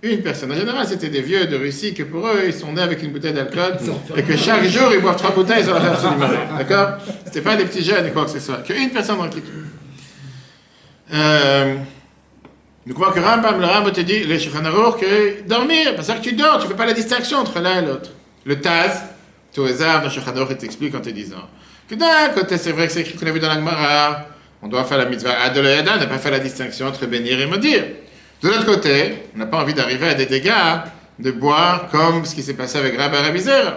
Une 0.02 0.20
personne. 0.22 0.52
En 0.52 0.56
général, 0.56 0.86
c'était 0.86 1.08
des 1.08 1.22
vieux 1.22 1.46
de 1.46 1.56
Russie 1.56 1.94
que 1.94 2.02
pour 2.02 2.26
eux, 2.26 2.42
ils 2.46 2.52
sont 2.52 2.72
nés 2.72 2.82
avec 2.82 3.02
une 3.02 3.10
bouteille 3.10 3.32
d'alcool 3.32 3.78
et 4.16 4.22
que 4.22 4.36
chaque 4.36 4.64
jour, 4.64 4.92
ils 4.92 5.00
boivent 5.00 5.16
trois 5.16 5.30
bouteilles, 5.30 5.62
ils 5.62 5.70
ont 5.70 5.74
la 5.74 5.80
faire 5.80 5.92
absolument. 5.92 6.28
D'accord? 6.58 6.98
C'était 7.24 7.40
pas 7.40 7.56
des 7.56 7.64
petits 7.64 7.82
jeunes 7.82 8.12
quoi 8.12 8.26
que 8.26 8.30
ce 8.30 8.40
soit. 8.40 8.58
Qu'une 8.58 8.90
personne 8.90 9.16
rend 9.16 9.28
quitte 9.28 9.46
tout. 9.46 11.14
Euh, 11.14 11.76
nous 12.86 12.94
croyons 12.94 13.12
que 13.12 13.20
Rambam, 13.20 13.60
le 13.60 13.66
Rambam 13.66 13.92
te 13.92 14.00
dit, 14.02 14.24
le 14.24 14.38
Shulchan 14.38 14.62
que 15.00 15.42
dormir, 15.48 15.94
parce 15.96 16.08
que 16.08 16.20
tu 16.20 16.32
dors, 16.34 16.58
tu 16.60 16.68
fais 16.68 16.74
pas 16.74 16.84
la 16.84 16.92
distinction 16.92 17.38
entre 17.38 17.58
l'un 17.60 17.82
et 17.82 17.86
l'autre. 17.86 18.10
Le 18.44 18.60
Taz, 18.60 19.02
tout 19.54 19.64
hasard, 19.64 20.02
dans 20.02 20.10
Shulchan 20.10 20.36
Aruch, 20.36 20.50
il 20.50 20.56
t'explique 20.58 20.94
en 20.94 21.00
te 21.00 21.08
disant 21.08 21.48
que 21.88 21.94
d'un 21.94 22.28
côté, 22.34 22.58
c'est 22.58 22.72
vrai 22.72 22.86
que 22.86 22.92
c'est 22.92 23.00
écrit 23.00 23.16
qu'on 23.16 23.26
a 23.26 23.30
vu 23.30 23.40
dans 23.40 23.48
la 23.48 23.54
Gemara, 23.54 24.26
on 24.62 24.68
doit 24.68 24.84
faire 24.84 24.98
la 24.98 25.06
mitzvah 25.06 25.32
Adolayada, 25.42 25.96
ne 25.98 26.06
pas 26.06 26.18
faire 26.18 26.32
la 26.32 26.38
distinction 26.40 26.86
entre 26.86 27.06
bénir 27.06 27.40
et 27.40 27.46
maudire. 27.46 27.84
De 28.42 28.48
l'autre 28.48 28.66
côté, 28.66 29.14
on 29.34 29.38
n'a 29.38 29.46
pas 29.46 29.58
envie 29.62 29.74
d'arriver 29.74 30.08
à 30.08 30.14
des 30.14 30.26
dégâts 30.26 30.52
de 31.18 31.30
boire 31.30 31.88
comme 31.90 32.24
ce 32.24 32.34
qui 32.34 32.42
s'est 32.42 32.54
passé 32.54 32.78
avec 32.78 32.98
Rabbi 32.98 33.16
Rabizera. 33.16 33.76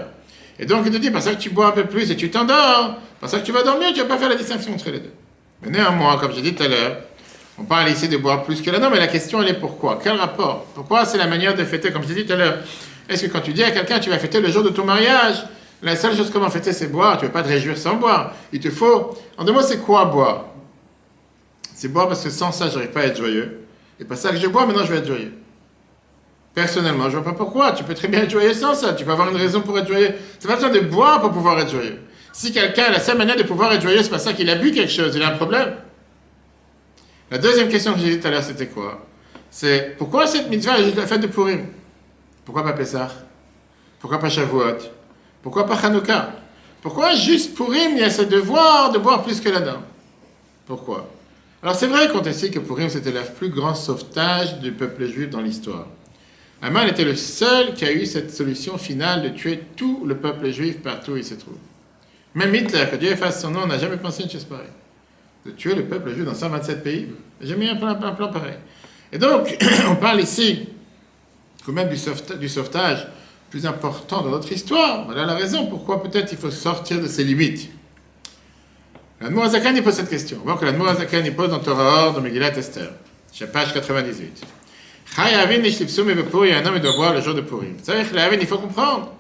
Et 0.60 0.65
donc, 0.65 0.84
il 0.86 0.91
te 0.91 0.98
dit, 0.98 1.12
parce 1.12 1.28
que 1.28 1.36
tu 1.36 1.50
bois 1.52 1.67
un 1.67 1.72
peu 1.72 1.86
plus 1.86 2.10
et 2.12 2.15
tu 2.15 2.30
t'endors, 2.30 2.98
parce 3.22 3.34
que 3.34 3.39
tu 3.39 3.52
vas 3.52 3.63
dormir, 3.63 3.93
tu 3.93 4.00
vas 4.02 4.08
pas 4.08 4.17
faire 4.17 4.30
la 4.30 4.36
distinction 4.36 4.74
entre 4.74 4.89
les 4.89 5.00
deux. 5.00 5.13
Mais 5.62 5.70
néanmoins, 5.70 6.17
comme 6.17 6.34
j'ai 6.34 6.41
dit 6.41 6.56
tout 6.56 6.63
à 6.63 6.67
l'heure, 6.67 6.98
on 7.60 7.63
parle 7.63 7.89
ici 7.89 8.08
de 8.08 8.17
boire 8.17 8.43
plus 8.43 8.62
que 8.62 8.70
la 8.70 8.80
norme, 8.80 8.93
mais 8.93 9.00
la 9.00 9.08
question 9.08 9.41
elle 9.41 9.50
est 9.50 9.60
pourquoi? 9.60 10.00
Quel 10.02 10.13
rapport? 10.13 10.65
Pourquoi 10.76 11.06
c'est 11.06 11.17
la 11.17 11.28
manière 11.28 11.56
de 11.56 11.63
fêter, 11.63 11.91
comme 11.91 12.04
je 12.04 12.10
l'ai 12.10 12.15
dit 12.15 12.26
tout 12.26 12.34
à 12.34 12.36
l'heure 12.36 12.58
Est-ce 13.10 13.26
que 13.26 13.32
quand 13.32 13.41
tu 13.41 13.54
dis 13.54 13.63
à 13.63 13.72
quelqu'un 13.72 14.00
tu 14.00 14.10
vas 14.10 14.20
fêter 14.20 14.39
le 14.39 14.52
jour 14.52 14.63
de 14.63 14.70
ton 14.70 14.86
mariage, 14.86 15.43
la 15.82 15.96
seule 15.96 16.15
chose 16.15 16.30
comment 16.32 16.50
fêter 16.50 16.74
c'est 16.74 16.88
boire, 16.88 17.17
tu 17.17 17.24
ne 17.24 17.28
veux 17.28 17.34
pas 17.34 17.43
te 17.43 17.50
réjouir 17.50 17.78
sans 17.78 17.96
boire. 17.96 18.34
Il 18.52 18.60
te 18.60 18.70
faut. 18.70 19.15
En 19.38 19.43
deux 19.43 19.54
mots, 19.54 19.62
c'est 19.62 19.80
quoi 19.80 20.06
boire? 20.06 20.46
C'est 21.76 21.88
boire 21.88 22.08
parce 22.08 22.24
que 22.24 22.30
sans 22.30 22.52
ça, 22.52 22.70
j'arrive 22.70 22.89
pas 22.89 23.02
à 23.02 23.06
être 23.06 23.17
joyeux. 23.17 23.60
Et 24.00 24.06
pas 24.06 24.15
ça 24.15 24.32
que 24.32 24.38
je 24.38 24.48
bois, 24.48 24.65
maintenant 24.65 24.86
je 24.86 24.91
vais 24.91 25.00
être 25.00 25.08
joyeux. 25.08 25.34
Personnellement, 26.56 27.06
je 27.10 27.17
vois 27.17 27.24
pas 27.24 27.34
pourquoi. 27.34 27.72
Tu 27.74 27.84
peux 27.84 27.93
très 27.93 28.08
bien 28.08 28.22
être 28.22 28.32
joyeux 28.32 28.54
sans 28.54 28.74
ça. 28.74 28.93
Tu 28.93 29.06
peux 29.06 29.12
avoir 29.12 29.30
une 29.30 29.38
raison 29.38 29.62
pour 29.62 29.78
être 29.78 29.88
joyeux. 29.88 30.13
C'est 30.39 30.48
pas 30.48 30.56
besoin 30.56 30.72
de 30.72 30.80
boire 30.80 31.22
pour 31.22 31.32
pouvoir 31.32 31.60
être 31.60 31.70
joyeux. 31.70 32.00
Si 32.34 32.52
quelqu'un 32.52 32.86
a 32.86 32.91
la 32.91 33.00
seule 33.00 33.17
manière 33.17 33.36
de 33.36 33.43
pouvoir 33.43 33.72
être 33.74 33.82
joyeux, 33.82 34.02
c'est 34.02 34.10
pas 34.10 34.17
ça 34.20 34.34
qu'il 34.34 34.50
a 34.50 34.56
bu 34.56 34.72
quelque 34.72 34.91
chose, 34.91 35.15
il 35.15 35.22
a 35.22 35.28
un 35.28 35.38
problème. 35.38 35.76
La 37.30 37.38
deuxième 37.38 37.68
question 37.68 37.94
que 37.94 38.00
j'ai 38.00 38.12
dit 38.12 38.20
tout 38.20 38.28
à 38.28 38.32
l'heure, 38.32 38.44
c'était 38.44 38.68
quoi? 38.68 39.06
C'est 39.50 39.96
pourquoi 39.98 40.28
cette 40.28 40.50
mitzvah 40.50 40.80
est 40.80 40.96
la 40.96 41.06
fête 41.06 41.22
de 41.22 41.28
Purim? 41.28 41.66
Pourquoi 42.46 42.63
pas 42.63 42.74
Pessah? 42.74 43.12
Pourquoi 44.00 44.20
pas 44.20 44.30
Shavuot? 44.30 44.78
Pourquoi 45.42 45.66
pas 45.66 45.76
Hanouka? 45.76 46.32
Pourquoi 46.82 47.16
juste 47.16 47.56
Purim, 47.56 47.92
il 47.94 48.00
y 48.00 48.04
a 48.04 48.10
ce 48.10 48.22
devoir 48.22 48.92
de 48.92 49.00
boire 49.00 49.24
plus 49.24 49.42
que 49.42 49.50
la 49.50 49.60
dame 49.60 49.82
Pourquoi? 50.66 51.10
Alors 51.62 51.76
c'est 51.76 51.88
vrai 51.88 52.08
qu'on 52.08 52.24
sait 52.32 52.50
que 52.50 52.60
Purim, 52.60 52.90
c'était 52.90 53.12
le 53.12 53.22
plus 53.38 53.50
grand 53.50 53.76
sauvetage 53.76 54.60
du 54.60 54.72
peuple 54.72 55.08
juif 55.08 55.30
dans 55.30 55.42
l'histoire. 55.42 55.88
Aman 56.62 56.88
était 56.88 57.04
le 57.04 57.16
seul 57.16 57.74
qui 57.74 57.84
a 57.84 57.92
eu 57.92 58.06
cette 58.06 58.32
solution 58.32 58.78
finale 58.78 59.22
de 59.24 59.30
tuer 59.30 59.63
tout 59.76 60.04
le 60.06 60.16
peuple 60.16 60.50
juif 60.52 60.82
partout 60.82 61.12
où 61.12 61.18
il 61.18 61.26
se 61.26 61.36
trouve. 61.36 61.58
Même 62.36 62.56
Hitler, 62.56 62.86
que 62.90 62.96
Dieu 62.96 63.12
efface 63.12 63.42
son 63.42 63.52
nom, 63.52 63.68
n'a 63.68 63.78
jamais 63.78 63.98
pensé 63.98 64.24
une 64.24 64.30
chose 64.30 64.46
pareille 64.46 64.68
de 65.47 65.51
tuer 65.53 65.75
le 65.75 65.86
peuple 65.86 66.13
juif 66.13 66.25
dans 66.25 66.33
127 66.33 66.83
pays. 66.83 67.07
J'ai 67.41 67.55
mis 67.55 67.67
un 67.69 67.75
plan, 67.75 67.95
pareil. 67.95 68.57
Et 69.12 69.17
donc, 69.17 69.57
on 69.89 69.95
parle 69.95 70.19
ici 70.19 70.67
quand 71.65 71.71
même 71.71 71.89
du, 71.89 72.49
sauvetage, 72.49 73.07
plus 73.49 73.65
important 73.65 74.21
de 74.21 74.29
notre 74.29 74.51
histoire. 74.51 75.05
Voilà 75.05 75.25
la 75.25 75.36
raison 75.36 75.67
pourquoi 75.67 76.03
peut-être 76.03 76.31
il 76.31 76.38
faut 76.38 76.51
sortir 76.51 77.01
de 77.01 77.07
ses 77.07 77.23
limites. 77.23 77.69
L'Admour 79.19 79.45
Azakan, 79.45 79.73
il 79.75 79.83
pose 79.83 79.95
cette 79.95 80.10
question. 80.10 80.38
On 80.41 80.45
voit 80.45 80.57
que 80.57 80.65
l'Admour 80.65 80.89
Azakan, 80.89 81.23
il 81.25 81.36
pose 81.36 81.49
dans 81.49 81.60
Torah 81.60 82.07
Or, 82.07 82.13
dans 82.13 82.21
Megillat 82.21 82.55
Esther, 82.57 82.91
page 83.51 83.73
98. 83.73 84.43
Chayavin 85.15 85.57
Nishlipsum 85.60 86.10
et 86.10 86.53
un 86.53 86.65
homme 86.65 86.79
doit 86.79 87.13
le 87.13 87.21
jour 87.21 87.33
de 87.33 87.41
Purim. 87.41 87.75
Il 87.88 88.47
faut 88.47 88.57
comprendre 88.57 89.13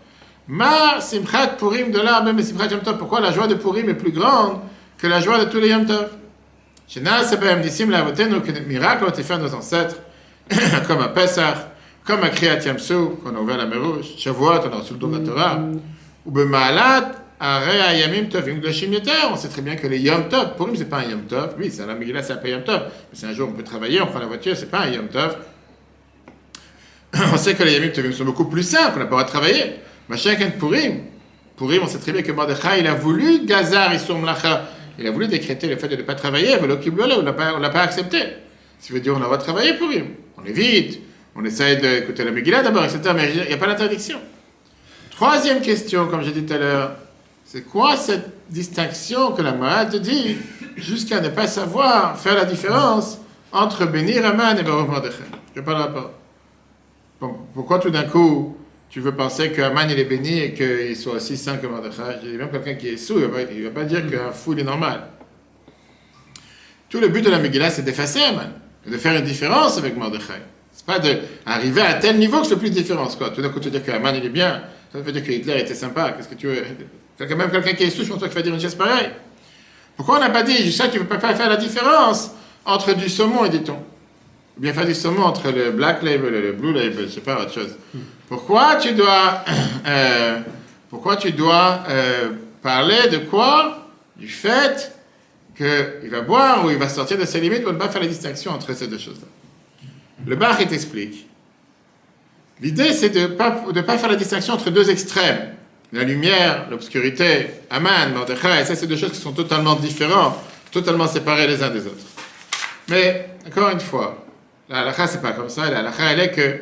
Ma 0.49 1.01
simchat 1.01 1.47
purim 1.57 1.91
de 1.91 1.99
là, 1.99 2.21
même 2.21 2.41
simchat 2.41 2.67
yom 2.67 2.79
tov. 2.79 2.97
Pourquoi 2.97 3.19
la 3.19 3.31
joie 3.31 3.47
de 3.47 3.55
Purim 3.55 3.89
est 3.89 3.95
plus 3.95 4.11
grande 4.11 4.59
que 4.97 5.07
la 5.07 5.19
joie 5.19 5.45
de 5.45 5.49
tous 5.49 5.59
les 5.59 5.69
yom 5.69 5.85
tov 5.85 6.09
les 6.95 7.01
miracles 8.61 9.03
ont 9.03 9.09
été 9.09 9.23
faits 9.23 9.37
à 9.37 9.39
nos 9.39 9.53
ancêtres, 9.53 9.97
comme 10.87 11.01
à 11.01 11.09
Pesach, 11.09 11.57
comme 12.05 12.23
à 12.23 12.29
Kriyat 12.29 12.59
Yamsou, 12.59 13.19
qu'on 13.21 13.35
a 13.35 13.39
ouvert 13.39 13.57
la 13.57 13.65
mer 13.65 13.83
rouge, 13.83 14.05
Shavuot, 14.17 14.61
on 14.65 14.73
a 14.73 14.77
reçu 14.77 14.93
le 14.93 14.99
don 14.99 15.09
de 15.09 15.17
la 15.19 15.25
Torah, 15.25 15.59
ou 16.25 16.31
Bemalat, 16.31 17.11
Arei 17.39 17.81
Ayamim 17.81 18.29
Tovim 18.29 18.59
Gdoshim 18.59 18.91
Yeter. 18.93 19.11
On 19.31 19.35
sait 19.35 19.49
très 19.49 19.61
bien 19.61 19.75
que 19.75 19.85
les 19.85 19.99
Yom 19.99 20.27
Tov, 20.27 20.55
Purim, 20.55 20.75
c'est 20.75 20.89
pas 20.89 20.99
un 20.99 21.09
Yom 21.09 21.21
Tov. 21.23 21.55
Oui, 21.59 21.69
c'est 21.71 21.85
la 21.85 21.93
Megillah, 21.93 22.23
c'est 22.23 22.33
un 22.33 22.47
Yom 22.47 22.63
Tov. 22.63 22.83
Mais 22.85 23.13
c'est 23.13 23.27
un 23.27 23.33
jour 23.33 23.49
où 23.49 23.51
on 23.51 23.55
peut 23.55 23.63
travailler, 23.63 24.01
on 24.01 24.07
prend 24.07 24.19
la 24.19 24.25
voiture, 24.25 24.55
c'est 24.55 24.71
pas 24.71 24.79
un 24.79 24.89
Yom 24.89 25.07
Tov. 25.07 25.37
On 27.33 27.37
sait 27.37 27.55
que 27.55 27.63
les 27.63 27.73
Yamim 27.73 27.89
Tovim 27.89 28.11
sont 28.11 28.25
beaucoup 28.25 28.45
plus 28.45 28.63
simples, 28.63 28.97
on 28.97 28.99
n'a 28.99 29.05
pas 29.05 29.23
de 29.23 29.29
travailler. 29.29 29.75
Machin 30.09 30.35
Purim. 30.57 31.01
Purim, 31.57 31.81
on 31.83 31.87
sait 31.87 31.99
très 31.99 32.11
bien 32.11 32.21
que 32.21 32.31
Mordechai, 32.31 32.79
il 32.79 32.87
a 32.87 32.93
voulu 32.93 33.45
Gazar 33.45 33.91
et 33.93 34.13
Mlacha. 34.13 34.69
Il 34.99 35.07
a 35.07 35.11
voulu 35.11 35.27
décréter 35.27 35.67
le 35.67 35.75
fait 35.77 35.87
de 35.87 35.95
ne 35.95 36.01
pas 36.01 36.15
travailler, 36.15 36.55
on 36.59 36.63
ne 36.63 37.23
l'a 37.23 37.33
pas, 37.33 37.53
on 37.55 37.59
l'a 37.59 37.69
pas 37.69 37.81
accepté. 37.81 38.19
Ça 38.79 38.93
veut 38.93 38.99
dire 38.99 39.13
on 39.13 39.17
a 39.17 39.19
le 39.19 39.25
droit 39.25 39.37
de 39.37 39.43
travailler 39.43 39.73
Purim. 39.73 40.07
On 40.37 40.45
évite, 40.45 41.01
on 41.35 41.45
essaye 41.45 41.77
d'écouter 41.77 42.23
la 42.23 42.31
Megillah 42.31 42.63
d'abord, 42.63 42.83
etc. 42.83 42.99
Mais 43.15 43.31
il 43.33 43.47
n'y 43.47 43.53
a 43.53 43.57
pas 43.57 43.67
d'interdiction. 43.67 44.19
Troisième 45.11 45.61
question, 45.61 46.07
comme 46.07 46.21
j'ai 46.21 46.31
dit 46.31 46.43
tout 46.43 46.53
à 46.53 46.57
l'heure, 46.57 46.91
c'est 47.45 47.61
quoi 47.61 47.95
cette 47.95 48.29
distinction 48.49 49.31
que 49.31 49.41
la 49.41 49.85
te 49.85 49.97
dit 49.97 50.37
jusqu'à 50.75 51.21
ne 51.21 51.29
pas 51.29 51.47
savoir 51.47 52.19
faire 52.19 52.35
la 52.35 52.45
différence 52.45 53.19
entre 53.51 53.85
bénir 53.85 54.25
Aman 54.25 54.57
et 54.57 54.63
Baruch 54.63 54.89
Mordechai? 54.89 55.23
Je 55.55 55.61
pas 55.61 55.71
le 55.71 55.79
rapport. 55.79 56.11
Pourquoi 57.53 57.79
tout 57.79 57.89
d'un 57.89 58.03
coup 58.03 58.56
tu 58.89 59.01
veux 59.01 59.13
penser 59.13 59.51
qu'Aman 59.51 59.89
il 59.89 59.99
est 59.99 60.05
béni 60.05 60.39
et 60.39 60.53
qu'il 60.53 60.95
soit 60.95 61.13
aussi 61.13 61.35
saint 61.35 61.57
que 61.57 61.67
Mordechai 61.67 62.19
J'ai 62.23 62.37
même 62.37 62.49
quelqu'un 62.49 62.75
qui 62.75 62.89
est 62.89 62.97
sous, 62.97 63.15
il 63.15 63.21
ne 63.21 63.63
va, 63.65 63.69
pas 63.71 63.83
dire 63.83 64.09
qu'un 64.09 64.31
fou 64.31 64.53
il 64.53 64.59
est 64.59 64.63
normal. 64.63 65.07
Tout 66.89 66.99
le 66.99 67.09
but 67.09 67.21
de 67.21 67.29
la 67.29 67.39
Megillah 67.39 67.69
c'est 67.69 67.83
d'effacer 67.83 68.21
Aman, 68.21 68.49
de 68.85 68.97
faire 68.97 69.15
une 69.15 69.25
différence 69.25 69.77
avec 69.77 69.97
Mordechai. 69.97 70.41
C'est 70.71 70.85
pas 70.85 70.99
d'arriver 70.99 71.81
à 71.81 71.95
tel 71.95 72.17
niveau 72.17 72.41
que 72.41 72.47
c'est 72.47 72.55
plus 72.55 72.69
de 72.69 72.75
différence. 72.75 73.15
Quoi. 73.15 73.31
Tout 73.31 73.41
d'un 73.41 73.49
coup 73.49 73.59
tu 73.59 73.69
dis 73.69 73.81
qu'Aman 73.81 74.15
il 74.15 74.25
est 74.25 74.29
bien, 74.29 74.63
ça 74.93 74.99
veut 74.99 75.11
dire 75.11 75.23
que 75.23 75.31
Hitler 75.31 75.59
était 75.59 75.75
sympa. 75.75 76.11
Qu'est-ce 76.11 76.29
que 76.29 76.35
tu 76.35 76.47
veux? 76.47 76.63
Même 77.35 77.51
quelqu'un 77.51 77.73
qui 77.73 77.83
est 77.83 77.89
sous, 77.89 78.03
je 78.03 78.13
pense 78.13 78.23
qu'il 78.23 78.31
va 78.31 78.41
dire 78.41 78.53
une 78.53 78.61
chose 78.61 78.75
pareille. 78.75 79.09
Pourquoi 79.97 80.17
on 80.17 80.21
n'a 80.21 80.29
pas 80.29 80.43
dit, 80.43 80.55
je 80.65 80.71
sais 80.71 80.87
que 80.87 80.93
tu 80.93 80.99
ne 80.99 81.03
peux 81.03 81.17
pas 81.17 81.33
faire 81.33 81.49
la 81.49 81.57
différence 81.57 82.31
entre 82.63 82.93
du 82.93 83.09
saumon 83.09 83.45
et 83.45 83.49
du 83.49 83.63
thon 83.63 83.83
bien 84.57 84.73
faire 84.73 84.95
saumon 84.95 85.23
entre 85.23 85.51
le 85.51 85.71
black 85.71 86.03
label 86.03 86.33
et 86.33 86.41
le 86.41 86.51
blue 86.53 86.73
label, 86.73 87.09
sais 87.09 87.21
pas, 87.21 87.41
autre 87.41 87.53
chose. 87.53 87.75
Pourquoi 88.27 88.75
tu 88.75 88.93
dois, 88.93 89.43
euh, 89.87 90.39
pourquoi 90.89 91.15
tu 91.15 91.31
dois 91.31 91.83
euh, 91.89 92.29
parler 92.61 93.09
de 93.11 93.17
quoi? 93.17 93.89
Du 94.15 94.27
fait 94.27 94.93
qu'il 95.55 96.09
va 96.09 96.21
boire 96.21 96.65
ou 96.65 96.71
il 96.71 96.77
va 96.77 96.89
sortir 96.89 97.17
de 97.17 97.25
ses 97.25 97.39
limites 97.39 97.63
pour 97.63 97.73
ne 97.73 97.77
pas 97.77 97.89
faire 97.89 98.01
la 98.01 98.07
distinction 98.07 98.51
entre 98.51 98.73
ces 98.73 98.87
deux 98.87 98.97
choses-là. 98.97 99.27
Le 100.25 100.35
Bach, 100.35 100.57
il 100.59 100.67
t'explique. 100.67 101.27
L'idée, 102.59 102.93
c'est 102.93 103.09
de 103.09 103.19
ne 103.19 103.27
pas, 103.27 103.63
de 103.71 103.81
pas 103.81 103.97
faire 103.99 104.09
la 104.09 104.15
distinction 104.15 104.53
entre 104.55 104.71
deux 104.71 104.89
extrêmes 104.89 105.53
la 105.93 106.03
lumière, 106.03 106.67
l'obscurité, 106.69 107.47
Aman, 107.69 108.13
Mordechai, 108.13 108.65
ça 108.65 108.75
c'est 108.75 108.87
deux 108.87 108.97
choses 108.97 109.11
qui 109.11 109.19
sont 109.19 109.31
totalement 109.31 109.75
différentes, 109.75 110.35
totalement 110.71 111.07
séparées 111.07 111.47
les 111.47 111.63
uns 111.63 111.69
des 111.69 111.85
autres. 111.85 112.05
Mais, 112.89 113.29
encore 113.47 113.69
une 113.69 113.79
fois, 113.79 114.25
la 114.69 114.79
halakha 114.79 115.07
c'est 115.07 115.21
pas 115.21 115.31
comme 115.31 115.49
ça, 115.49 115.69
la 115.69 115.79
halakha 115.79 116.11
elle 116.11 116.19
est 116.19 116.31
que 116.31 116.59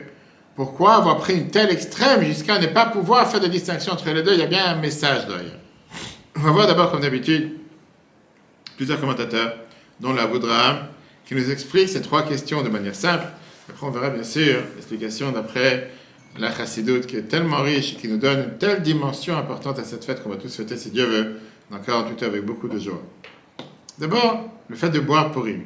pourquoi 0.56 0.96
avoir 0.96 1.18
pris 1.18 1.36
une 1.36 1.50
telle 1.50 1.70
extrême 1.70 2.24
jusqu'à 2.24 2.58
ne 2.60 2.68
pas 2.68 2.86
pouvoir 2.86 3.30
faire 3.30 3.42
de 3.42 3.48
distinction 3.48 3.92
entre 3.92 4.10
les 4.10 4.24
deux, 4.24 4.34
il 4.34 4.40
y 4.40 4.44
a 4.44 4.48
bien 4.48 4.66
un 4.66 4.76
message 4.76 5.28
derrière. 5.28 5.60
On 6.38 6.42
va 6.42 6.52
voir 6.52 6.68
d'abord, 6.68 6.92
comme 6.92 7.02
d'habitude, 7.02 7.58
plusieurs 8.78 9.00
commentateurs, 9.00 9.56
dont 10.00 10.14
la 10.14 10.28
Boudraham, 10.28 10.88
qui 11.26 11.36
nous 11.36 11.52
explique 11.52 11.90
ces 11.90 12.02
trois 12.02 12.24
questions 12.24 12.62
de 12.62 12.70
manière 12.70 12.96
simple. 12.96 13.26
Après, 13.70 13.86
on 13.86 13.92
verra 13.92 14.10
bien 14.10 14.24
sûr 14.24 14.62
l'explication 14.76 15.32
d'après 15.32 15.92
la 16.38 16.54
chassidoute 16.54 17.06
qui 17.06 17.18
est 17.18 17.24
tellement 17.24 17.62
riche 17.62 17.94
et 17.94 17.96
qui 17.96 18.08
nous 18.08 18.18
donne 18.18 18.44
une 18.44 18.58
telle 18.58 18.82
dimension 18.82 19.38
importante 19.38 19.80
à 19.80 19.84
cette 19.84 20.06
fête 20.06 20.24
qu'on 20.24 20.30
va 20.30 20.38
tous 20.38 20.56
fêter 20.56 20.78
si 20.78 20.92
Dieu 20.92 21.06
veut, 21.06 21.40
dans 21.72 21.80
48 21.80 22.24
heures 22.24 22.30
avec 22.30 22.46
beaucoup 22.46 22.68
de 22.68 22.80
joie. 22.80 23.02
D'abord, 23.98 24.50
le 24.70 24.76
fait 24.76 24.90
de 24.90 25.00
boire 25.00 25.32
pour 25.32 25.44
lui. 25.44 25.64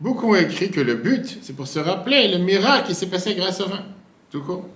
Beaucoup 0.00 0.32
ont 0.32 0.36
écrit 0.36 0.70
que 0.70 0.80
le 0.80 0.94
but, 0.94 1.38
c'est 1.42 1.54
pour 1.54 1.66
se 1.66 1.78
rappeler 1.78 2.28
le 2.28 2.38
miracle 2.38 2.88
qui 2.88 2.94
s'est 2.94 3.06
passé 3.06 3.34
grâce 3.34 3.60
au 3.60 3.68
vin. 3.68 3.82
Tout 4.30 4.42
court. 4.42 4.68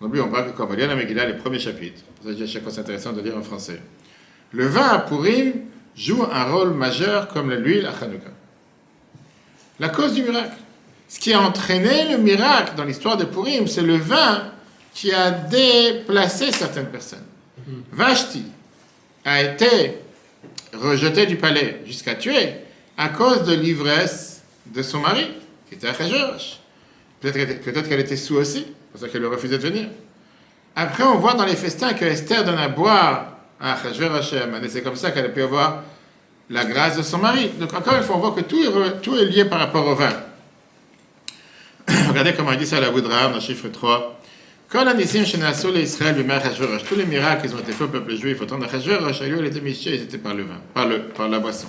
N'oublions 0.00 0.28
pas 0.28 0.42
que 0.42 0.56
quand 0.56 0.64
on 0.64 0.68
va 0.68 0.76
lire 0.76 0.88
la 0.88 0.96
Megillah, 0.96 1.26
les 1.26 1.36
premiers 1.36 1.58
chapitres, 1.58 2.02
pour 2.16 2.30
ça 2.30 2.42
à 2.42 2.46
chaque 2.46 2.62
fois 2.62 2.72
c'est 2.72 2.80
intéressant 2.80 3.12
de 3.12 3.20
lire 3.20 3.36
en 3.36 3.42
français, 3.42 3.80
le 4.50 4.66
vin 4.66 4.86
à 4.88 4.98
Purim 4.98 5.52
joue 5.96 6.24
un 6.24 6.44
rôle 6.44 6.74
majeur 6.74 7.28
comme 7.28 7.52
l'huile 7.52 7.86
à 7.86 8.04
Hanouka. 8.04 8.30
La 9.78 9.88
cause 9.88 10.14
du 10.14 10.22
miracle. 10.22 10.56
Ce 11.08 11.20
qui 11.20 11.32
a 11.32 11.40
entraîné 11.40 12.10
le 12.10 12.18
miracle 12.18 12.74
dans 12.76 12.84
l'histoire 12.84 13.16
de 13.16 13.24
Purim, 13.24 13.66
c'est 13.66 13.82
le 13.82 13.96
vin 13.96 14.50
qui 14.94 15.12
a 15.12 15.30
déplacé 15.30 16.50
certaines 16.52 16.86
personnes. 16.86 17.24
Vashti 17.92 18.44
a 19.24 19.42
été 19.42 19.98
rejeté 20.72 21.26
du 21.26 21.36
palais 21.36 21.82
jusqu'à 21.86 22.14
tuer 22.14 22.54
à 22.96 23.08
cause 23.08 23.44
de 23.44 23.54
l'ivresse 23.54 24.31
de 24.66 24.82
son 24.82 25.00
mari, 25.00 25.28
qui 25.68 25.74
était 25.74 25.88
Achashverosh. 25.88 26.58
Peut-être 27.20 27.88
qu'elle 27.88 28.00
était 28.00 28.16
sous 28.16 28.36
aussi, 28.36 28.66
c'est 28.66 28.90
pour 28.90 29.00
ça 29.00 29.08
qu'elle 29.08 29.24
refusait 29.26 29.58
de 29.58 29.62
venir. 29.62 29.88
Après, 30.74 31.04
on 31.04 31.18
voit 31.18 31.34
dans 31.34 31.44
les 31.44 31.56
festins 31.56 31.92
que 31.92 32.04
Esther 32.04 32.44
donne 32.44 32.58
à 32.58 32.68
boire 32.68 33.36
à 33.60 33.74
Achashverosh 33.74 34.32
et 34.32 34.68
c'est 34.68 34.82
comme 34.82 34.96
ça 34.96 35.10
qu'elle 35.10 35.26
a 35.26 35.28
pu 35.28 35.42
avoir 35.42 35.82
la 36.50 36.64
grâce 36.64 36.96
de 36.96 37.02
son 37.02 37.18
mari. 37.18 37.50
Donc 37.58 37.72
encore 37.72 37.94
une 37.96 38.02
fois, 38.02 38.16
on 38.16 38.18
voit 38.18 38.32
que 38.32 38.40
tout 38.40 39.16
est, 39.16 39.24
lié 39.24 39.44
par 39.44 39.60
rapport 39.60 39.86
au 39.86 39.94
vin. 39.94 40.12
Regardez 42.08 42.34
comment 42.34 42.52
il 42.52 42.58
dit 42.58 42.66
ça 42.66 42.78
à 42.78 42.80
la 42.80 42.90
Boudra, 42.90 43.28
dans 43.28 43.34
le 43.34 43.40
chiffre 43.40 43.68
3. 43.68 44.20
Quand 44.68 44.84
la 44.84 44.94
Nissim 44.94 45.24
Shenassou 45.24 45.68
Israël 45.76 46.16
lui 46.16 46.24
tous 46.88 46.96
les 46.96 47.04
miracles 47.04 47.46
qui 47.46 47.54
ont 47.54 47.58
été 47.58 47.72
faits 47.72 47.82
au 47.82 47.88
peuple 47.88 48.14
juif 48.14 48.40
au 48.40 48.46
temps 48.46 48.58
d'Achashverosh, 48.58 49.20
à 49.20 49.26
lui, 49.26 49.48
ils 49.48 49.94
étaient 49.94 50.18
par 50.18 50.34
le 50.34 50.44
vin, 50.44 50.60
par, 50.72 50.86
le, 50.86 51.00
par 51.00 51.28
la 51.28 51.38
boisson. 51.38 51.68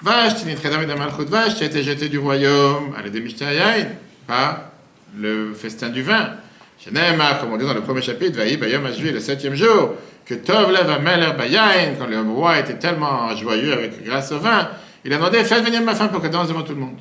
Vash, 0.00 0.36
Tinitredam 0.36 0.82
et 0.82 0.86
Damalchut 0.86 1.26
Vash, 1.28 1.54
qui 1.56 1.64
a 1.64 1.66
été 1.66 1.82
jeté 1.82 2.08
du 2.08 2.18
royaume, 2.18 2.94
est 3.04 3.20
Mishtayayin, 3.20 3.86
par 4.26 4.70
le 5.16 5.54
festin 5.54 5.88
du 5.88 6.02
vin. 6.02 6.34
Shenema, 6.78 7.34
comme 7.40 7.52
on 7.52 7.56
dit 7.56 7.64
dans 7.64 7.74
le 7.74 7.80
premier 7.80 8.02
chapitre, 8.02 8.38
Vaï 8.38 8.56
Bayom 8.56 8.86
Ashvi, 8.86 9.10
le 9.10 9.20
septième 9.20 9.54
jour, 9.54 9.94
que 10.24 10.34
Tov 10.34 10.70
Lev 10.70 10.88
Ameler 10.88 11.32
Bayayin, 11.36 11.94
quand 11.98 12.06
le 12.06 12.20
roi 12.20 12.60
était 12.60 12.78
tellement 12.78 13.34
joyeux 13.34 13.72
avec 13.72 14.04
grâce 14.04 14.30
au 14.30 14.38
vin, 14.38 14.68
il 15.04 15.12
a 15.12 15.16
demandé, 15.16 15.42
faites 15.42 15.64
venir 15.64 15.82
ma 15.82 15.94
femme 15.94 16.10
pour 16.10 16.22
qu'elle 16.22 16.30
danse 16.30 16.48
devant 16.48 16.62
tout 16.62 16.74
le 16.74 16.80
monde. 16.80 16.98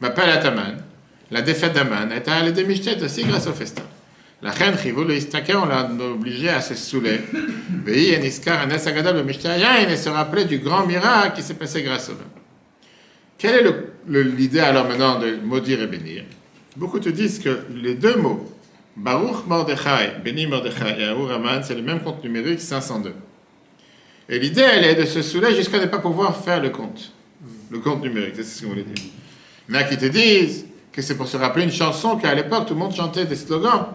M'appelle 0.00 0.30
Ataman 0.30 0.76
la 1.30 1.42
défaite 1.42 1.74
d'Aman 1.74 2.10
est 2.10 2.28
à 2.28 2.50
démichtet 2.50 3.02
aussi 3.02 3.24
grâce 3.24 3.46
au 3.46 3.52
festin. 3.52 3.82
La 4.42 4.52
reine 4.52 4.76
Chivou 4.78 5.04
le 5.04 5.18
on 5.56 5.66
l'a 5.66 5.90
obligé 6.12 6.48
à 6.48 6.60
se 6.62 6.74
saouler. 6.74 7.20
Veillez 7.84 8.18
Niskar 8.18 8.60
Anes 8.62 8.72
Agadab 8.86 9.16
le 9.16 9.32
il 9.32 9.98
se 9.98 10.08
rappelait 10.08 10.46
du 10.46 10.58
grand 10.58 10.86
miracle 10.86 11.36
qui 11.36 11.42
s'est 11.42 11.54
passé 11.54 11.82
grâce 11.82 12.08
au 12.08 12.12
vin. 12.12 12.24
Quelle 13.36 13.66
est 13.66 13.74
l'idée 14.08 14.60
alors 14.60 14.86
maintenant 14.88 15.18
de 15.18 15.36
maudire 15.44 15.82
et 15.82 15.86
bénir? 15.86 16.24
Beaucoup 16.76 17.00
te 17.00 17.10
disent 17.10 17.38
que 17.38 17.64
les 17.74 17.94
deux 17.94 18.16
mots, 18.16 18.50
Baruch 18.96 19.46
Mordechai, 19.46 20.12
béni 20.24 20.46
Mordechai 20.46 20.96
et 20.98 21.04
Aour 21.08 21.30
Aman, 21.32 21.62
c'est 21.62 21.74
le 21.74 21.82
même 21.82 22.00
compte 22.00 22.24
numérique 22.24 22.60
502. 22.60 23.12
Et 24.28 24.38
l'idée, 24.38 24.62
elle 24.62 24.84
est 24.84 24.94
de 24.94 25.04
se 25.04 25.20
saouler 25.20 25.54
jusqu'à 25.54 25.78
ne 25.78 25.86
pas 25.86 25.98
pouvoir 25.98 26.36
faire 26.42 26.62
le 26.62 26.70
compte. 26.70 27.12
Le 27.70 27.78
compte 27.78 28.02
numérique, 28.02 28.34
c'est 28.36 28.44
ce 28.44 28.62
qu'on 28.62 28.70
voulait 28.70 28.84
dire. 28.84 29.04
Il 29.68 29.74
y 29.74 29.78
en 29.78 29.80
a 29.80 29.84
qui 29.84 29.98
te 29.98 30.06
disent, 30.06 30.66
que 30.92 31.02
c'est 31.02 31.16
pour 31.16 31.28
se 31.28 31.36
rappeler 31.36 31.64
une 31.64 31.72
chanson 31.72 32.16
qu'à 32.16 32.34
l'époque 32.34 32.66
tout 32.66 32.74
le 32.74 32.80
monde 32.80 32.94
chantait 32.94 33.24
des 33.24 33.36
slogans. 33.36 33.86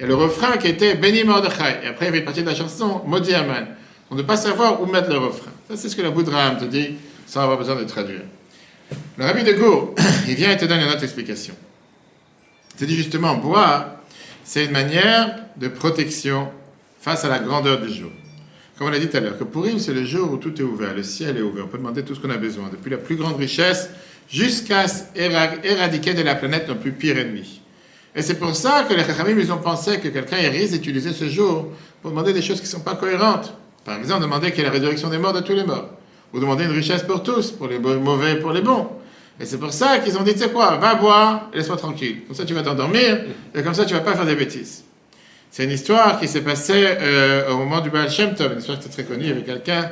A 0.00 0.06
le 0.06 0.14
refrain 0.14 0.56
qui 0.56 0.66
était 0.66 0.96
Béni 0.96 1.24
Mordechai. 1.24 1.80
Et 1.84 1.86
après, 1.86 2.06
il 2.06 2.06
y 2.06 2.08
avait 2.08 2.18
une 2.18 2.24
partie 2.24 2.42
de 2.42 2.48
la 2.48 2.54
chanson 2.54 3.02
Maudit 3.06 3.34
Aman. 3.34 3.66
On 4.10 4.16
ne 4.16 4.22
pas 4.22 4.36
savoir 4.36 4.82
où 4.82 4.86
mettre 4.86 5.08
le 5.08 5.18
refrain. 5.18 5.52
Ça, 5.68 5.76
c'est 5.76 5.88
ce 5.88 5.96
que 5.96 6.02
la 6.02 6.10
Boudraham 6.10 6.58
te 6.58 6.64
dit 6.64 6.96
sans 7.26 7.42
avoir 7.42 7.58
besoin 7.58 7.76
de 7.76 7.84
traduire. 7.84 8.22
Le 9.16 9.24
rabbi 9.24 9.44
de 9.44 9.52
Gour, 9.52 9.94
il 10.28 10.34
vient 10.34 10.50
et 10.50 10.56
te 10.56 10.64
donne 10.64 10.80
une 10.80 10.88
autre 10.88 11.04
explication. 11.04 11.54
Il 12.74 12.80
te 12.80 12.84
dit 12.84 12.96
justement, 12.96 13.36
boire, 13.36 13.96
c'est 14.42 14.64
une 14.64 14.72
manière 14.72 15.36
de 15.56 15.68
protection 15.68 16.48
face 17.00 17.24
à 17.24 17.28
la 17.28 17.38
grandeur 17.38 17.80
du 17.80 17.92
jour. 17.92 18.10
Comme 18.76 18.88
on 18.88 18.90
l'a 18.90 18.98
dit 18.98 19.08
tout 19.08 19.16
à 19.16 19.20
l'heure, 19.20 19.38
que 19.38 19.44
Purim, 19.44 19.78
c'est 19.78 19.94
le 19.94 20.04
jour 20.04 20.32
où 20.32 20.36
tout 20.36 20.60
est 20.60 20.64
ouvert, 20.64 20.94
le 20.94 21.04
ciel 21.04 21.36
est 21.36 21.42
ouvert, 21.42 21.64
on 21.66 21.68
peut 21.68 21.78
demander 21.78 22.02
tout 22.02 22.14
ce 22.14 22.20
qu'on 22.20 22.30
a 22.30 22.36
besoin, 22.36 22.68
depuis 22.70 22.90
la 22.90 22.98
plus 22.98 23.14
grande 23.14 23.36
richesse 23.36 23.90
jusqu'à 24.28 24.86
éradiquer 25.14 26.14
de 26.14 26.22
la 26.22 26.34
planète 26.34 26.68
nos 26.68 26.74
plus 26.74 26.92
pires 26.92 27.16
ennemis. 27.16 27.60
Et 28.14 28.22
c'est 28.22 28.38
pour 28.38 28.54
ça 28.54 28.84
que 28.88 28.94
les 28.94 29.02
Chachamim, 29.02 29.38
ils 29.38 29.52
ont 29.52 29.58
pensé 29.58 29.98
que 29.98 30.08
quelqu'un 30.08 30.36
risque 30.36 30.74
d'utiliser 30.74 31.12
ce 31.12 31.28
jour 31.28 31.68
pour 32.00 32.10
demander 32.10 32.32
des 32.32 32.42
choses 32.42 32.58
qui 32.58 32.66
ne 32.66 32.70
sont 32.70 32.80
pas 32.80 32.94
cohérentes. 32.94 33.54
Par 33.84 33.98
exemple, 33.98 34.22
demander 34.22 34.50
qu'il 34.50 34.60
y 34.60 34.62
ait 34.62 34.66
la 34.66 34.72
résurrection 34.72 35.08
des 35.08 35.18
morts 35.18 35.32
de 35.32 35.40
tous 35.40 35.54
les 35.54 35.64
morts. 35.64 35.88
Ou 36.32 36.40
demander 36.40 36.64
une 36.64 36.70
richesse 36.70 37.02
pour 37.02 37.22
tous, 37.22 37.50
pour 37.50 37.68
les 37.68 37.78
mauvais 37.78 38.32
et 38.32 38.36
pour 38.36 38.52
les 38.52 38.60
bons. 38.60 38.88
Et 39.40 39.44
c'est 39.44 39.58
pour 39.58 39.72
ça 39.72 39.98
qu'ils 39.98 40.16
ont 40.16 40.22
dit, 40.22 40.32
tu 40.32 40.40
sais 40.40 40.50
quoi, 40.50 40.76
va 40.76 40.94
boire 40.94 41.48
et 41.52 41.56
laisse-moi 41.56 41.76
tranquille. 41.76 42.22
Comme 42.26 42.36
ça, 42.36 42.44
tu 42.44 42.54
vas 42.54 42.62
t'endormir 42.62 43.20
et 43.54 43.62
comme 43.62 43.74
ça, 43.74 43.84
tu 43.84 43.94
vas 43.94 44.00
pas 44.00 44.14
faire 44.14 44.26
des 44.26 44.36
bêtises. 44.36 44.84
C'est 45.50 45.64
une 45.64 45.72
histoire 45.72 46.20
qui 46.20 46.28
s'est 46.28 46.42
passée 46.42 46.84
euh, 46.86 47.50
au 47.52 47.58
moment 47.58 47.80
du 47.80 47.90
Baal 47.90 48.10
Shem 48.10 48.34
Tov, 48.34 48.52
une 48.52 48.58
histoire 48.58 48.78
qui 48.78 48.86
est 48.86 48.90
très 48.90 49.04
connue. 49.04 49.30
Avait 49.30 49.42
quelqu'un 49.42 49.90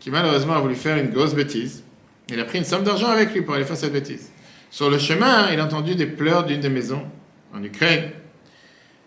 qui 0.00 0.10
malheureusement 0.10 0.54
a 0.54 0.60
voulu 0.60 0.74
faire 0.74 0.96
une 0.96 1.10
grosse 1.10 1.34
bêtise. 1.34 1.84
Il 2.28 2.38
a 2.40 2.44
pris 2.44 2.58
une 2.58 2.64
somme 2.64 2.82
d'argent 2.82 3.08
avec 3.08 3.32
lui 3.32 3.42
pour 3.42 3.54
aller 3.54 3.64
faire 3.64 3.76
cette 3.76 3.92
bêtise. 3.92 4.30
Sur 4.70 4.90
le 4.90 4.98
chemin, 4.98 5.50
il 5.52 5.58
a 5.60 5.64
entendu 5.64 5.94
des 5.94 6.06
pleurs 6.06 6.44
d'une 6.44 6.60
des 6.60 6.68
maisons 6.68 7.04
en 7.54 7.62
Ukraine. 7.62 8.10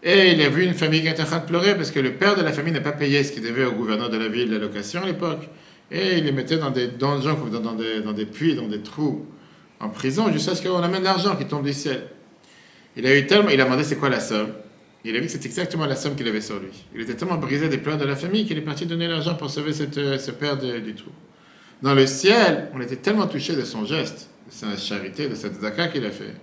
Et 0.01 0.31
il 0.31 0.41
a 0.41 0.49
vu 0.49 0.63
une 0.63 0.73
famille 0.73 1.01
qui 1.01 1.07
était 1.07 1.21
en 1.21 1.25
train 1.25 1.39
de 1.39 1.45
pleurer 1.45 1.75
parce 1.75 1.91
que 1.91 1.99
le 1.99 2.13
père 2.13 2.35
de 2.35 2.41
la 2.41 2.51
famille 2.51 2.73
n'a 2.73 2.81
pas 2.81 2.91
payé 2.91 3.23
ce 3.23 3.31
qu'il 3.31 3.43
devait 3.43 3.63
au 3.63 3.71
gouverneur 3.71 4.09
de 4.09 4.17
la 4.17 4.27
ville, 4.27 4.51
la 4.51 4.57
location 4.57 5.01
à 5.01 5.05
l'époque. 5.05 5.47
Et 5.91 6.17
il 6.17 6.25
les 6.25 6.31
mettait 6.31 6.57
dans 6.57 6.71
des 6.71 6.87
donjons, 6.87 7.37
dans, 7.49 8.13
des, 8.13 8.25
puits, 8.25 8.55
dans 8.55 8.67
des 8.67 8.81
trous, 8.81 9.25
en 9.79 9.89
prison, 9.89 10.31
jusqu'à 10.31 10.55
ce 10.55 10.61
qu'on 10.61 10.81
amène 10.81 11.03
l'argent 11.03 11.35
qui 11.35 11.45
tombe 11.45 11.63
du 11.63 11.73
ciel. 11.73 12.07
Il 12.97 13.05
a 13.05 13.15
eu 13.15 13.25
tellement, 13.27 13.49
il 13.49 13.61
a 13.61 13.63
demandé 13.63 13.83
c'est 13.83 13.95
quoi 13.95 14.09
la 14.09 14.19
somme. 14.19 14.49
Il 15.05 15.15
a 15.15 15.19
vu 15.19 15.25
que 15.25 15.31
c'était 15.31 15.47
exactement 15.47 15.85
la 15.85 15.95
somme 15.95 16.15
qu'il 16.15 16.27
avait 16.27 16.41
sur 16.41 16.59
lui. 16.59 16.69
Il 16.95 17.01
était 17.01 17.15
tellement 17.15 17.37
brisé 17.37 17.69
des 17.69 17.77
pleurs 17.77 17.97
de 17.97 18.05
la 18.05 18.15
famille 18.15 18.45
qu'il 18.45 18.57
est 18.57 18.61
parti 18.61 18.85
donner 18.85 19.07
l'argent 19.07 19.35
pour 19.35 19.49
sauver 19.49 19.71
euh, 19.97 20.17
ce 20.17 20.31
père 20.31 20.57
du 20.57 20.95
trou. 20.95 21.11
Dans 21.81 21.93
le 21.93 22.07
ciel, 22.07 22.69
on 22.73 22.81
était 22.81 22.95
tellement 22.95 23.27
touché 23.27 23.55
de 23.55 23.63
son 23.65 23.85
geste, 23.85 24.29
de 24.47 24.53
sa 24.53 24.77
charité, 24.77 25.27
de 25.27 25.35
cette 25.35 25.59
zaka 25.59 25.89
qu'il 25.89 26.05
a 26.05 26.11
fait, 26.11 26.33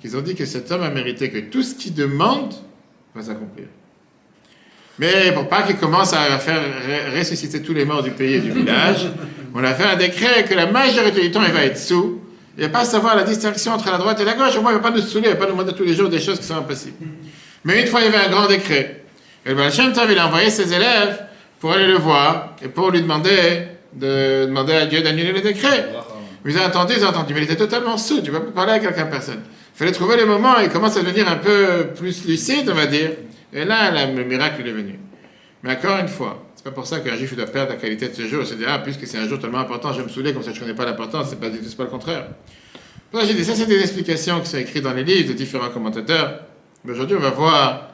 qu'ils 0.00 0.16
ont 0.16 0.20
dit 0.20 0.34
que 0.34 0.44
cet 0.44 0.70
homme 0.70 0.82
a 0.82 0.90
mérité 0.90 1.30
que 1.30 1.38
tout 1.38 1.62
ce 1.62 1.74
qu'il 1.74 1.94
demande 1.94 2.54
va 3.14 3.22
s'accomplir. 3.22 3.66
Mais 4.98 5.32
pour 5.32 5.48
pas 5.48 5.62
qu'il 5.62 5.76
commence 5.76 6.12
à 6.12 6.38
faire 6.38 6.60
ressusciter 7.16 7.60
tous 7.60 7.74
les 7.74 7.84
morts 7.84 8.02
du 8.02 8.10
pays 8.10 8.34
et 8.34 8.40
du 8.40 8.50
village, 8.50 9.08
on 9.54 9.62
a 9.62 9.74
fait 9.74 9.84
un 9.84 9.96
décret 9.96 10.44
que 10.44 10.54
la 10.54 10.66
majorité 10.66 11.20
du 11.20 11.30
temps, 11.30 11.42
il 11.46 11.52
va 11.52 11.64
être 11.64 11.78
sous. 11.78 12.20
Il 12.56 12.62
ne 12.62 12.68
va 12.68 12.78
pas 12.78 12.84
savoir 12.86 13.16
la 13.16 13.24
distinction 13.24 13.72
entre 13.72 13.90
la 13.90 13.98
droite 13.98 14.18
et 14.20 14.24
la 14.24 14.32
gauche. 14.32 14.56
Au 14.56 14.62
moins, 14.62 14.72
il 14.72 14.76
ne 14.76 14.80
va 14.80 14.90
pas 14.90 14.96
nous 14.96 15.02
saouler, 15.02 15.28
il 15.28 15.34
ne 15.34 15.34
va 15.34 15.40
pas 15.40 15.46
nous 15.46 15.58
demander 15.58 15.76
tous 15.76 15.84
les 15.84 15.94
jours 15.94 16.08
des 16.08 16.20
choses 16.20 16.38
qui 16.38 16.46
sont 16.46 16.56
impossibles. 16.56 16.96
Mais 17.64 17.82
une 17.82 17.86
fois, 17.86 18.00
il 18.00 18.06
y 18.06 18.08
avait 18.08 18.26
un 18.26 18.30
grand 18.30 18.46
décret. 18.46 19.02
Et 19.44 19.50
le 19.50 19.54
Baal 19.54 19.70
Shem 19.70 19.92
Tov, 19.92 20.10
il 20.10 20.18
a 20.18 20.26
envoyé 20.26 20.48
ses 20.48 20.72
élèves 20.72 21.20
pour 21.60 21.72
aller 21.72 21.86
le 21.86 21.98
voir 21.98 22.56
et 22.62 22.68
pour 22.68 22.90
lui 22.90 23.02
demander 23.02 23.68
de 23.92 24.46
demander 24.46 24.74
à 24.74 24.86
Dieu 24.86 25.02
d'annuler 25.02 25.32
le 25.32 25.40
décret. 25.40 25.88
Ils 26.44 26.56
ont 26.56 26.64
entendu, 26.64 26.94
ils 26.96 27.04
ont 27.04 27.08
entendu, 27.08 27.34
mais 27.34 27.40
il 27.40 27.44
était 27.44 27.56
totalement 27.56 27.96
sous, 27.98 28.20
tu 28.20 28.30
ne 28.30 28.38
peux 28.38 28.44
pas 28.46 28.52
parler 28.52 28.72
à 28.72 28.78
quelqu'un, 28.78 29.06
personne. 29.06 29.40
Il 29.76 29.80
fallait 29.80 29.92
trouver 29.92 30.16
les 30.16 30.24
moments, 30.24 30.58
il 30.58 30.70
commence 30.70 30.96
à 30.96 31.02
devenir 31.02 31.28
un 31.28 31.36
peu 31.36 31.88
plus 31.94 32.24
lucide, 32.24 32.66
on 32.70 32.74
va 32.74 32.86
dire. 32.86 33.10
Et 33.52 33.66
là, 33.66 34.06
le 34.06 34.24
miracle 34.24 34.66
est 34.66 34.72
venu. 34.72 34.98
Mais 35.62 35.72
encore 35.72 35.98
une 35.98 36.08
fois, 36.08 36.46
c'est 36.54 36.64
pas 36.64 36.70
pour 36.70 36.86
ça 36.86 37.00
qu'un 37.00 37.14
juif 37.14 37.36
doit 37.36 37.44
perdre 37.44 37.72
la 37.72 37.76
qualité 37.76 38.08
de 38.08 38.14
ce 38.14 38.22
jour. 38.26 38.42
Dit, 38.42 38.64
ah, 38.66 38.78
puisque 38.78 39.06
c'est 39.06 39.18
un 39.18 39.28
jour 39.28 39.38
tellement 39.38 39.58
important, 39.58 39.92
je 39.92 39.98
vais 39.98 40.04
me 40.04 40.08
saouler, 40.08 40.32
comme 40.32 40.42
ça 40.42 40.54
je 40.54 40.60
connais 40.60 40.72
pas 40.72 40.86
l'importance, 40.86 41.28
c'est 41.28 41.38
pas 41.38 41.50
du 41.50 41.58
tout, 41.58 41.76
pas 41.76 41.84
le 41.84 41.90
contraire. 41.90 42.26
Pour 43.10 43.20
ça, 43.20 43.26
j'ai 43.26 43.34
dit, 43.34 43.44
ça, 43.44 43.54
c'est 43.54 43.66
des 43.66 43.78
explications 43.78 44.40
qui 44.40 44.48
sont 44.48 44.56
écrites 44.56 44.82
dans 44.82 44.94
les 44.94 45.04
livres 45.04 45.28
de 45.28 45.34
différents 45.34 45.68
commentateurs. 45.68 46.40
Mais 46.82 46.92
aujourd'hui, 46.92 47.18
on 47.18 47.20
va 47.20 47.30
voir 47.30 47.90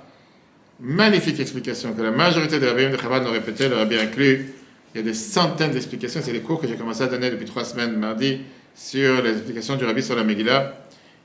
magnifique 0.78 1.40
explication 1.40 1.94
que 1.94 2.02
la 2.02 2.12
majorité 2.12 2.60
des 2.60 2.68
rabbins 2.68 2.90
de 2.90 2.96
Chabad 2.96 3.26
ont 3.26 3.32
répété, 3.32 3.68
leur 3.68 3.80
a 3.80 3.86
bien 3.86 4.02
inclus. 4.02 4.52
Il 4.94 4.98
y 4.98 5.00
a 5.00 5.02
des 5.04 5.14
centaines 5.14 5.72
d'explications. 5.72 6.20
C'est 6.22 6.32
les 6.32 6.42
cours 6.42 6.60
que 6.60 6.68
j'ai 6.68 6.76
commencé 6.76 7.02
à 7.02 7.08
donner 7.08 7.30
depuis 7.30 7.46
trois 7.46 7.64
semaines, 7.64 7.96
mardi, 7.96 8.40
sur 8.72 9.20
les 9.20 9.32
explications 9.32 9.74
du 9.74 9.84
rabbi 9.84 10.02
sur 10.02 10.14
la 10.14 10.22
Megillah, 10.22 10.74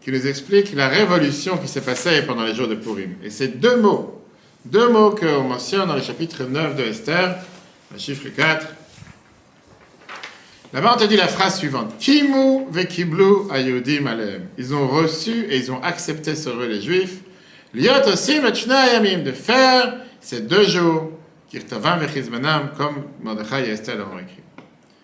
qui 0.08 0.14
nous 0.14 0.26
explique 0.26 0.74
la 0.74 0.88
révolution 0.88 1.58
qui 1.58 1.68
s'est 1.68 1.82
passée 1.82 2.22
pendant 2.22 2.46
les 2.46 2.56
jours 2.56 2.70
de 2.70 2.76
Purim. 2.76 3.16
Et 3.26 3.30
c'est 3.30 3.60
deux 3.60 3.76
mots, 3.76 4.24
deux 4.64 4.88
mots 4.88 5.10
qu'on 5.10 5.44
mentionne 5.44 5.86
dans 5.86 5.96
le 5.96 6.02
chapitre 6.02 6.46
9 6.46 6.78
de 6.78 6.84
Esther, 6.84 7.36
le 7.92 8.00
chiffre 8.00 8.30
4. 8.30 8.68
Là-bas, 10.72 10.94
on 10.96 10.98
te 10.98 11.04
dit 11.04 11.18
la 11.18 11.28
phrase 11.28 11.58
suivante. 11.58 11.98
Kimu 12.00 12.68
vekiblu 12.72 13.52
ayudim. 13.52 14.06
Ils 14.58 14.74
ont 14.74 14.88
reçu 14.88 15.46
et 15.50 15.58
ils 15.58 15.74
ont 15.74 15.84
accepté 15.84 16.38
sur 16.38 16.54
eux 16.54 16.68
les 16.68 16.82
Juifs. 16.82 17.20
Liot 17.74 18.16
shnei 18.16 18.94
yamim. 18.94 19.24
De 19.24 19.34
faire 19.34 19.94
ces 20.22 20.40
deux 20.40 20.64
jours. 20.64 21.12
Kirtavam 21.50 22.00
vechizmanam. 22.00 22.70
Comme 22.78 23.04
Mordechai 23.22 23.68
et 23.68 23.72
Esther 23.72 23.98
l'ont 23.98 24.18
écrit. 24.20 24.40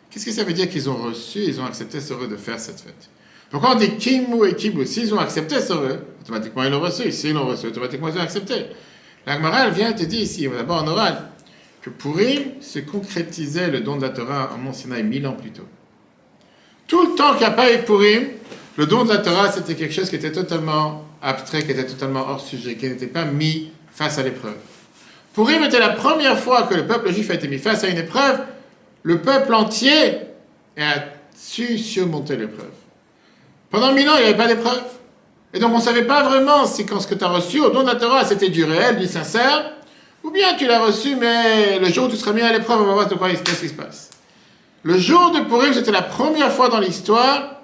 Qu'est-ce 0.09 0.25
que 0.25 0.31
ça 0.31 0.45
veut 0.45 0.53
dire 0.53 0.69
qu'ils 0.69 0.89
ont 0.89 0.95
reçu 0.95 1.39
et 1.39 1.49
ils 1.49 1.59
ont 1.59 1.65
accepté 1.65 1.99
sur 1.99 2.23
eux 2.23 2.27
de 2.29 2.37
faire 2.37 2.57
cette 2.57 2.79
fête? 2.79 3.09
Pourquoi 3.53 3.73
on 3.73 3.75
dit 3.75 3.97
Kimu 3.97 4.47
et 4.47 4.55
Kiblu 4.55 4.83
S'ils 4.83 5.13
ont 5.13 5.19
accepté 5.19 5.61
sur 5.61 5.75
eux, 5.75 5.99
automatiquement 6.23 6.63
ils 6.63 6.71
l'ont 6.71 6.79
reçu. 6.79 7.11
S'ils 7.11 7.35
l'ont 7.35 7.45
reçu, 7.45 7.67
automatiquement 7.67 8.07
ils 8.07 8.17
ont 8.17 8.21
accepté. 8.21 8.65
La 9.27 9.35
Gemara, 9.35 9.67
elle 9.67 9.73
vient 9.73 9.93
te 9.93 10.01
dit 10.01 10.21
ici, 10.21 10.49
d'abord 10.49 10.81
en 10.81 10.87
oral, 10.87 11.29
que 11.83 11.91
Purim 11.91 12.59
se 12.61 12.79
concrétisait 12.79 13.69
le 13.69 13.81
don 13.81 13.97
de 13.97 14.01
la 14.01 14.09
Torah 14.09 14.49
en 14.55 14.57
Mont 14.57 14.73
Sinaï 14.73 15.03
mille 15.03 15.27
ans 15.27 15.33
plus 15.33 15.51
tôt. 15.51 15.67
Tout 16.87 17.11
le 17.11 17.15
temps 17.15 17.33
qu'il 17.33 17.41
n'y 17.41 17.45
a 17.45 17.51
pas 17.51 17.71
eu 17.71 17.83
Purim, 17.83 18.23
le 18.75 18.87
don 18.87 19.03
de 19.03 19.09
la 19.09 19.19
Torah, 19.19 19.51
c'était 19.51 19.75
quelque 19.75 19.93
chose 19.93 20.09
qui 20.09 20.15
était 20.15 20.31
totalement 20.31 21.05
abstrait, 21.21 21.61
qui 21.61 21.73
était 21.73 21.85
totalement 21.85 22.25
hors 22.27 22.41
sujet, 22.41 22.75
qui 22.75 22.89
n'était 22.89 23.05
pas 23.05 23.25
mis 23.25 23.69
face 23.91 24.17
à 24.17 24.23
l'épreuve. 24.23 24.57
Purim 25.35 25.61
était 25.61 25.79
la 25.79 25.89
première 25.89 26.39
fois 26.39 26.63
que 26.63 26.73
le 26.73 26.87
peuple 26.87 27.13
juif 27.13 27.29
a 27.29 27.35
été 27.35 27.47
mis 27.47 27.59
face 27.59 27.83
à 27.83 27.87
une 27.87 27.99
épreuve, 27.99 28.39
le 29.03 29.21
peuple 29.21 29.53
entier 29.53 30.21
a 30.75 31.03
su 31.35 31.77
surmonter 31.77 32.35
l'épreuve. 32.35 32.71
Pendant 33.73 33.91
mille 33.91 34.07
ans, 34.07 34.13
il 34.17 34.21
n'y 34.21 34.27
avait 34.29 34.37
pas 34.37 34.45
d'épreuve. 34.47 34.83
Et 35.51 35.59
donc 35.59 35.71
on 35.73 35.77
ne 35.77 35.81
savait 35.81 36.03
pas 36.03 36.21
vraiment 36.21 36.67
si 36.67 36.85
quand 36.85 36.99
ce 36.99 37.07
que 37.07 37.15
tu 37.15 37.23
as 37.23 37.27
reçu 37.27 37.59
au 37.59 37.71
don 37.71 37.81
de 37.81 37.89
c'était 38.23 38.49
du 38.49 38.63
réel, 38.63 38.97
du 38.99 39.07
sincère, 39.07 39.71
ou 40.23 40.29
bien 40.29 40.53
tu 40.59 40.67
l'as 40.67 40.79
reçu, 40.79 41.15
mais 41.15 41.79
le 41.79 41.89
jour 41.89 42.05
où 42.05 42.07
tu 42.07 42.15
seras 42.15 42.33
mis 42.33 42.41
à 42.41 42.53
l'épreuve, 42.53 42.81
on 42.81 42.85
va 42.85 42.93
voir 42.93 43.07
de 43.07 43.15
quoi 43.15 43.29
il 43.31 43.37
se- 43.37 43.41
qu'est-ce 43.41 43.61
qui 43.61 43.69
se 43.69 43.73
passe. 43.73 44.11
Le 44.83 44.95
jour 44.99 45.31
de 45.31 45.39
Purim, 45.39 45.73
c'était 45.73 45.91
la 45.91 46.03
première 46.03 46.51
fois 46.51 46.69
dans 46.69 46.79
l'histoire, 46.79 47.61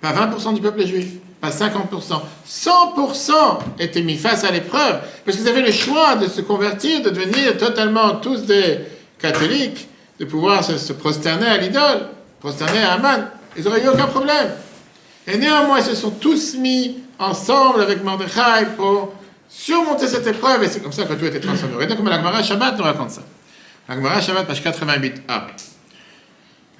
pas 0.00 0.12
20% 0.12 0.52
du 0.54 0.60
peuple 0.60 0.86
juif, 0.86 1.06
pas 1.40 1.50
50%, 1.50 2.22
100% 2.48 3.32
étaient 3.80 4.02
mis 4.02 4.16
face 4.16 4.44
à 4.44 4.52
l'épreuve, 4.52 5.00
parce 5.24 5.36
qu'ils 5.36 5.48
avaient 5.48 5.62
le 5.62 5.72
choix 5.72 6.14
de 6.14 6.28
se 6.28 6.42
convertir, 6.42 7.02
de 7.02 7.10
devenir 7.10 7.58
totalement 7.58 8.14
tous 8.16 8.42
des 8.42 8.78
catholiques, 9.18 9.88
de 10.20 10.24
pouvoir 10.26 10.62
se, 10.62 10.78
se 10.78 10.92
prosterner 10.92 11.46
à 11.46 11.56
l'idole, 11.56 12.08
prosterner 12.38 12.82
à 12.84 12.92
Aman. 12.92 13.24
Ils 13.56 13.64
n'auraient 13.64 13.82
eu 13.82 13.88
aucun 13.88 14.06
problème. 14.06 14.48
Et 15.26 15.38
néanmoins, 15.38 15.78
ils 15.78 15.84
se 15.84 15.94
sont 15.94 16.10
tous 16.10 16.56
mis 16.56 16.98
ensemble 17.18 17.80
avec 17.80 18.04
Mordechai 18.04 18.66
pour 18.76 19.14
surmonter 19.48 20.06
cette 20.06 20.26
épreuve, 20.26 20.62
et 20.62 20.68
c'est 20.68 20.80
comme 20.80 20.92
ça 20.92 21.04
que 21.04 21.14
tout 21.14 21.24
a 21.24 21.28
été 21.28 21.40
transformé. 21.40 21.74
Regardez 21.74 21.96
comme 21.96 22.08
la 22.08 22.18
Gemara 22.18 22.42
Shabbat 22.42 22.76
nous 22.76 22.84
raconte 22.84 23.10
ça. 23.10 23.22
La 23.88 23.96
Gemara 23.96 24.20
Shabbat, 24.20 24.46
page 24.46 24.62
88a. 24.62 25.12
La 25.28 25.46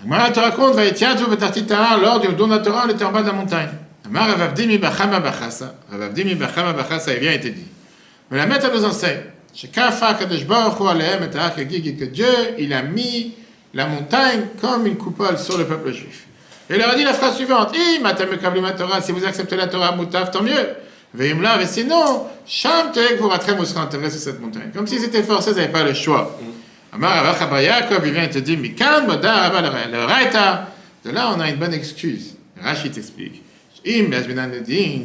Gemara 0.02 0.30
te 0.30 0.40
raconte, 0.40 0.74
Vaïtiatu 0.74 1.26
betartita, 1.26 1.96
lors 1.96 2.20
du 2.20 2.28
don 2.28 2.48
de 2.48 2.54
on 2.54 2.88
était 2.88 3.04
en 3.04 3.12
bas 3.12 3.22
de 3.22 3.28
la 3.28 3.32
montagne. 3.32 3.70
Amar 4.04 4.28
Ravavdimi 4.28 4.78
bachama 4.78 5.20
bachasa. 5.20 5.74
Ravavdimi 5.90 6.34
bachama 6.34 6.72
bachasa, 6.72 7.14
il 7.14 7.20
vient 7.20 7.32
et 7.32 7.40
te 7.40 7.48
dit. 7.48 7.66
Mais 8.30 8.38
la 8.38 8.46
maître 8.46 8.70
nous 8.72 8.84
enseigne. 8.84 9.20
Et 9.62 9.68
que 9.68 12.04
Dieu, 12.04 12.26
il 12.58 12.74
a 12.74 12.82
mis 12.82 13.34
la 13.72 13.86
montagne 13.86 14.48
comme 14.60 14.86
une 14.86 14.96
coupole 14.96 15.38
sur 15.38 15.56
le 15.56 15.64
peuple 15.64 15.92
juif. 15.92 16.26
Il 16.68 16.76
leur 16.76 16.90
a 16.90 16.94
dit 16.96 17.04
la 17.04 17.12
phrase 17.12 17.36
suivante. 17.36 17.74
Si 17.74 19.12
vous 19.12 19.24
acceptez 19.24 19.56
la 19.56 19.68
Torah, 19.68 19.94
mutaf, 19.96 20.30
tant 20.30 20.42
mieux. 20.42 20.74
Veimla, 21.14 21.56
mais 21.58 21.66
sinon, 21.66 22.26
Sham 22.46 22.92
Terek 22.92 23.18
vous 23.18 23.28
ratrem, 23.28 23.56
vous 23.56 23.64
serez 23.64 23.80
enterré 23.80 24.10
sur 24.10 24.20
cette 24.20 24.40
montagne. 24.40 24.70
Comme 24.74 24.86
s'ils 24.86 25.04
étaient 25.04 25.22
forcés, 25.22 25.52
ils 25.52 25.56
n'avaient 25.56 25.72
pas 25.72 25.84
le 25.84 25.94
choix. 25.94 26.38
Amar 26.92 27.24
Yaakov, 27.60 28.04
vient 28.04 28.24
et 28.24 28.30
te 28.30 28.38
dit, 28.38 28.56
Mikan 28.56 29.06
le 29.06 30.04
Raita. 30.04 30.68
De 31.04 31.10
là, 31.10 31.32
on 31.36 31.40
a 31.40 31.48
une 31.48 31.56
bonne 31.56 31.74
excuse. 31.74 32.34
Rachid 32.60 32.92
t'explique. 32.92 33.42
Im 33.86 34.10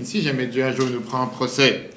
si 0.04 0.22
jamais 0.22 0.48
Dieu 0.48 0.64
un 0.64 0.72
jour 0.72 0.88
nous 0.90 1.02
prend 1.02 1.22
en 1.22 1.28
procès. 1.28 1.92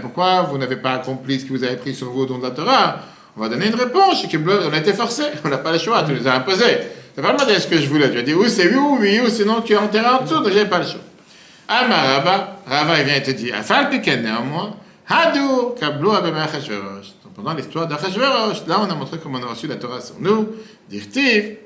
Pourquoi 0.00 0.42
vous 0.42 0.58
n'avez 0.58 0.76
pas 0.76 0.92
accompli 0.92 1.40
ce 1.40 1.46
que 1.46 1.50
vous 1.50 1.64
avez 1.64 1.76
pris 1.76 1.94
sur 1.94 2.10
vous 2.10 2.20
au 2.20 2.26
don 2.26 2.38
de 2.38 2.44
la 2.44 2.50
Torah? 2.50 3.00
On 3.36 3.40
va 3.40 3.48
donner 3.48 3.66
une 3.66 3.74
réponse. 3.74 4.24
On 4.24 4.72
a 4.72 4.78
été 4.78 4.92
forcé, 4.92 5.24
on 5.44 5.48
n'a 5.48 5.58
pas 5.58 5.72
le 5.72 5.78
choix, 5.78 6.04
tu 6.04 6.12
nous 6.12 6.28
as 6.28 6.34
imposé. 6.34 6.64
Tu 7.18 7.22
pas 7.24 7.32
demandé 7.32 7.58
ce 7.58 7.66
que 7.66 7.80
je 7.80 7.88
voulais. 7.88 8.12
Tu 8.12 8.18
as 8.18 8.22
dit, 8.22 8.32
oui, 8.32 8.48
c'est 8.48 8.68
oui, 8.68 8.76
ou 8.76 8.96
oui, 9.00 9.18
ou 9.18 9.28
sinon 9.28 9.60
tu 9.60 9.72
es 9.72 9.76
enterré 9.76 10.06
en 10.06 10.22
dessous, 10.22 10.36
donc 10.36 10.52
j'avais 10.52 10.68
pas 10.68 10.78
le 10.78 10.84
choix. 10.84 11.00
Amar 11.66 12.06
Rabba, 12.06 12.60
Rava, 12.64 13.00
il 13.00 13.06
vient 13.06 13.16
et 13.16 13.22
te 13.24 13.32
dit, 13.32 13.50
Afal 13.50 13.90
néanmoins, 14.22 14.76
Hadou, 15.08 15.70
Kablo 15.80 16.12
Abema 16.12 16.44
Achashverosh. 16.44 17.08
Donc, 17.24 17.34
Pendant 17.34 17.54
l'histoire 17.54 17.88
d'Achashverosh, 17.88 18.68
là, 18.68 18.80
on 18.82 18.88
a 18.88 18.94
montré 18.94 19.18
comment 19.20 19.40
on 19.40 19.48
a 19.48 19.50
reçu 19.50 19.66
la 19.66 19.74
Torah 19.74 20.00
sur 20.00 20.14
nous, 20.20 20.46
Dirtiv, 20.88 21.56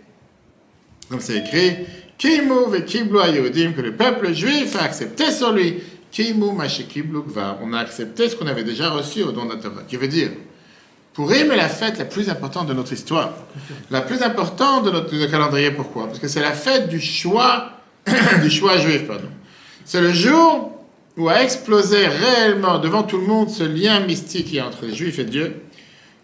comme 1.11 1.21
c'est 1.21 1.41
écrit, 1.41 1.85
Kimu 2.17 2.71
ve 2.71 2.87
Kiblu 2.87 3.21
Ayodim, 3.21 3.73
que 3.73 3.83
le 3.83 3.93
peuple 3.93 4.33
juif 4.33 4.75
a 4.81 4.85
accepté 4.85 5.31
sur 5.31 5.53
lui. 5.53 5.83
Kimu 6.11 6.53
Mashe 6.53 6.89
Kiblu 6.89 7.25
Gvar. 7.25 7.59
On 7.63 7.75
a 7.75 7.81
accepté 7.81 8.31
ce 8.31 8.37
qu'on 8.37 8.47
avait 8.47 8.65
déjà 8.65 8.89
reçu 8.89 9.23
au 9.23 9.33
don 9.33 9.45
de 9.45 9.51
la 9.51 9.57
Torah. 9.57 9.83
Qui 9.87 9.99
veut 9.99 10.09
dire, 10.09 10.31
Purim 11.15 11.53
est 11.53 11.57
la 11.57 11.69
fête 11.69 11.99
la 11.99 12.05
plus 12.05 12.31
importante 12.31 12.67
de 12.67 12.75
notre 12.75 12.93
histoire. 12.93 13.33
La 13.91 14.01
plus 14.01 14.23
importante 14.23 14.85
de 14.85 14.91
notre 14.91 15.31
calendrier. 15.31 15.71
Pourquoi? 15.71 16.07
Parce 16.07 16.19
que 16.19 16.29
c'est 16.29 16.41
la 16.41 16.53
fête 16.53 16.89
du 16.89 17.01
choix, 17.01 17.73
du 18.43 18.51
choix 18.51 18.79
juif, 18.79 19.07
pardon. 19.07 19.29
C'est 19.85 20.01
le 20.01 20.13
jour 20.13 20.73
où 21.17 21.29
a 21.29 21.43
explosé 21.43 22.07
réellement 22.07 22.79
devant 22.79 23.03
tout 23.03 23.19
le 23.19 23.27
monde 23.27 23.51
ce 23.51 23.65
lien 23.65 24.01
mystique 24.01 24.47
qui 24.47 24.57
est 24.57 24.63
entre 24.63 24.87
les 24.87 24.95
juifs 24.95 25.19
et 25.19 25.25
Dieu, 25.25 25.63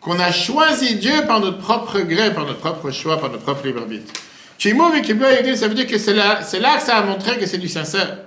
qu'on 0.01 0.19
a 0.19 0.33
choisi 0.33 0.97
Dieu 0.97 1.27
par 1.27 1.41
notre 1.41 1.59
propre 1.59 2.01
gré, 2.01 2.33
par 2.33 2.47
notre 2.47 2.61
propre 2.61 2.91
choix, 2.91 3.21
par 3.21 3.31
notre 3.31 3.43
propre 3.43 3.67
libre 3.67 3.83
arbitre. 3.83 4.13
Kimov 4.57 4.95
et 4.97 5.57
ça 5.57 5.69
veut 5.69 5.75
dire 5.75 5.87
que 5.87 5.99
c'est 5.99 6.15
là, 6.15 6.41
là 6.61 6.77
que 6.77 6.83
ça 6.83 6.97
a 6.97 7.03
montré 7.03 7.39
que 7.39 7.47
c'est 7.47 7.59
du 7.59 7.69
sincère. 7.69 8.19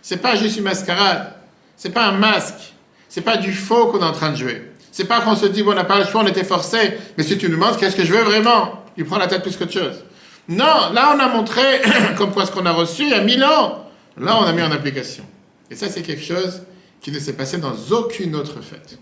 C'est 0.00 0.18
pas 0.18 0.36
juste 0.36 0.56
une 0.56 0.64
mascarade. 0.64 1.34
C'est 1.76 1.90
pas 1.90 2.06
un 2.06 2.12
masque. 2.12 2.74
C'est 3.08 3.20
pas 3.20 3.36
du 3.36 3.52
faux 3.52 3.88
qu'on 3.88 4.00
est 4.00 4.04
en 4.04 4.12
train 4.12 4.30
de 4.30 4.36
jouer. 4.36 4.70
C'est 4.94 5.06
pas 5.06 5.22
qu'on 5.22 5.34
se 5.34 5.46
dit, 5.46 5.64
bon, 5.64 5.72
on 5.72 5.74
n'a 5.74 5.82
pas 5.82 5.98
le 5.98 6.04
choix, 6.04 6.22
on 6.22 6.26
était 6.28 6.44
forcé, 6.44 6.78
mais 7.18 7.24
si 7.24 7.36
tu 7.36 7.48
nous 7.48 7.56
demandes 7.56 7.76
qu'est-ce 7.76 7.96
que 7.96 8.04
je 8.04 8.12
veux 8.12 8.22
vraiment, 8.22 8.84
il 8.96 9.04
prend 9.04 9.18
la 9.18 9.26
tête 9.26 9.42
plus 9.42 9.56
qu'autre 9.56 9.72
chose. 9.72 10.04
Non, 10.48 10.92
là 10.92 11.16
on 11.16 11.18
a 11.18 11.26
montré 11.26 11.82
comme 12.16 12.30
quoi 12.30 12.46
ce 12.46 12.52
qu'on 12.52 12.64
a 12.64 12.70
reçu 12.70 13.02
il 13.02 13.08
y 13.08 13.14
a 13.14 13.20
mille 13.20 13.42
ans, 13.42 13.88
là 14.16 14.38
on 14.40 14.44
a 14.44 14.52
mis 14.52 14.62
en 14.62 14.70
application. 14.70 15.24
Et 15.68 15.74
ça 15.74 15.88
c'est 15.88 16.02
quelque 16.02 16.22
chose 16.22 16.62
qui 17.00 17.10
ne 17.10 17.18
s'est 17.18 17.32
passé 17.32 17.58
dans 17.58 17.74
aucune 17.90 18.36
autre 18.36 18.60
fête. 18.60 18.96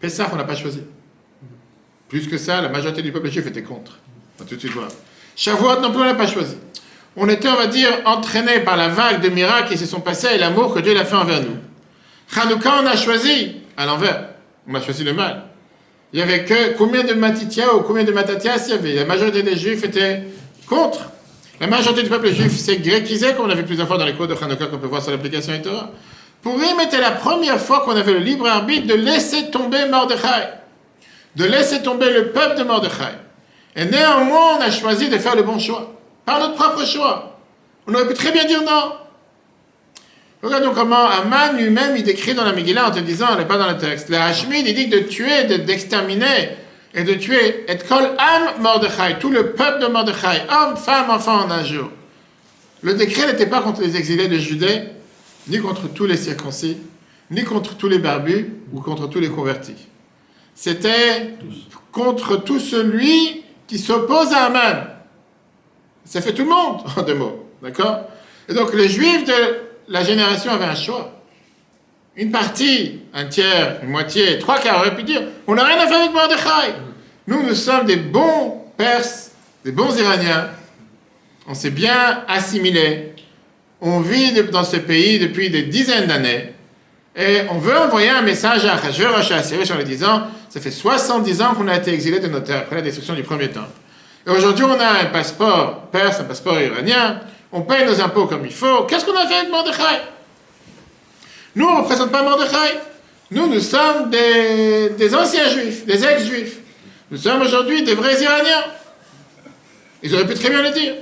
Pessah, 0.00 0.28
on 0.32 0.36
n'a 0.36 0.42
pas 0.42 0.56
choisi. 0.56 0.82
Plus 2.08 2.26
que 2.26 2.36
ça, 2.36 2.60
la 2.60 2.70
majorité 2.70 3.02
du 3.02 3.12
peuple 3.12 3.30
juif 3.30 3.46
était 3.46 3.62
contre. 3.62 4.00
On 4.36 4.42
va 4.42 4.48
tout 4.48 4.56
de 4.56 4.60
suite 4.60 4.72
voir. 4.72 4.88
Shavuot 5.36 5.80
non 5.80 5.92
plus, 5.92 6.00
on 6.00 6.06
n'a 6.06 6.14
pas 6.16 6.26
choisi. 6.26 6.56
On 7.14 7.28
était, 7.28 7.48
on 7.48 7.54
va 7.54 7.68
dire, 7.68 8.00
entraînés 8.04 8.58
par 8.64 8.76
la 8.76 8.88
vague 8.88 9.22
de 9.22 9.28
miracles 9.28 9.68
qui 9.68 9.78
se 9.78 9.86
sont 9.86 10.00
passés 10.00 10.34
et 10.34 10.38
l'amour 10.38 10.74
que 10.74 10.80
Dieu 10.80 10.98
a 10.98 11.04
fait 11.04 11.14
envers 11.14 11.40
nous. 11.40 11.56
Hanouka, 12.34 12.82
on 12.82 12.86
a 12.86 12.96
choisi 12.96 13.60
à 13.76 13.86
l'envers. 13.86 14.30
On 14.70 14.74
a 14.74 14.80
choisi 14.80 15.02
le 15.02 15.12
mal. 15.12 15.42
Il 16.12 16.20
y 16.20 16.22
avait 16.22 16.44
que 16.44 16.76
combien 16.78 17.02
de 17.02 17.12
Matitia 17.14 17.74
ou 17.74 17.80
combien 17.80 18.04
de 18.04 18.12
Matatias 18.12 18.66
il 18.68 18.70
y 18.70 18.74
avait 18.74 18.94
La 18.94 19.04
majorité 19.04 19.42
des 19.42 19.56
Juifs 19.56 19.82
étaient 19.82 20.22
contre. 20.68 21.10
La 21.60 21.66
majorité 21.66 22.04
du 22.04 22.08
peuple 22.08 22.28
juif 22.32 22.56
s'est 22.56 22.78
gréquisé, 22.78 23.34
comme 23.34 23.46
on 23.46 23.50
a 23.50 23.54
vu 23.54 23.64
plusieurs 23.64 23.86
fois 23.86 23.98
dans 23.98 24.06
les 24.06 24.14
cours 24.14 24.26
de 24.28 24.34
Hanouka 24.34 24.66
qu'on 24.66 24.78
peut 24.78 24.86
voir 24.86 25.02
sur 25.02 25.10
l'application 25.10 25.52
et 25.52 25.60
Torah. 25.60 25.90
Purim 26.40 26.80
était 26.80 27.00
la 27.00 27.10
première 27.10 27.60
fois 27.60 27.80
qu'on 27.80 27.96
avait 27.96 28.14
le 28.14 28.20
libre 28.20 28.46
arbitre 28.46 28.86
de 28.86 28.94
laisser 28.94 29.50
tomber 29.50 29.86
Mordechai, 29.90 30.48
de 31.36 31.44
laisser 31.44 31.82
tomber 31.82 32.10
le 32.12 32.28
peuple 32.28 32.56
de 32.56 32.62
Mordechai. 32.62 33.12
Et 33.76 33.84
néanmoins, 33.84 34.56
on 34.58 34.60
a 34.62 34.70
choisi 34.70 35.10
de 35.10 35.18
faire 35.18 35.36
le 35.36 35.42
bon 35.42 35.58
choix, 35.58 35.92
par 36.24 36.40
notre 36.40 36.54
propre 36.54 36.86
choix. 36.86 37.38
On 37.86 37.94
aurait 37.94 38.08
pu 38.08 38.14
très 38.14 38.32
bien 38.32 38.46
dire 38.46 38.62
non. 38.62 38.92
Regardons 40.42 40.72
comment 40.72 41.06
Aman 41.06 41.58
lui-même, 41.58 41.96
il 41.96 42.02
décrit 42.02 42.34
dans 42.34 42.44
la 42.44 42.52
Megillah 42.52 42.88
en 42.88 42.90
te 42.90 42.98
disant, 43.00 43.26
elle 43.32 43.40
n'est 43.40 43.46
pas 43.46 43.58
dans 43.58 43.70
le 43.70 43.76
texte. 43.76 44.08
Le 44.08 44.16
Hashmid, 44.16 44.66
il 44.66 44.74
dit 44.74 44.86
de 44.86 45.00
tuer, 45.00 45.44
d'exterminer 45.44 46.56
et 46.94 47.04
de 47.04 47.14
tuer. 47.14 47.64
Et 47.68 47.76
kol 47.76 48.10
am 48.16 48.62
Mordechai, 48.62 49.18
tout 49.20 49.30
le 49.30 49.52
peuple 49.52 49.82
de 49.82 49.86
Mordechai, 49.86 50.42
homme, 50.50 50.76
femme, 50.76 51.10
enfant 51.10 51.44
en 51.44 51.50
un 51.50 51.62
jour. 51.62 51.90
Le 52.82 52.94
décret 52.94 53.26
n'était 53.26 53.46
pas 53.46 53.60
contre 53.60 53.82
les 53.82 53.96
exilés 53.96 54.28
de 54.28 54.38
Judée, 54.38 54.84
ni 55.48 55.58
contre 55.58 55.88
tous 55.92 56.06
les 56.06 56.16
circoncis, 56.16 56.78
ni 57.30 57.44
contre 57.44 57.76
tous 57.76 57.88
les 57.88 57.98
barbus 57.98 58.50
ou 58.72 58.80
contre 58.80 59.08
tous 59.08 59.20
les 59.20 59.28
convertis. 59.28 59.88
C'était 60.54 61.34
contre 61.92 62.36
tout 62.36 62.60
celui 62.60 63.44
qui 63.66 63.78
s'oppose 63.78 64.32
à 64.32 64.46
Aman. 64.46 64.86
Ça 66.06 66.22
fait 66.22 66.32
tout 66.32 66.44
le 66.44 66.48
monde, 66.48 66.80
en 66.96 67.02
deux 67.02 67.14
mots. 67.14 67.46
D'accord? 67.62 68.06
Et 68.48 68.54
donc 68.54 68.72
les 68.72 68.88
juifs 68.88 69.24
de 69.26 69.69
la 69.90 70.04
génération 70.04 70.52
avaient 70.52 70.64
un 70.64 70.74
choix. 70.74 71.12
Une 72.16 72.30
partie, 72.30 73.00
un 73.12 73.26
tiers, 73.26 73.80
une 73.82 73.90
moitié, 73.90 74.38
trois 74.38 74.58
quarts 74.58 74.78
auraient 74.78 74.96
pu 74.96 75.02
dire 75.02 75.22
on 75.46 75.54
n'a 75.54 75.64
rien 75.64 75.78
à 75.78 75.86
faire 75.86 75.98
avec 75.98 76.12
Mordechai. 76.12 76.74
Nous, 77.26 77.42
nous 77.42 77.54
sommes 77.54 77.86
des 77.86 77.96
bons 77.96 78.56
Perses, 78.76 79.32
des 79.64 79.72
bons 79.72 79.94
Iraniens. 79.98 80.48
On 81.46 81.54
s'est 81.54 81.70
bien 81.70 82.24
assimilés. 82.28 83.14
On 83.80 84.00
vit 84.00 84.32
dans 84.44 84.64
ce 84.64 84.76
pays 84.76 85.18
depuis 85.18 85.50
des 85.50 85.64
dizaines 85.64 86.06
d'années. 86.06 86.54
Et 87.16 87.42
on 87.50 87.58
veut 87.58 87.76
envoyer 87.76 88.08
un 88.08 88.22
message 88.22 88.64
à 88.64 88.74
Achashverosh 88.74 89.30
et 89.30 89.34
à 89.34 89.74
en 89.74 89.76
lui 89.76 89.84
disant 89.84 90.22
ça 90.48 90.60
fait 90.60 90.70
70 90.70 91.42
ans 91.42 91.54
qu'on 91.54 91.68
a 91.68 91.76
été 91.76 91.92
exilés 91.92 92.20
de 92.20 92.28
notre 92.28 92.46
terre 92.46 92.60
après 92.60 92.76
la 92.76 92.82
destruction 92.82 93.14
du 93.14 93.22
premier 93.22 93.48
temple. 93.48 93.68
Et 94.26 94.30
aujourd'hui, 94.30 94.64
on 94.64 94.78
a 94.78 95.02
un 95.02 95.06
passeport 95.06 95.88
perse, 95.92 96.20
un 96.20 96.24
passeport 96.24 96.60
iranien. 96.60 97.20
On 97.52 97.62
paye 97.62 97.84
nos 97.84 98.00
impôts 98.00 98.26
comme 98.26 98.46
il 98.46 98.52
faut. 98.52 98.84
Qu'est-ce 98.84 99.04
qu'on 99.04 99.16
a 99.16 99.26
fait 99.26 99.34
avec 99.34 99.50
Mordechai? 99.50 100.02
Nous, 101.56 101.66
on 101.66 101.76
ne 101.78 101.82
représente 101.82 102.12
pas 102.12 102.22
Mordechai. 102.22 102.78
Nous, 103.30 103.46
nous 103.46 103.60
sommes 103.60 104.10
des, 104.10 104.90
des 104.90 105.14
anciens 105.14 105.48
juifs, 105.48 105.84
des 105.84 106.04
ex-juifs. 106.04 106.58
Nous 107.10 107.18
sommes 107.18 107.42
aujourd'hui 107.42 107.82
des 107.82 107.94
vrais 107.94 108.20
Iraniens. 108.22 108.64
Ils 110.02 110.14
auraient 110.14 110.26
pu 110.26 110.34
très 110.34 110.50
bien 110.50 110.62
le 110.62 110.70
dire. 110.70 110.94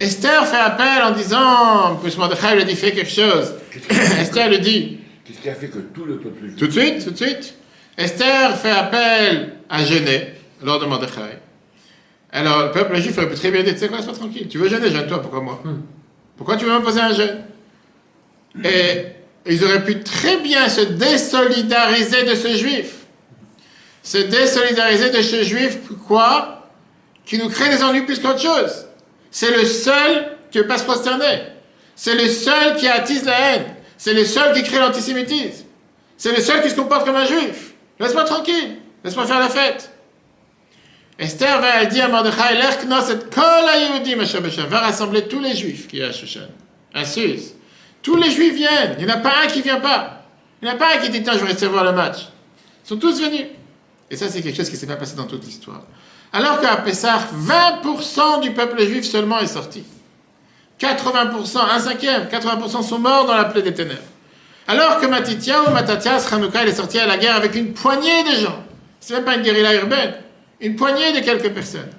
Esther 0.00 0.46
fait 0.46 0.56
appel 0.56 1.02
en 1.04 1.12
disant, 1.12 1.96
puisque 2.02 2.18
Mordechai 2.18 2.54
lui 2.54 2.62
a 2.62 2.64
dit 2.64 2.74
fais 2.76 2.92
quelque 2.92 3.10
chose. 3.10 3.54
Esther 4.20 4.50
le 4.50 4.58
dit. 4.58 4.98
Qu'est-ce 5.24 5.38
qui 5.40 5.48
a 5.48 5.54
fait 5.54 5.68
que 5.68 5.78
tout 5.78 6.04
le 6.04 6.18
peuple 6.18 6.46
juif 6.46 6.56
Tout 6.56 6.66
de 6.66 6.72
suite, 6.72 7.04
tout 7.04 7.10
de 7.10 7.16
suite. 7.16 7.54
Esther 7.96 8.56
fait 8.58 8.70
appel 8.70 9.54
à 9.70 9.84
jeûner 9.84 10.34
lors 10.62 10.80
de 10.80 10.86
Mordechai. 10.86 11.38
Alors, 12.34 12.64
le 12.64 12.72
peuple 12.72 12.96
juif 12.96 13.16
aurait 13.16 13.28
pu 13.28 13.36
très 13.36 13.52
bien 13.52 13.62
dire, 13.62 13.74
tu 13.74 13.78
sais 13.78 13.88
quoi, 13.88 14.02
sois 14.02 14.12
tranquille, 14.12 14.48
tu 14.48 14.58
veux 14.58 14.68
jeûner, 14.68 14.90
jeûne-toi, 14.90 15.22
pourquoi 15.22 15.40
moi? 15.40 15.62
Pourquoi 16.36 16.56
tu 16.56 16.64
veux 16.64 16.72
m'imposer 16.72 17.00
un 17.00 17.12
jeûne? 17.12 17.44
Et 18.64 19.06
ils 19.46 19.64
auraient 19.64 19.84
pu 19.84 20.00
très 20.00 20.38
bien 20.38 20.68
se 20.68 20.80
désolidariser 20.80 22.24
de 22.24 22.34
ce 22.34 22.56
juif. 22.56 23.06
Se 24.02 24.18
désolidariser 24.18 25.10
de 25.10 25.22
ce 25.22 25.44
juif, 25.44 25.78
quoi? 26.08 26.68
Qui 27.24 27.38
nous 27.38 27.48
crée 27.48 27.68
des 27.68 27.84
ennuis 27.84 28.02
plus 28.02 28.18
qu'autre 28.18 28.40
chose. 28.40 28.86
C'est 29.30 29.56
le 29.56 29.64
seul 29.64 30.36
qui 30.50 30.58
ne 30.58 30.62
peut 30.62 30.68
pas 30.68 30.78
se 30.78 30.84
prosterner. 30.84 31.38
C'est 31.94 32.16
le 32.16 32.28
seul 32.28 32.74
qui 32.76 32.88
attise 32.88 33.24
la 33.24 33.38
haine. 33.38 33.64
C'est 33.96 34.12
le 34.12 34.24
seul 34.24 34.52
qui 34.54 34.64
crée 34.64 34.80
l'antisémitisme. 34.80 35.66
C'est 36.16 36.34
le 36.34 36.42
seul 36.42 36.62
qui 36.62 36.70
se 36.70 36.74
comporte 36.74 37.06
comme 37.06 37.16
un 37.16 37.26
juif. 37.26 37.74
Laisse-moi 38.00 38.24
tranquille. 38.24 38.78
Laisse-moi 39.04 39.24
faire 39.24 39.38
la 39.38 39.48
fête. 39.48 39.93
Esther 41.18 41.60
va 41.60 41.84
dire 41.84 42.06
à 42.06 42.08
Mordechai, 42.08 42.58
va 44.68 44.78
rassembler 44.80 45.28
tous 45.28 45.40
les 45.40 45.54
juifs 45.54 45.86
qui 45.86 45.98
y 45.98 46.02
a 46.02 46.08
à 46.08 46.12
Shushan, 46.12 46.48
à 46.92 47.04
Suisse. 47.04 47.54
Tous 48.02 48.16
les 48.16 48.30
juifs 48.30 48.54
viennent. 48.54 48.96
Il 48.98 49.06
n'y 49.06 49.10
en 49.10 49.14
a 49.14 49.18
pas 49.18 49.32
un 49.44 49.46
qui 49.46 49.58
ne 49.58 49.64
vient 49.64 49.80
pas. 49.80 50.24
Il 50.60 50.66
n'y 50.66 50.70
en 50.70 50.74
a 50.74 50.78
pas 50.78 50.94
un 50.94 50.98
qui 50.98 51.10
dit, 51.10 51.22
tiens, 51.22 51.34
je 51.34 51.38
vais 51.38 51.46
rester 51.46 51.66
voir 51.66 51.84
le 51.84 51.92
match. 51.92 52.28
Ils 52.84 52.88
sont 52.88 52.96
tous 52.96 53.20
venus. 53.20 53.46
Et 54.10 54.16
ça, 54.16 54.28
c'est 54.28 54.42
quelque 54.42 54.56
chose 54.56 54.68
qui 54.68 54.74
ne 54.74 54.80
s'est 54.80 54.86
pas 54.86 54.96
passé 54.96 55.16
dans 55.16 55.24
toute 55.24 55.44
l'histoire. 55.44 55.82
Alors 56.32 56.60
qu'à 56.60 56.76
Pessah, 56.76 57.20
20% 57.34 58.40
du 58.40 58.50
peuple 58.50 58.84
juif 58.84 59.04
seulement 59.04 59.38
est 59.38 59.46
sorti. 59.46 59.84
80%, 60.80 61.58
un 61.70 61.78
cinquième, 61.78 62.24
80% 62.24 62.82
sont 62.82 62.98
morts 62.98 63.26
dans 63.26 63.36
la 63.36 63.44
plaie 63.44 63.62
des 63.62 63.72
ténèbres. 63.72 64.02
Alors 64.66 65.00
que 65.00 65.06
Matitia 65.06 65.62
ou 65.62 65.72
Matatias, 65.72 66.28
Hanouka, 66.32 66.62
il 66.64 66.70
est 66.70 66.74
sorti 66.74 66.98
à 66.98 67.06
la 67.06 67.16
guerre 67.16 67.36
avec 67.36 67.54
une 67.54 67.72
poignée 67.72 68.24
de 68.24 68.42
gens. 68.42 68.64
C'est 68.98 69.14
même 69.14 69.24
pas 69.24 69.36
une 69.36 69.42
guérilla 69.42 69.74
urbaine. 69.74 70.14
Une 70.60 70.76
poignée 70.76 71.12
de 71.12 71.24
quelques 71.24 71.52
personnes. 71.52 71.90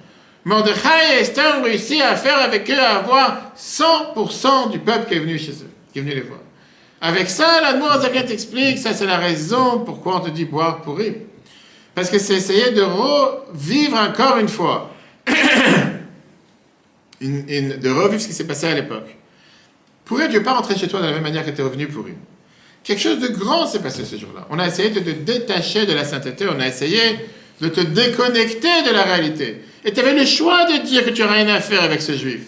Mordechai 0.44 1.16
et 1.16 1.20
Esther 1.22 1.58
ont 1.58 1.62
réussi 1.64 2.00
à 2.00 2.14
faire 2.14 2.38
avec 2.38 2.70
eux, 2.70 2.78
à 2.78 2.98
avoir 2.98 3.52
100% 3.58 4.70
du 4.70 4.78
peuple 4.78 5.08
qui 5.08 5.14
est 5.14 5.18
venu 5.18 5.38
chez 5.38 5.50
eux, 5.50 5.70
qui 5.92 5.98
est 5.98 6.02
venu 6.02 6.14
les 6.14 6.20
voir. 6.20 6.38
Avec 7.00 7.28
ça, 7.28 7.60
l'Admour 7.60 7.90
Azakia 7.90 8.22
t'explique, 8.22 8.78
ça 8.78 8.94
c'est 8.94 9.06
la 9.06 9.16
raison 9.18 9.80
pourquoi 9.80 10.16
on 10.16 10.20
te 10.20 10.30
dit 10.30 10.44
boire 10.44 10.82
pourri. 10.82 11.16
Parce 11.96 12.10
que 12.10 12.18
c'est 12.18 12.34
essayer 12.34 12.70
de 12.70 12.82
revivre 12.82 13.98
encore 13.98 14.38
une 14.38 14.48
fois, 14.48 14.94
de 17.20 17.90
revivre 17.90 18.20
ce 18.20 18.28
qui 18.28 18.34
s'est 18.34 18.46
passé 18.46 18.66
à 18.68 18.74
l'époque. 18.74 19.16
Pourri, 20.04 20.28
tu 20.28 20.34
ne 20.34 20.40
pas 20.40 20.52
rentrer 20.52 20.76
chez 20.76 20.86
toi 20.86 21.00
de 21.00 21.06
la 21.06 21.12
même 21.12 21.22
manière 21.22 21.44
que 21.44 21.50
tu 21.50 21.60
es 21.60 21.64
revenu 21.64 21.88
pour 21.88 22.06
une. 22.06 22.18
Quelque 22.84 23.00
chose 23.00 23.18
de 23.18 23.28
grand 23.28 23.66
s'est 23.66 23.80
passé 23.80 24.04
ce 24.04 24.16
jour-là. 24.16 24.46
On 24.50 24.60
a 24.60 24.66
essayé 24.68 24.90
de 24.90 25.00
te 25.00 25.10
détacher 25.10 25.86
de 25.86 25.92
la 25.92 26.04
sainteté, 26.04 26.46
on 26.48 26.60
a 26.60 26.68
essayé 26.68 27.18
de 27.60 27.68
te 27.68 27.80
déconnecter 27.80 28.82
de 28.86 28.92
la 28.92 29.02
réalité. 29.02 29.62
Et 29.84 29.92
tu 29.92 30.00
avais 30.00 30.14
le 30.14 30.26
choix 30.26 30.64
de 30.64 30.84
dire 30.86 31.04
que 31.04 31.10
tu 31.10 31.22
n'as 31.22 31.32
rien 31.32 31.48
à 31.48 31.60
faire 31.60 31.82
avec 31.82 32.02
ce 32.02 32.12
juif. 32.12 32.42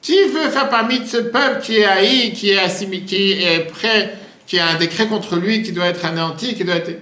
Qui 0.00 0.16
veut 0.24 0.48
faire 0.50 0.68
parmi 0.68 1.06
ce 1.06 1.18
peuple 1.18 1.60
qui 1.62 1.78
est 1.78 1.84
haï, 1.84 2.32
qui 2.32 2.50
est 2.50 2.58
assimilé, 2.58 3.04
qui 3.04 3.42
est 3.42 3.66
prêt, 3.70 4.14
qui 4.46 4.58
a 4.58 4.68
un 4.68 4.74
décret 4.76 5.06
contre 5.06 5.36
lui, 5.36 5.62
qui 5.62 5.72
doit 5.72 5.86
être 5.86 6.04
anéanti, 6.04 6.54
qui 6.54 6.64
doit 6.64 6.76
être... 6.76 6.88
Tu 6.88 6.98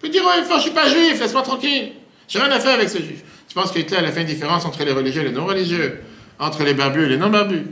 peux 0.00 0.08
dire, 0.08 0.24
ouais, 0.24 0.42
je 0.56 0.60
suis 0.60 0.70
pas 0.70 0.88
juif, 0.88 1.20
laisse-moi 1.20 1.42
tranquille. 1.42 1.92
J'ai 2.28 2.38
rien 2.38 2.50
à 2.50 2.60
faire 2.60 2.74
avec 2.74 2.88
ce 2.88 2.98
juif. 2.98 3.22
Tu 3.48 3.54
penses 3.54 3.72
qu'Hitler 3.72 3.98
a 3.98 4.12
fait 4.12 4.20
une 4.22 4.26
différence 4.26 4.64
entre 4.64 4.84
les 4.84 4.92
religieux 4.92 5.22
et 5.22 5.26
les 5.26 5.32
non-religieux, 5.32 6.00
entre 6.38 6.62
les 6.62 6.74
barbus 6.74 7.04
et 7.04 7.08
les 7.08 7.16
non-barbus. 7.16 7.66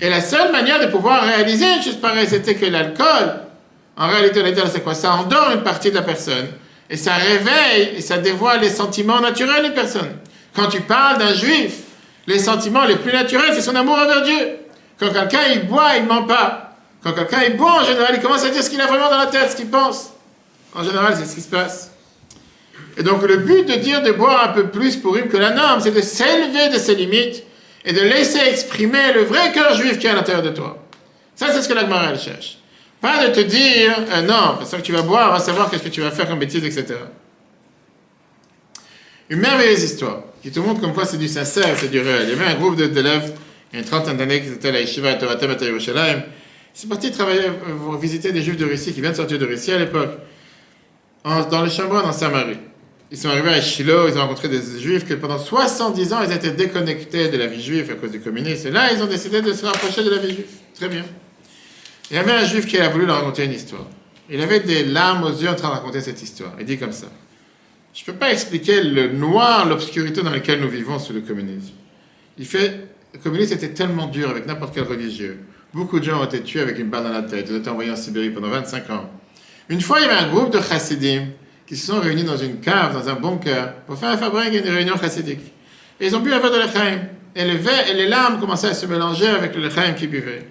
Et 0.00 0.10
la 0.10 0.20
seule 0.20 0.52
manière 0.52 0.80
de 0.80 0.86
pouvoir 0.86 1.22
réaliser 1.22 1.64
une 1.64 1.82
chose 1.82 1.96
c'était 2.28 2.54
que 2.54 2.66
l'alcool, 2.66 3.40
en 3.96 4.08
réalité, 4.08 4.42
l'alcool, 4.42 4.68
c'est 4.70 4.82
quoi? 4.82 4.94
Ça 4.94 5.12
endort 5.12 5.50
une 5.54 5.62
partie 5.62 5.90
de 5.90 5.94
la 5.94 6.02
personne. 6.02 6.48
Et 6.88 6.96
ça 6.96 7.14
réveille 7.14 7.96
et 7.96 8.00
ça 8.00 8.18
dévoile 8.18 8.60
les 8.60 8.70
sentiments 8.70 9.20
naturels 9.20 9.64
des 9.64 9.74
personnes. 9.74 10.16
Quand 10.54 10.68
tu 10.68 10.80
parles 10.80 11.18
d'un 11.18 11.34
juif, 11.34 11.72
les 12.26 12.38
sentiments 12.38 12.84
les 12.84 12.96
plus 12.96 13.12
naturels, 13.12 13.52
c'est 13.54 13.62
son 13.62 13.74
amour 13.74 13.96
envers 13.96 14.22
Dieu. 14.22 14.56
Quand 14.98 15.12
quelqu'un 15.12 15.46
il 15.52 15.66
boit, 15.66 15.96
il 15.96 16.04
ne 16.04 16.08
ment 16.08 16.24
pas. 16.24 16.76
Quand 17.02 17.12
quelqu'un 17.12 17.42
il 17.46 17.56
boit, 17.56 17.82
en 17.82 17.84
général, 17.84 18.14
il 18.14 18.20
commence 18.20 18.44
à 18.44 18.50
dire 18.50 18.62
ce 18.62 18.70
qu'il 18.70 18.80
a 18.80 18.86
vraiment 18.86 19.10
dans 19.10 19.18
la 19.18 19.26
tête, 19.26 19.50
ce 19.50 19.56
qu'il 19.56 19.68
pense. 19.68 20.12
En 20.74 20.82
général, 20.82 21.14
c'est 21.16 21.26
ce 21.26 21.34
qui 21.34 21.40
se 21.40 21.48
passe. 21.48 21.92
Et 22.96 23.02
donc, 23.02 23.22
le 23.22 23.36
but 23.36 23.68
de 23.68 23.74
dire 23.74 24.02
de 24.02 24.12
boire 24.12 24.50
un 24.50 24.52
peu 24.52 24.68
plus 24.68 24.96
pour 24.96 25.14
que 25.14 25.36
la 25.36 25.50
norme, 25.50 25.80
c'est 25.80 25.90
de 25.90 26.00
s'élever 26.00 26.68
de 26.70 26.78
ses 26.78 26.94
limites 26.94 27.42
et 27.84 27.92
de 27.92 28.00
laisser 28.00 28.40
exprimer 28.48 29.12
le 29.12 29.22
vrai 29.22 29.52
cœur 29.52 29.74
juif 29.74 29.98
qui 29.98 30.06
est 30.06 30.10
à 30.10 30.14
l'intérieur 30.14 30.42
de 30.42 30.50
toi. 30.50 30.78
Ça, 31.34 31.52
c'est 31.52 31.62
ce 31.62 31.68
que 31.68 31.74
la 31.74 31.82
elle 32.10 32.18
cherche. 32.18 32.55
Pas 33.06 33.28
de 33.28 33.32
te 33.32 33.38
dire, 33.38 33.96
euh, 34.12 34.22
non, 34.22 34.56
parce 34.58 34.72
que 34.72 34.80
tu 34.80 34.90
vas 34.90 35.02
boire, 35.02 35.30
va 35.30 35.38
savoir 35.38 35.70
qu'est-ce 35.70 35.84
que 35.84 35.90
tu 35.90 36.00
vas 36.00 36.10
faire 36.10 36.28
comme 36.28 36.40
bêtise, 36.40 36.64
etc. 36.64 36.98
Une 39.30 39.38
merveilleuse 39.38 39.84
histoire 39.84 40.24
qui 40.42 40.50
te 40.50 40.58
montre 40.58 40.80
comme 40.80 40.92
quoi 40.92 41.04
c'est 41.04 41.16
du 41.16 41.28
sincère, 41.28 41.76
c'est 41.78 41.88
du 41.88 42.00
réel. 42.00 42.22
Il 42.24 42.30
y 42.30 42.32
avait 42.32 42.50
un 42.52 42.56
groupe 42.56 42.74
d'élèves, 42.74 43.32
il 43.70 43.76
y 43.76 43.78
a 43.78 43.82
une 43.84 43.88
trentaine 43.88 44.16
d'années, 44.16 44.42
qui 44.42 44.48
étaient 44.48 44.70
à 44.70 44.72
la 44.72 44.80
Yeshiva 44.80 45.10
à 45.10 45.14
Torah 45.14 45.34
à 45.34 45.64
Yerushalayim. 45.64 46.24
Ils 46.74 46.80
sont 46.80 46.88
partis 46.88 47.12
travailler, 47.12 47.46
euh, 47.46 47.96
visiter 47.96 48.32
des 48.32 48.42
juifs 48.42 48.56
de 48.56 48.64
Russie 48.64 48.92
qui 48.92 49.00
viennent 49.00 49.12
de 49.12 49.18
sortir 49.18 49.38
de 49.38 49.46
Russie 49.46 49.70
à 49.70 49.78
l'époque, 49.78 50.18
dans 51.24 51.62
le 51.62 51.70
Chambon, 51.70 52.00
en 52.00 52.10
Samarie. 52.10 52.58
Ils 53.12 53.18
sont 53.18 53.28
arrivés 53.28 53.50
à 53.50 53.60
Shiloh, 53.60 54.08
ils 54.08 54.18
ont 54.18 54.22
rencontré 54.22 54.48
des 54.48 54.80
juifs 54.80 55.06
que 55.06 55.14
pendant 55.14 55.38
70 55.38 56.12
ans, 56.12 56.18
ils 56.26 56.32
étaient 56.32 56.50
déconnectés 56.50 57.28
de 57.28 57.36
la 57.36 57.46
vie 57.46 57.62
juive 57.62 57.88
à 57.88 57.94
cause 57.94 58.10
du 58.10 58.18
communisme. 58.18 58.66
Et 58.66 58.70
là, 58.72 58.92
ils 58.92 59.00
ont 59.00 59.06
décidé 59.06 59.42
de 59.42 59.52
se 59.52 59.64
rapprocher 59.64 60.02
de 60.02 60.10
la 60.10 60.18
vie 60.18 60.34
juive. 60.34 60.46
Très 60.74 60.88
bien. 60.88 61.04
Il 62.10 62.16
y 62.16 62.18
avait 62.18 62.32
un 62.32 62.44
juif 62.44 62.66
qui 62.66 62.78
a 62.78 62.88
voulu 62.88 63.06
leur 63.06 63.16
raconter 63.16 63.44
une 63.44 63.52
histoire. 63.52 63.86
Il 64.30 64.40
avait 64.40 64.60
des 64.60 64.84
larmes 64.84 65.24
aux 65.24 65.30
yeux 65.30 65.48
en 65.48 65.54
train 65.54 65.68
de 65.68 65.74
raconter 65.74 66.00
cette 66.00 66.22
histoire. 66.22 66.52
Il 66.58 66.66
dit 66.66 66.78
comme 66.78 66.92
ça. 66.92 67.06
Je 67.94 68.02
ne 68.02 68.06
peux 68.06 68.18
pas 68.18 68.32
expliquer 68.32 68.82
le 68.82 69.08
noir, 69.08 69.66
l'obscurité 69.66 70.22
dans 70.22 70.30
laquelle 70.30 70.60
nous 70.60 70.68
vivons 70.68 70.98
sous 70.98 71.12
le 71.12 71.20
communisme. 71.20 71.72
Il 72.38 72.44
fait, 72.44 72.88
le 73.14 73.18
communisme 73.18 73.54
était 73.54 73.70
tellement 73.70 74.06
dur 74.06 74.28
avec 74.30 74.46
n'importe 74.46 74.74
quel 74.74 74.84
religieux. 74.84 75.38
Beaucoup 75.72 75.98
de 75.98 76.04
gens 76.04 76.20
ont 76.20 76.24
été 76.24 76.42
tués 76.42 76.60
avec 76.60 76.78
une 76.78 76.90
balle 76.90 77.04
dans 77.04 77.12
la 77.12 77.22
tête. 77.22 77.46
Ils 77.48 77.56
ont 77.56 77.58
été 77.58 77.70
envoyés 77.70 77.90
en 77.90 77.96
Sibérie 77.96 78.30
pendant 78.30 78.48
25 78.48 78.90
ans. 78.90 79.10
Une 79.68 79.80
fois, 79.80 79.98
il 80.00 80.06
y 80.06 80.08
avait 80.08 80.26
un 80.26 80.28
groupe 80.28 80.52
de 80.52 80.60
chassidim 80.60 81.26
qui 81.66 81.76
se 81.76 81.86
sont 81.86 82.00
réunis 82.00 82.24
dans 82.24 82.36
une 82.36 82.60
cave, 82.60 82.92
dans 82.92 83.08
un 83.08 83.14
bunker, 83.14 83.74
pour 83.86 83.98
faire 83.98 84.16
fabrique 84.18 84.54
une 84.54 84.68
réunion 84.68 84.96
chassidique. 84.96 85.40
Et 85.98 86.06
ils 86.06 86.14
ont 86.14 86.20
bu 86.20 86.32
un 86.32 86.38
verre 86.38 86.52
de 86.52 86.58
l'echaim. 86.58 87.00
Et, 87.34 87.44
le 87.44 87.58
et 87.90 87.94
les 87.94 88.06
larmes 88.06 88.38
commençaient 88.38 88.68
à 88.68 88.74
se 88.74 88.86
mélanger 88.86 89.26
avec 89.26 89.54
le 89.56 89.62
l'echaim 89.62 89.92
qu'ils 89.92 90.10
buvaient. 90.10 90.46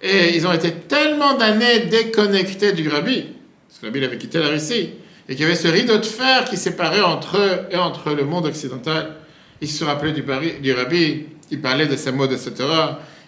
Et 0.00 0.36
ils 0.36 0.46
ont 0.46 0.52
été 0.52 0.72
tellement 0.72 1.36
d'années 1.36 1.80
déconnectés 1.80 2.72
du 2.72 2.88
rabbi, 2.88 3.26
parce 3.68 3.80
que 3.80 3.86
le 3.86 3.92
rabbi 3.92 4.04
avait 4.04 4.18
quitté 4.18 4.38
la 4.38 4.48
Russie, 4.48 4.90
et 5.28 5.34
qu'il 5.34 5.42
y 5.42 5.44
avait 5.44 5.56
ce 5.56 5.68
rideau 5.68 5.98
de 5.98 6.06
fer 6.06 6.44
qui 6.44 6.56
séparait 6.56 7.00
entre 7.00 7.36
eux 7.36 7.66
et 7.70 7.76
entre 7.76 8.12
le 8.12 8.24
monde 8.24 8.46
occidental. 8.46 9.16
Ils 9.60 9.68
se 9.68 9.84
rappelaient 9.84 10.12
du, 10.12 10.22
du 10.60 10.72
rabbi, 10.72 11.26
ils 11.50 11.60
parlaient 11.60 11.86
de 11.86 11.96
sa 11.96 12.12
mode, 12.12 12.32
etc. 12.32 12.52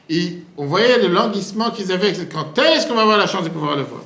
Et 0.08 0.38
on 0.56 0.66
voyait 0.66 0.98
le 0.98 1.08
languissement 1.08 1.70
qu'ils 1.70 1.92
avaient. 1.92 2.12
Quand 2.32 2.58
est-ce 2.58 2.86
qu'on 2.86 2.94
va 2.94 3.02
avoir 3.02 3.18
la 3.18 3.26
chance 3.26 3.44
de 3.44 3.48
pouvoir 3.48 3.76
le 3.76 3.82
voir? 3.82 4.02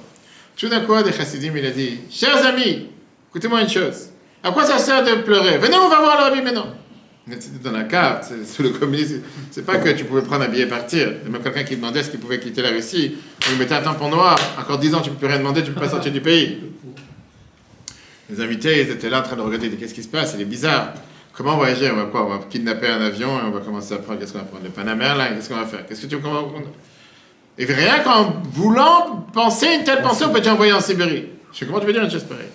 Tout 0.57 0.69
d'un 0.69 0.81
coup, 0.81 1.01
des 1.03 1.12
chassidim, 1.12 1.53
il 1.57 1.67
a 1.67 1.71
dit 1.71 1.99
Chers 2.11 2.45
amis, 2.47 2.89
écoutez-moi 3.31 3.62
une 3.62 3.69
chose. 3.69 4.09
À 4.43 4.51
quoi 4.53 4.65
ça 4.65 4.79
sert 4.79 5.03
de 5.03 5.23
pleurer? 5.23 5.59
Venez, 5.59 5.77
on 5.77 5.89
va 5.89 6.01
voir 6.01 6.17
le 6.19 6.25
rabbi 6.25 6.43
maintenant. 6.43 6.67
Mais 7.27 7.37
C'était 7.41 7.62
dans 7.62 7.72
la 7.72 7.85
cave, 7.85 8.27
c'est- 8.29 8.45
sous 8.55 8.62
le 8.62 8.70
communisme. 8.70 9.20
C'est 9.51 9.64
pas 9.64 9.79
que 9.79 9.89
tu 9.91 10.05
pouvais 10.05 10.22
prendre 10.22 10.45
un 10.45 10.49
billet 10.49 10.64
et 10.64 10.68
partir. 10.68 11.09
Il 11.22 11.29
y 11.29 11.33
même 11.33 11.43
quelqu'un 11.43 11.64
qui 11.64 11.77
demandait 11.77 12.03
ce 12.03 12.11
qu'il 12.11 12.20
pouvait 12.20 12.39
quitter 12.39 12.61
la 12.62 12.70
Russie. 12.70 13.16
On 13.47 13.53
lui 13.53 13.59
mettait 13.59 13.75
un 13.75 13.83
tampon 13.83 14.09
noir. 14.11 14.37
Encore 14.59 14.79
10 14.79 14.95
ans, 14.95 15.01
tu 15.01 15.11
peux 15.11 15.16
plus 15.16 15.27
rien 15.29 15.39
demander, 15.39 15.62
tu 15.62 15.72
peux 15.72 15.81
pas 15.81 15.89
sortir 15.89 16.12
du 16.12 16.20
pays. 16.20 16.59
Les 18.31 18.41
invités, 18.43 18.83
ils 18.83 18.91
étaient 18.91 19.11
là 19.11 19.20
en 19.20 19.22
train 19.22 19.37
de 19.37 19.43
regarder. 19.43 19.70
Qu'est-ce 19.70 19.95
qui 19.95 20.03
se 20.03 20.09
passe? 20.09 20.35
Il 20.35 20.41
est 20.43 20.47
bizarre. 20.47 20.95
Comment 21.33 21.57
voyager? 21.57 21.91
On 21.91 21.97
va 21.97 22.05
quoi? 22.05 22.27
On 22.27 22.29
va 22.29 22.41
kidnapper 22.49 22.89
un 22.89 23.01
avion 23.01 23.39
et 23.39 23.43
on 23.47 23.51
va 23.51 23.61
commencer 23.61 23.95
à 23.95 23.99
prendre. 23.99 24.20
Qu'est-ce 24.20 24.33
qu'on 24.33 24.39
va 24.39 24.45
prendre? 24.45 24.64
Le 24.64 24.70
Panama 24.70 25.05
Airlines 25.05 25.37
Qu'est-ce 25.37 25.49
qu'on 25.49 25.57
va 25.57 25.66
faire? 25.66 25.87
Qu'est-ce 25.87 26.03
que 26.03 26.07
tu 26.07 26.16
Et 27.59 27.64
rien 27.64 28.01
qu'en 28.01 28.43
voulant 28.53 29.27
penser 29.33 29.66
une 29.79 29.85
telle 29.85 30.03
pensée, 30.03 30.25
on 30.27 30.31
peut 30.33 30.39
déjà 30.39 30.53
envoyer 30.53 30.72
en 30.72 30.81
Sibérie. 30.81 31.27
Je 31.53 31.59
sais 31.59 31.66
comment 31.66 31.81
tu 31.81 31.87
peux 31.87 31.93
dire 31.93 32.03
une 32.03 32.11
chose 32.11 32.25
pareille? 32.25 32.49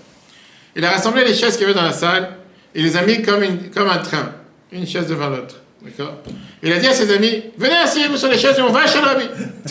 Il 0.76 0.86
a 0.86 0.92
rassemblé 0.92 1.26
les 1.26 1.34
chaises 1.34 1.54
qu'il 1.58 1.62
y 1.62 1.66
avait 1.66 1.74
dans 1.80 1.86
la 1.86 1.92
salle 1.94 2.38
et 2.74 2.82
les 2.82 2.96
a 2.96 3.02
mis 3.06 3.22
comme 3.22 3.44
un 3.44 3.98
train, 3.98 4.32
une 4.72 4.88
chaise 4.88 5.08
devant 5.08 5.30
l'autre. 5.30 5.56
D'accord? 5.82 6.18
Il 6.62 6.72
a 6.72 6.78
dit 6.78 6.88
à 6.88 6.94
ses 6.94 7.12
amis 7.14 7.44
Venez, 7.58 7.76
asseyez-vous 7.76 8.18
sur 8.18 8.30
les 8.30 8.38
chaises 8.38 8.58
et 8.58 8.62
on 8.62 8.72
va 8.72 8.86
chez 8.86 9.00
rabbi. 9.00 9.26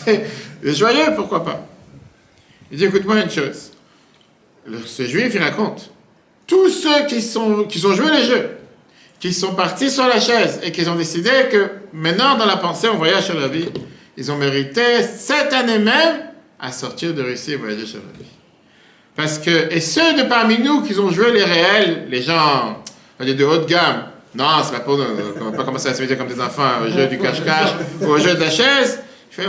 Il 0.63 0.71
est 0.71 0.75
joyeux, 0.75 1.15
pourquoi 1.15 1.45
pas? 1.45 1.67
Il 2.71 2.79
dit 2.79 2.85
Écoute-moi 2.85 3.21
une 3.21 3.31
chose. 3.31 3.73
Ce 4.85 5.05
juif, 5.05 5.33
il 5.35 5.43
raconte 5.43 5.91
tous 6.47 6.69
ceux 6.69 7.07
qui, 7.07 7.23
sont, 7.23 7.65
qui 7.65 7.85
ont 7.87 7.95
joué 7.95 8.11
les 8.11 8.25
jeux, 8.25 8.51
qui 9.21 9.33
sont 9.33 9.55
partis 9.55 9.91
sur 9.91 10.07
la 10.07 10.21
chaise 10.21 10.61
et 10.63 10.73
qui 10.73 10.87
ont 10.89 10.95
décidé 10.95 11.31
que 11.51 11.71
maintenant, 11.93 12.37
dans 12.37 12.47
la 12.47 12.57
pensée, 12.57 12.89
on 12.89 12.97
voyage 12.97 13.27
chez 13.27 13.35
le 13.35 13.41
rabbi, 13.41 13.69
ils 14.17 14.33
ont 14.33 14.37
mérité 14.37 15.03
cette 15.03 15.53
année 15.53 15.79
même 15.79 16.23
à 16.59 16.73
sortir 16.73 17.15
de 17.15 17.23
Russie 17.23 17.53
et 17.53 17.57
voyager 17.57 17.87
chez 17.87 17.95
le 17.95 18.03
rabbi. 18.13 18.25
Parce 19.15 19.39
que, 19.39 19.73
et 19.73 19.81
ceux 19.81 20.15
de 20.15 20.29
parmi 20.29 20.59
nous 20.59 20.83
qui 20.83 20.99
ont 20.99 21.11
joué 21.11 21.33
les 21.33 21.45
réels, 21.45 22.07
les 22.09 22.23
gens, 22.23 22.83
de 23.21 23.45
haute 23.45 23.69
gamme, 23.69 24.05
non, 24.35 24.45
c'est 24.63 24.73
pas 24.73 24.81
pour 24.81 24.99
on 25.41 25.45
va 25.51 25.57
pas 25.57 25.65
commencer 25.65 25.89
à 25.89 25.95
se 25.95 26.03
mettre 26.03 26.17
comme 26.17 26.29
des 26.29 26.41
enfants 26.41 26.83
au 26.87 26.91
jeu 26.91 27.07
du 27.07 27.19
cache-cache 27.19 27.71
ou 28.01 28.07
au 28.07 28.19
jeu 28.19 28.35
de 28.35 28.41
la 28.41 28.51
chaise. 28.51 29.01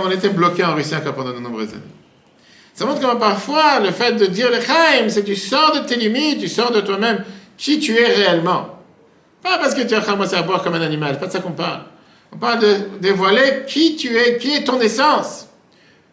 On 0.04 0.12
était 0.12 0.30
bloqués 0.30 0.64
en 0.64 0.76
Russie 0.76 0.96
encore 0.96 1.16
pendant 1.16 1.34
de 1.34 1.40
nombreuses 1.40 1.70
années. 1.70 1.82
Ça 2.74 2.86
montre 2.86 3.02
comment 3.02 3.18
parfois 3.18 3.80
le 3.80 3.92
fait 3.92 4.14
de 4.14 4.28
dire 4.28 4.50
le 4.50 4.62
Chaim, 4.62 5.10
c'est 5.10 5.22
que 5.22 5.28
tu 5.28 5.36
sors 5.36 5.74
de 5.74 5.80
tes 5.80 5.96
limites, 5.96 6.40
tu 6.40 6.48
sors 6.48 6.72
de 6.72 6.80
toi-même 6.82 7.26
qui 7.58 7.80
tu 7.80 7.98
es 7.98 8.06
réellement. 8.06 8.80
Pas 9.42 9.58
parce 9.58 9.74
que 9.74 9.82
tu 9.82 9.96
as 9.96 10.02
commencé 10.02 10.36
à 10.36 10.44
boire 10.44 10.62
comme 10.64 10.76
un 10.76 10.82
animal, 10.82 11.20
pas 11.20 11.28
de 11.28 11.32
ça 11.32 11.40
qu'on 11.40 11.52
parle. 11.52 11.82
On 12.32 12.38
parle 12.38 12.60
de 12.60 12.76
dévoiler 13.02 13.64
qui 13.68 13.96
tu 13.96 14.16
es, 14.16 14.38
qui 14.38 14.56
est 14.56 14.64
ton 14.64 14.80
essence. 14.80 15.48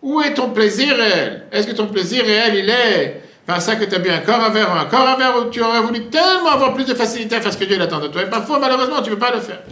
Où 0.00 0.20
est 0.22 0.34
ton 0.34 0.50
plaisir 0.50 0.96
réel? 0.96 1.44
Est-ce 1.52 1.66
que 1.66 1.72
ton 1.72 1.86
plaisir 1.86 2.24
réel, 2.24 2.54
il 2.56 2.70
est 2.70 3.22
par 3.46 3.62
ça 3.62 3.76
que 3.76 3.84
tu 3.84 3.94
as 3.94 3.98
bu 4.00 4.10
un 4.10 4.18
corps 4.18 4.42
à 4.42 4.50
verre 4.50 4.72
un 4.72 4.86
corps 4.86 5.06
à 5.06 5.16
verre 5.16 5.36
où 5.38 5.50
tu 5.50 5.62
aurais 5.62 5.80
voulu 5.80 6.06
tellement 6.06 6.50
avoir 6.50 6.74
plus 6.74 6.84
de 6.84 6.94
facilité 6.94 7.36
à 7.36 7.40
faire 7.40 7.52
ce 7.52 7.58
que 7.58 7.64
Dieu 7.64 7.80
attend 7.80 8.00
de 8.00 8.08
toi 8.08 8.22
Et 8.22 8.30
parfois, 8.30 8.58
malheureusement, 8.58 9.00
tu 9.02 9.10
ne 9.10 9.14
peux 9.14 9.20
pas 9.20 9.32
le 9.32 9.40
faire. 9.40 9.62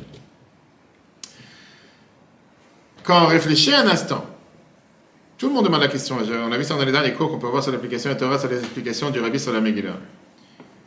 Quand 3.03 3.25
on 3.25 3.27
réfléchit 3.27 3.75
un 3.75 3.87
instant, 3.89 4.25
tout 5.37 5.49
le 5.49 5.55
monde 5.55 5.65
demande 5.65 5.83
la 5.83 5.89
question. 5.89 6.17
On 6.17 6.53
a 6.53 6.57
vu 6.57 6.65
ça 6.65 6.75
dans 6.75 6.85
les 6.85 6.93
derniers 6.93 7.13
cours 7.13 7.31
qu'on 7.31 7.39
peut 7.39 7.49
voir 7.49 7.63
sur 7.63 7.73
l'application 7.73 8.11
de 8.11 8.19
Torah, 8.19 8.39
sur 8.39 8.49
les 8.49 8.61
explications 8.61 9.11
du 9.11 9.21
Rabbi 9.21 9.39
sur 9.39 9.53
la 9.53 9.61
Megillah. 9.61 9.99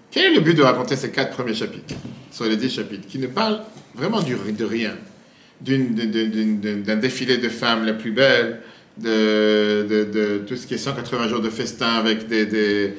Quel 0.09 0.31
est 0.31 0.35
le 0.35 0.41
but 0.41 0.55
de 0.55 0.63
raconter 0.63 0.95
ces 0.95 1.11
quatre 1.11 1.35
premiers 1.35 1.53
chapitres, 1.53 1.93
sur 2.31 2.45
les 2.45 2.55
dix 2.55 2.73
chapitres, 2.73 3.07
qui 3.07 3.19
ne 3.19 3.27
parlent 3.27 3.61
vraiment 3.93 4.21
de 4.21 4.65
rien 4.65 4.93
d'un 5.61 6.95
défilé 6.95 7.38
de 7.38 7.49
femmes 7.49 7.85
la 7.85 7.93
plus 7.93 8.11
belle, 8.11 8.61
de, 9.00 9.86
de- 9.89 10.04
de 10.06 10.38
tout 10.48 10.56
ce 10.56 10.66
qui 10.68 10.74
est 10.74 10.78
180 10.78 11.28
jours 11.28 11.39
de 11.41 11.50
festin 11.50 11.95
avec 11.95 12.28
des, 12.28 12.93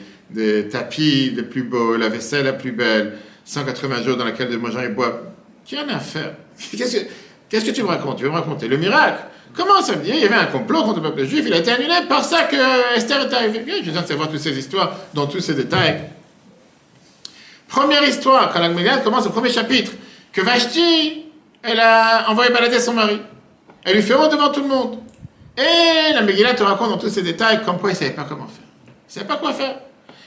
tapis 0.70 1.30
les 1.34 1.42
plus 1.42 1.62
beaux, 1.62 1.96
la 1.96 2.08
vaisselle 2.08 2.44
la 2.44 2.52
plus 2.52 2.72
belle, 2.72 3.14
180 3.44 4.02
jours 4.02 4.16
dans 4.16 4.24
lesquels 4.24 4.48
les 4.48 4.72
gens 4.72 4.82
ils 4.82 4.94
boivent. 4.94 5.20
Qui 5.64 5.78
en 5.78 5.88
a 5.88 5.96
à 5.96 6.00
faire 6.00 6.32
Qu'est-ce 6.56 6.96
que, 7.50 7.70
que 7.70 7.74
tu 7.74 7.82
me 7.82 7.88
racontes? 7.88 8.16
Tu 8.18 8.24
veux 8.24 8.30
me 8.30 8.34
raconter 8.34 8.68
le 8.68 8.76
miracle? 8.76 9.24
Comment 9.54 9.80
ça 9.82 9.96
me 9.96 10.02
dit 10.04 10.10
Il 10.14 10.20
y 10.20 10.24
avait 10.24 10.34
un 10.34 10.46
complot 10.46 10.82
contre 10.82 11.00
le 11.00 11.10
peuple 11.10 11.24
juif, 11.24 11.44
il 11.46 11.52
a 11.52 11.58
été 11.58 11.70
annulé 11.72 11.94
par 12.08 12.24
ça 12.24 12.44
que 12.44 12.96
Esther 12.96 13.22
est 13.22 13.34
arrivée. 13.34 13.64
Je 13.82 13.90
viens 13.90 14.02
de 14.02 14.06
savoir 14.06 14.28
toutes 14.30 14.40
ces 14.40 14.56
histoires, 14.58 14.96
dans 15.14 15.26
tous 15.26 15.40
ces 15.40 15.54
détails. 15.54 16.00
Première 17.68 18.06
histoire, 18.06 18.52
quand 18.52 18.60
la 18.60 18.98
commence 18.98 19.26
au 19.26 19.30
premier 19.30 19.50
chapitre, 19.50 19.92
que 20.32 20.40
Vashti, 20.40 21.24
elle 21.62 21.80
a 21.80 22.30
envoyé 22.30 22.50
balader 22.52 22.80
son 22.80 22.94
mari. 22.94 23.20
Elle 23.84 23.96
lui 23.96 24.02
fait 24.02 24.14
honte 24.14 24.32
devant 24.32 24.50
tout 24.50 24.62
le 24.62 24.68
monde. 24.68 24.98
Et 25.58 26.12
la 26.14 26.22
Megillah 26.22 26.54
te 26.54 26.62
raconte 26.62 26.90
dans 26.90 26.98
tous 26.98 27.08
ces 27.08 27.22
détails 27.22 27.64
comme 27.64 27.78
quoi 27.78 27.90
il 27.90 27.94
ne 27.94 27.98
savait 27.98 28.12
pas 28.12 28.24
comment 28.24 28.46
faire. 28.46 28.64
Il 28.86 29.08
ne 29.08 29.12
savait 29.12 29.26
pas 29.26 29.36
quoi 29.36 29.52
faire. 29.52 29.80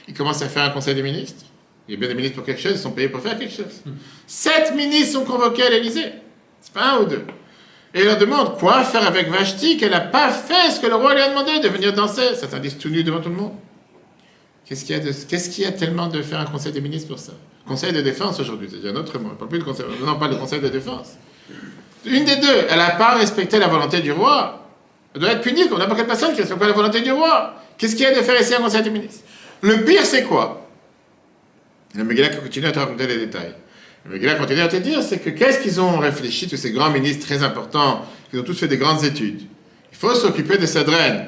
Il 0.06 0.12
commence 0.12 0.42
à 0.42 0.48
faire 0.48 0.64
un 0.64 0.70
conseil 0.70 0.94
des 0.94 1.02
ministres. 1.02 1.46
Il 1.88 1.94
y 1.94 1.96
a 1.96 2.00
bien 2.00 2.08
des 2.08 2.14
ministres 2.14 2.36
pour 2.36 2.44
quelque 2.44 2.60
chose, 2.60 2.72
ils 2.72 2.78
sont 2.78 2.90
payés 2.90 3.08
pour 3.08 3.22
faire 3.22 3.38
quelque 3.38 3.54
chose. 3.54 3.82
Sept 4.26 4.74
ministres 4.76 5.18
sont 5.18 5.24
convoqués 5.24 5.62
à 5.62 5.70
l'Élysée. 5.70 6.12
C'est 6.60 6.74
pas 6.74 6.92
un 6.92 7.00
ou 7.00 7.04
deux. 7.06 7.24
Et 7.94 8.00
il 8.00 8.04
leur 8.04 8.18
demande 8.18 8.58
quoi 8.58 8.84
faire 8.84 9.06
avec 9.06 9.30
Vashti, 9.30 9.76
qu'elle 9.78 9.90
n'a 9.90 10.00
pas 10.00 10.30
fait 10.30 10.70
ce 10.70 10.80
que 10.80 10.86
le 10.86 10.96
roi 10.96 11.14
lui 11.14 11.22
a 11.22 11.30
demandé, 11.30 11.60
de 11.60 11.68
venir 11.68 11.92
danser. 11.92 12.34
Certains 12.34 12.58
disent 12.58 12.78
tout 12.78 12.88
nu 12.88 13.02
devant 13.02 13.20
tout 13.20 13.30
le 13.30 13.34
monde. 13.34 13.52
Qu'est-ce 14.64 14.84
qu'il 14.84 14.96
y 14.96 15.00
qu'est-ce 15.00 15.50
qu'il 15.50 15.64
y 15.64 15.66
a 15.66 15.72
tellement 15.72 16.08
de 16.08 16.22
faire 16.22 16.40
un 16.40 16.44
conseil 16.44 16.72
des 16.72 16.80
ministres 16.80 17.08
pour 17.08 17.18
ça? 17.18 17.32
Conseil 17.66 17.92
de 17.92 18.00
défense 18.00 18.38
aujourd'hui, 18.40 18.68
c'est 18.70 18.88
un 18.88 18.96
autre 18.96 19.18
mot. 19.18 19.30
On 19.32 19.36
parle 19.36 19.48
plus 19.48 19.58
de 19.58 19.64
conseil, 19.64 19.86
non, 20.00 20.12
on 20.12 20.18
parle 20.18 20.32
de 20.32 20.36
conseil 20.38 20.60
de 20.60 20.68
défense. 20.68 21.14
Une 22.04 22.24
des 22.24 22.36
deux, 22.36 22.66
elle 22.68 22.78
n'a 22.78 22.90
pas 22.90 23.14
respecté 23.14 23.58
la 23.58 23.68
volonté 23.68 24.00
du 24.00 24.12
roi. 24.12 24.61
Doit 25.14 25.32
être 25.32 25.42
punie 25.42 25.68
comme 25.68 25.78
n'importe 25.78 25.98
quelle 25.98 26.06
personne 26.06 26.30
qui 26.30 26.36
ne 26.36 26.40
respecte 26.40 26.60
pas 26.60 26.68
la 26.68 26.72
volonté 26.72 27.00
du 27.00 27.12
roi. 27.12 27.54
Qu'est-ce 27.76 27.94
qu'il 27.94 28.04
y 28.04 28.06
a 28.06 28.14
de 28.14 28.22
faire 28.22 28.40
ici 28.40 28.54
un 28.54 28.62
conseil 28.62 28.82
des 28.82 28.90
ministres? 28.90 29.24
Le 29.60 29.84
pire, 29.84 30.04
c'est 30.04 30.24
quoi? 30.24 30.66
Le 31.94 32.04
Megillah 32.04 32.30
continue 32.30 32.66
à 32.66 32.72
te 32.72 32.78
raconter 32.78 33.06
les 33.06 33.18
détails. 33.18 33.54
Le 34.06 34.12
Megillah 34.12 34.34
continue 34.36 34.60
à 34.60 34.68
te 34.68 34.76
dire, 34.76 35.02
c'est 35.02 35.18
que 35.18 35.30
qu'est-ce 35.30 35.60
qu'ils 35.60 35.80
ont 35.80 35.98
réfléchi, 35.98 36.48
tous 36.48 36.56
ces 36.56 36.70
grands 36.70 36.90
ministres 36.90 37.26
très 37.26 37.42
importants, 37.42 38.06
qui 38.30 38.38
ont 38.38 38.42
tous 38.42 38.58
fait 38.58 38.68
des 38.68 38.78
grandes 38.78 39.04
études 39.04 39.42
Il 39.92 39.98
faut 39.98 40.14
s'occuper 40.14 40.56
de 40.56 40.66
cette 40.66 40.88
reine. 40.88 41.26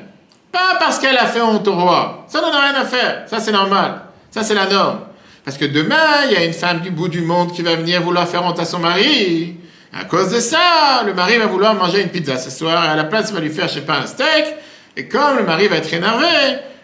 Pas 0.51 0.76
parce 0.78 0.99
qu'elle 0.99 1.18
a 1.18 1.26
fait 1.26 1.43
honte 1.43 1.66
au 1.68 1.74
roi. 1.74 2.26
Ça 2.28 2.41
n'en 2.41 2.53
a 2.53 2.61
rien 2.61 2.74
à 2.80 2.85
faire. 2.85 3.24
Ça, 3.28 3.41
c'est 3.41 3.53
normal. 3.53 4.03
Ça, 4.30 4.43
c'est 4.43 4.55
la 4.55 4.66
norme. 4.66 5.01
Parce 5.45 5.59
que 5.59 5.66
demain, 5.66 6.24
il 6.26 6.32
y 6.32 6.37
a 6.37 6.45
une 6.45 6.55
femme 6.55 6.80
du 6.80 6.91
bout 6.91 7.09
du 7.09 7.20
monde 7.20 7.53
qui 7.53 7.61
va 7.61 7.76
venir 7.76 8.01
vouloir 8.01 8.26
faire 8.26 8.45
honte 8.45 8.59
à 8.59 8.64
son 8.64 8.78
mari. 8.78 9.57
À 9.97 10.05
cause 10.05 10.31
de 10.31 10.41
ça, 10.41 11.05
le 11.07 11.15
mari 11.15 11.37
va 11.37 11.47
vouloir 11.47 11.75
manger 11.75 12.03
une 12.03 12.09
pizza 12.09 12.37
ce 12.37 12.51
soir 12.51 12.85
et 12.85 12.89
à 12.89 12.97
la 12.97 13.05
place, 13.05 13.27
il 13.29 13.35
va 13.35 13.41
lui 13.41 13.51
faire, 13.51 13.69
je 13.69 13.75
sais 13.75 13.81
pas, 13.83 13.99
un 13.99 14.07
steak. 14.07 14.57
Et 14.97 15.07
comme 15.07 15.37
le 15.39 15.45
mari 15.45 15.69
va 15.69 15.77
être 15.77 15.93
énervé, 15.93 16.27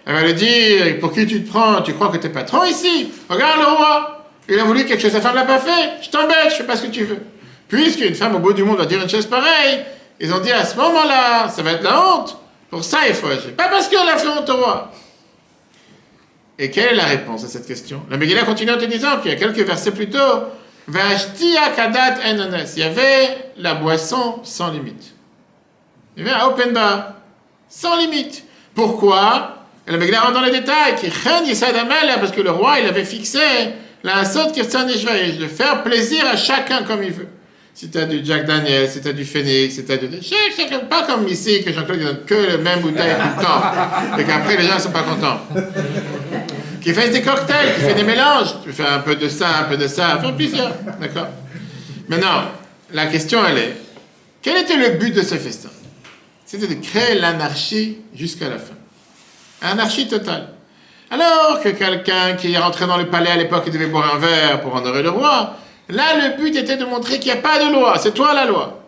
elle 0.06 0.14
va 0.14 0.22
lui 0.22 0.34
dire 0.34 0.98
Pour 1.00 1.12
qui 1.12 1.26
tu 1.26 1.42
te 1.42 1.50
prends? 1.50 1.82
Tu 1.82 1.92
crois 1.92 2.08
que 2.08 2.18
t'es 2.18 2.28
patron 2.28 2.64
ici? 2.64 3.12
Regarde 3.28 3.58
le 3.58 3.66
roi 3.66 4.26
Il 4.48 4.58
a 4.58 4.64
voulu 4.64 4.84
quelque 4.84 5.00
chose, 5.00 5.10
sa 5.10 5.20
femme 5.20 5.34
l'a 5.34 5.44
pas 5.44 5.58
fait. 5.58 6.02
Je 6.02 6.10
t'embête, 6.10 6.50
je 6.50 6.54
fais 6.56 6.64
pas 6.64 6.76
ce 6.76 6.82
que 6.82 6.90
tu 6.90 7.04
veux. 7.04 7.18
Puisqu'une 7.68 8.14
femme 8.14 8.36
au 8.36 8.38
bout 8.38 8.52
du 8.52 8.62
monde 8.62 8.78
va 8.78 8.86
dire 8.86 9.02
une 9.02 9.08
chose 9.08 9.26
pareille, 9.26 9.84
ils 10.20 10.32
ont 10.32 10.40
dit 10.40 10.52
à 10.52 10.64
ce 10.64 10.76
moment-là, 10.76 11.48
ça 11.48 11.62
va 11.62 11.72
être 11.72 11.82
la 11.82 12.00
honte. 12.00 12.36
Pour 12.70 12.84
ça, 12.84 12.98
il 13.08 13.14
faut 13.14 13.26
agir. 13.26 13.54
Pas 13.56 13.68
parce 13.68 13.88
qu'elle 13.88 14.08
a 14.08 14.16
fait 14.16 14.28
honte 14.28 14.48
au 14.50 14.56
roi. 14.56 14.92
Et 16.58 16.70
quelle 16.70 16.92
est 16.92 16.96
la 16.96 17.06
réponse 17.06 17.44
à 17.44 17.48
cette 17.48 17.66
question? 17.66 18.02
La 18.08 18.16
Megillah 18.16 18.44
continue 18.44 18.70
en 18.70 18.78
te 18.78 18.84
disant 18.84 19.18
qu'il 19.20 19.32
y 19.32 19.34
a 19.34 19.36
quelques 19.36 19.66
versets 19.66 19.90
plus 19.90 20.10
tôt. 20.10 20.18
Il 22.76 22.80
y 22.80 22.82
avait 22.82 23.52
la 23.56 23.74
boisson 23.74 24.40
sans 24.42 24.70
limite. 24.70 25.14
Il 26.16 26.26
y 26.26 26.28
avait 26.28 26.40
un 26.40 26.46
open 26.46 26.72
bar. 26.72 27.14
sans 27.68 27.96
limite. 27.96 28.44
Pourquoi? 28.74 29.56
Et 29.86 29.92
le 29.92 29.98
rentre 30.18 30.32
dans 30.32 30.40
les 30.42 30.50
détails, 30.50 30.94
ça 31.54 31.66
parce 32.18 32.32
que 32.32 32.40
le 32.40 32.50
roi, 32.50 32.80
il 32.80 32.86
avait 32.86 33.04
fixé 33.04 33.38
la 34.02 34.24
saute 34.24 34.54
de 34.54 35.46
faire 35.46 35.82
plaisir 35.82 36.24
à 36.26 36.36
chacun 36.36 36.82
comme 36.84 37.02
il 37.02 37.12
veut. 37.12 37.28
Si 37.72 37.90
tu 37.90 37.98
as 37.98 38.04
du 38.04 38.20
Jack 38.24 38.46
Daniel, 38.46 38.88
si 38.88 39.00
tu 39.00 39.08
as 39.08 39.12
du 39.12 39.24
Phoenix, 39.24 39.74
si 39.74 39.84
tu 39.84 39.92
as 39.92 39.96
du... 39.96 40.08
Chacun, 40.22 40.80
pas 40.80 41.04
comme 41.04 41.26
ici, 41.28 41.62
que 41.64 41.72
Jean-Claude 41.72 42.00
donne 42.00 42.24
que 42.26 42.34
le 42.34 42.58
même 42.58 42.80
bouteille 42.80 43.14
tout 43.14 43.38
le 43.38 43.42
temps, 43.42 44.18
et 44.18 44.24
qu'après 44.24 44.56
les 44.56 44.64
gens 44.64 44.74
ne 44.74 44.80
sont 44.80 44.90
pas 44.90 45.02
contents. 45.02 45.40
Qui 46.80 46.94
fait 46.94 47.10
des 47.10 47.22
cocktails, 47.22 47.74
qui 47.74 47.80
fait 47.82 47.94
des 47.94 48.02
mélanges. 48.02 48.54
Tu 48.64 48.72
fais 48.72 48.86
un 48.86 49.00
peu 49.00 49.16
de 49.16 49.28
ça, 49.28 49.58
un 49.60 49.62
peu 49.64 49.76
de 49.76 49.86
ça, 49.86 50.18
faire 50.18 50.34
plusieurs. 50.34 50.72
D'accord 51.00 51.28
Maintenant, 52.08 52.42
la 52.92 53.06
question, 53.06 53.40
elle 53.46 53.58
est, 53.58 53.76
quel 54.42 54.56
était 54.56 54.76
le 54.76 54.98
but 54.98 55.14
de 55.14 55.22
ce 55.22 55.34
festin? 55.34 55.68
C'était 56.44 56.66
de 56.66 56.74
créer 56.74 57.18
l'anarchie 57.18 57.98
jusqu'à 58.14 58.48
la 58.48 58.58
fin. 58.58 58.74
Anarchie 59.62 60.08
totale. 60.08 60.48
Alors 61.10 61.60
que 61.62 61.68
quelqu'un 61.68 62.34
qui 62.34 62.52
est 62.52 62.58
rentré 62.58 62.86
dans 62.86 62.96
le 62.96 63.06
palais 63.06 63.30
à 63.30 63.36
l'époque, 63.36 63.64
il 63.66 63.72
devait 63.72 63.86
boire 63.86 64.14
un 64.14 64.18
verre 64.18 64.60
pour 64.60 64.74
honorer 64.74 65.02
le 65.02 65.10
roi, 65.10 65.56
là, 65.88 66.04
le 66.16 66.42
but 66.42 66.56
était 66.56 66.76
de 66.76 66.84
montrer 66.84 67.18
qu'il 67.18 67.32
n'y 67.32 67.38
a 67.38 67.42
pas 67.42 67.64
de 67.64 67.72
loi, 67.72 67.98
c'est 67.98 68.14
toi 68.14 68.32
la 68.32 68.46
loi. 68.46 68.82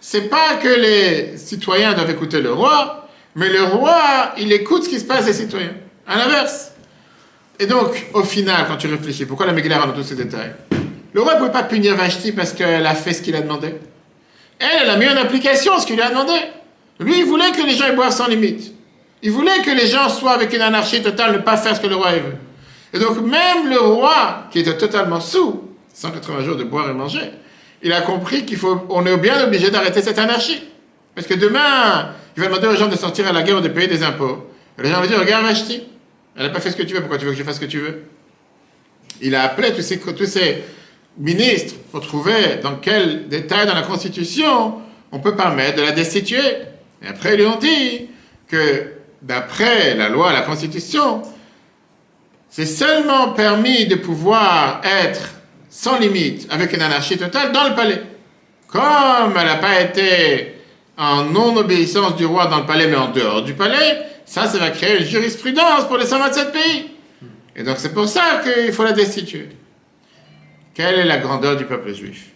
C'est 0.00 0.28
pas 0.28 0.54
que 0.60 0.68
les 0.68 1.36
citoyens 1.36 1.92
doivent 1.94 2.10
écouter 2.10 2.40
le 2.40 2.52
roi, 2.52 3.08
mais 3.34 3.48
le 3.48 3.62
roi, 3.64 4.32
il 4.38 4.52
écoute 4.52 4.84
ce 4.84 4.88
qui 4.88 5.00
se 5.00 5.04
passe 5.04 5.26
des 5.26 5.32
citoyens. 5.32 5.74
À 6.06 6.16
l'inverse. 6.16 6.73
Et 7.58 7.66
donc, 7.66 8.06
au 8.12 8.22
final, 8.22 8.66
quand 8.68 8.76
tu 8.76 8.88
réfléchis, 8.88 9.26
pourquoi 9.26 9.46
la 9.46 9.52
Megillah 9.52 9.86
dans 9.86 9.92
tous 9.92 10.02
ces 10.02 10.16
détails 10.16 10.52
le 11.14 11.22
roi 11.22 11.34
ne 11.34 11.38
pouvait 11.38 11.52
pas 11.52 11.62
punir 11.62 11.94
Vashti 11.94 12.32
parce 12.32 12.52
qu'elle 12.52 12.84
a 12.84 12.94
fait 12.94 13.12
ce 13.12 13.22
qu'il 13.22 13.36
a 13.36 13.40
demandé. 13.40 13.72
Elle, 14.58 14.68
elle 14.82 14.90
a 14.90 14.96
mis 14.96 15.06
en 15.06 15.16
application 15.16 15.78
ce 15.78 15.86
qu'il 15.86 15.94
lui 15.94 16.02
a 16.02 16.10
demandé. 16.10 16.32
Lui, 16.98 17.20
il 17.20 17.24
voulait 17.24 17.52
que 17.52 17.64
les 17.64 17.74
gens 17.76 17.94
boivent 17.94 18.12
sans 18.12 18.26
limite. 18.26 18.72
Il 19.22 19.30
voulait 19.30 19.62
que 19.64 19.70
les 19.70 19.86
gens 19.86 20.08
soient 20.08 20.32
avec 20.32 20.52
une 20.52 20.60
anarchie 20.60 21.02
totale, 21.02 21.32
ne 21.32 21.38
pas 21.38 21.56
faire 21.56 21.76
ce 21.76 21.80
que 21.80 21.86
le 21.86 21.94
roi 21.94 22.12
veut. 22.12 22.34
Et 22.92 22.98
donc, 22.98 23.20
même 23.20 23.68
le 23.68 23.78
roi, 23.78 24.48
qui 24.50 24.58
était 24.58 24.76
totalement 24.76 25.20
sous, 25.20 25.62
180 25.94 26.42
jours 26.42 26.56
de 26.56 26.64
boire 26.64 26.90
et 26.90 26.92
manger, 26.92 27.30
il 27.82 27.92
a 27.92 28.00
compris 28.00 28.44
qu'il 28.44 28.56
faut, 28.56 28.84
on 28.90 29.06
est 29.06 29.16
bien 29.16 29.42
obligé 29.44 29.70
d'arrêter 29.70 30.02
cette 30.02 30.18
anarchie. 30.18 30.64
Parce 31.14 31.28
que 31.28 31.34
demain, 31.34 32.10
il 32.36 32.42
va 32.42 32.48
demander 32.48 32.66
aux 32.66 32.76
gens 32.76 32.88
de 32.88 32.96
sortir 32.96 33.28
à 33.28 33.32
la 33.32 33.42
guerre 33.42 33.58
ou 33.58 33.60
de 33.60 33.68
payer 33.68 33.86
des 33.86 34.02
impôts. 34.02 34.50
Et 34.78 34.82
les 34.82 34.90
gens 34.90 35.00
vont 35.00 35.06
dire, 35.06 35.20
regarde 35.20 35.44
Vashti, 35.44 35.84
elle 36.36 36.46
n'a 36.46 36.50
pas 36.50 36.60
fait 36.60 36.70
ce 36.70 36.76
que 36.76 36.82
tu 36.82 36.94
veux, 36.94 37.00
pourquoi 37.00 37.18
tu 37.18 37.24
veux 37.24 37.32
que 37.32 37.38
je 37.38 37.42
fasse 37.42 37.56
ce 37.56 37.60
que 37.60 37.66
tu 37.66 37.78
veux? 37.78 38.04
Il 39.20 39.34
a 39.34 39.42
appelé 39.42 39.72
tous 39.72 39.82
ces, 39.82 39.98
tous 39.98 40.26
ces 40.26 40.64
ministre 41.18 41.74
pour 41.92 42.00
trouver 42.00 42.58
dans 42.62 42.76
quel 42.76 43.28
détail 43.28 43.66
dans 43.66 43.74
la 43.74 43.82
Constitution 43.82 44.74
on 45.12 45.20
peut 45.20 45.36
permettre 45.36 45.76
de 45.76 45.82
la 45.82 45.92
destituer. 45.92 46.42
Et 47.02 47.06
après, 47.06 47.34
ils 47.34 47.38
lui 47.38 47.46
ont 47.46 47.58
dit 47.58 48.08
que 48.48 48.94
d'après 49.22 49.94
la 49.94 50.08
loi, 50.08 50.32
la 50.32 50.42
Constitution, 50.42 51.22
c'est 52.48 52.66
seulement 52.66 53.28
permis 53.28 53.86
de 53.86 53.94
pouvoir 53.94 54.80
être 54.84 55.30
sans 55.70 55.98
limite, 55.98 56.46
avec 56.50 56.72
une 56.72 56.82
anarchie 56.82 57.16
totale, 57.16 57.52
dans 57.52 57.68
le 57.68 57.74
palais. 57.74 58.02
Comme 58.68 59.34
elle 59.36 59.46
n'a 59.46 59.56
pas 59.56 59.80
été 59.80 60.54
en 60.96 61.24
non-obéissance 61.24 62.16
du 62.16 62.26
roi 62.26 62.46
dans 62.46 62.58
le 62.58 62.66
palais, 62.66 62.86
mais 62.86 62.96
en 62.96 63.10
dehors 63.10 63.42
du 63.42 63.54
palais, 63.54 63.98
ça, 64.24 64.46
ça 64.46 64.58
va 64.58 64.70
créer 64.70 64.98
une 65.00 65.06
jurisprudence 65.06 65.86
pour 65.86 65.98
les 65.98 66.06
127 66.06 66.52
pays. 66.52 66.90
Et 67.56 67.62
donc 67.62 67.76
c'est 67.78 67.92
pour 67.92 68.08
ça 68.08 68.42
qu'il 68.42 68.72
faut 68.72 68.84
la 68.84 68.92
destituer. 68.92 69.48
Quelle 70.74 70.98
est 70.98 71.04
la 71.04 71.18
grandeur 71.18 71.56
du 71.56 71.64
peuple 71.64 71.94
juif? 71.94 72.30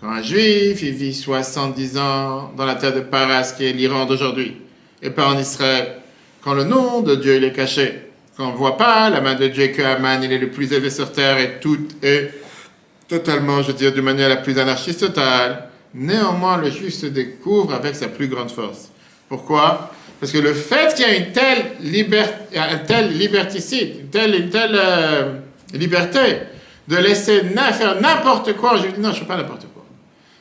Quand 0.00 0.10
un 0.10 0.22
juif, 0.22 0.80
vit 0.80 1.12
70 1.12 1.98
ans 1.98 2.52
dans 2.56 2.64
la 2.64 2.76
terre 2.76 2.94
de 2.94 3.00
Paras, 3.00 3.52
qui 3.56 3.66
est 3.66 3.72
l'Iran 3.72 4.06
d'aujourd'hui, 4.06 4.56
et 5.02 5.10
pas 5.10 5.28
en 5.28 5.38
Israël, 5.38 5.96
quand 6.42 6.54
le 6.54 6.64
nom 6.64 7.02
de 7.02 7.16
Dieu 7.16 7.42
est 7.42 7.52
caché, 7.52 8.10
quand 8.36 8.48
on 8.48 8.52
ne 8.52 8.56
voit 8.56 8.78
pas 8.78 9.10
la 9.10 9.20
main 9.20 9.34
de 9.34 9.48
Dieu 9.48 9.66
que 9.68 9.82
Aman, 9.82 10.22
il 10.22 10.32
est 10.32 10.38
le 10.38 10.50
plus 10.50 10.72
élevé 10.72 10.88
sur 10.88 11.12
terre 11.12 11.38
et 11.38 11.58
tout 11.60 11.78
est 12.02 12.30
totalement, 13.08 13.60
je 13.60 13.68
veux 13.68 13.74
dire, 13.76 13.92
de 13.92 14.00
manière 14.00 14.28
la 14.28 14.36
plus 14.36 14.58
anarchiste 14.58 15.00
totale, 15.00 15.68
néanmoins 15.92 16.56
le 16.56 16.70
juif 16.70 16.94
se 16.94 17.06
découvre 17.06 17.74
avec 17.74 17.94
sa 17.96 18.08
plus 18.08 18.28
grande 18.28 18.50
force. 18.50 18.88
Pourquoi? 19.28 19.92
Parce 20.20 20.32
que 20.32 20.38
le 20.38 20.52
fait 20.52 20.94
qu'il 20.94 21.06
y 21.06 21.08
a 21.08 21.16
une 21.16 21.32
telle, 21.32 21.72
liberté, 21.80 22.58
un 22.58 22.78
tel 22.78 23.16
liberticide, 23.16 24.00
une 24.00 24.08
telle, 24.08 24.34
une 24.34 24.50
telle 24.50 24.74
euh, 24.74 25.32
liberté, 25.72 26.20
de 26.86 26.96
laisser 26.96 27.40
faire 27.72 28.00
n'importe 28.00 28.54
quoi. 28.54 28.76
Je 28.76 28.84
lui 28.84 28.92
dis 28.92 29.00
non, 29.00 29.10
je 29.10 29.14
ne 29.14 29.20
fais 29.20 29.26
pas 29.26 29.36
n'importe 29.36 29.66
quoi. 29.72 29.84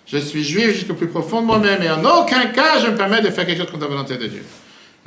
Je 0.05 0.17
suis 0.17 0.43
juif 0.43 0.71
jusqu'au 0.71 0.95
plus 0.95 1.07
profond 1.07 1.41
de 1.41 1.45
moi-même 1.45 1.81
et 1.83 1.89
en 1.89 2.03
aucun 2.03 2.47
cas 2.47 2.79
je 2.83 2.87
me 2.87 2.97
permets 2.97 3.21
de 3.21 3.29
faire 3.29 3.45
quelque 3.45 3.59
chose 3.59 3.71
contre 3.71 3.83
la 3.83 3.91
volonté 3.91 4.17
de 4.17 4.25
Dieu. 4.25 4.43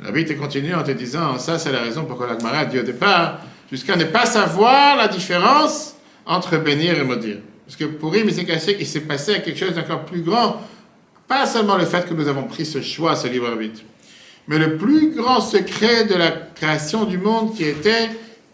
La 0.03 0.11
Bible 0.11 0.35
continue 0.37 0.73
en 0.73 0.83
te 0.83 0.91
disant, 0.91 1.37
ça 1.37 1.59
c'est 1.59 1.71
la 1.71 1.81
raison 1.81 2.05
pourquoi 2.05 2.27
la 2.27 2.39
Gemara 2.39 2.65
dit 2.65 2.79
au 2.79 2.83
départ, 2.83 3.39
jusqu'à 3.71 3.95
ne 3.95 4.05
pas 4.05 4.25
savoir 4.25 4.95
la 4.95 5.07
différence 5.07 5.95
entre 6.25 6.57
bénir 6.57 6.97
et 6.97 7.03
maudire. 7.03 7.37
Parce 7.65 7.75
que 7.75 7.85
pour 7.85 8.11
lui, 8.11 8.21
il 8.21 8.85
s'est 8.85 8.99
passé 9.01 9.41
quelque 9.41 9.57
chose 9.57 9.73
d'encore 9.73 10.05
plus 10.05 10.21
grand. 10.21 10.61
Pas 11.27 11.45
seulement 11.45 11.77
le 11.77 11.85
fait 11.85 12.07
que 12.07 12.13
nous 12.13 12.27
avons 12.27 12.43
pris 12.43 12.65
ce 12.65 12.81
choix, 12.81 13.15
ce 13.15 13.27
libre 13.27 13.47
arbitre, 13.47 13.81
mais 14.47 14.57
le 14.57 14.77
plus 14.77 15.11
grand 15.15 15.41
secret 15.41 16.05
de 16.05 16.15
la 16.15 16.31
création 16.31 17.05
du 17.05 17.17
monde 17.17 17.55
qui 17.55 17.63
était 17.63 18.09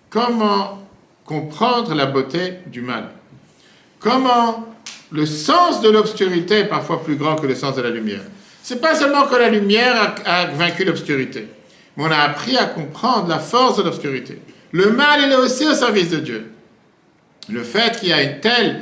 comment 0.10 0.88
comprendre 1.26 1.94
la 1.94 2.06
beauté 2.06 2.56
du 2.68 2.82
mal. 2.82 3.10
Comment 4.00 4.66
le 5.12 5.26
sens 5.26 5.82
de 5.82 5.90
l'obscurité 5.90 6.60
est 6.60 6.68
parfois 6.68 7.04
plus 7.04 7.16
grand 7.16 7.36
que 7.36 7.48
le 7.48 7.56
sens 7.56 7.76
de 7.76 7.82
la 7.82 7.90
lumière. 7.90 8.22
C'est 8.62 8.82
pas 8.82 8.96
seulement 8.96 9.26
que 9.26 9.36
la 9.36 9.50
lumière 9.50 10.16
a, 10.26 10.46
vaincu 10.48 10.84
l'obscurité, 10.84 11.48
mais 11.98 12.04
on 12.06 12.12
a 12.12 12.18
appris 12.18 12.58
à 12.58 12.66
comprendre 12.66 13.28
la 13.28 13.40
force 13.40 13.78
de 13.78 13.84
l'obscurité. 13.84 14.40
Le 14.72 14.92
mal, 14.92 15.22
il 15.26 15.32
est 15.32 15.36
aussi 15.36 15.66
au 15.66 15.74
service 15.74 16.10
de 16.10 16.18
Dieu. 16.18 16.52
Le 17.50 17.64
fait 17.64 18.00
qu'il 18.00 18.10
y 18.10 18.14
a 18.14 18.22
une 18.22 18.40
telle 18.40 18.82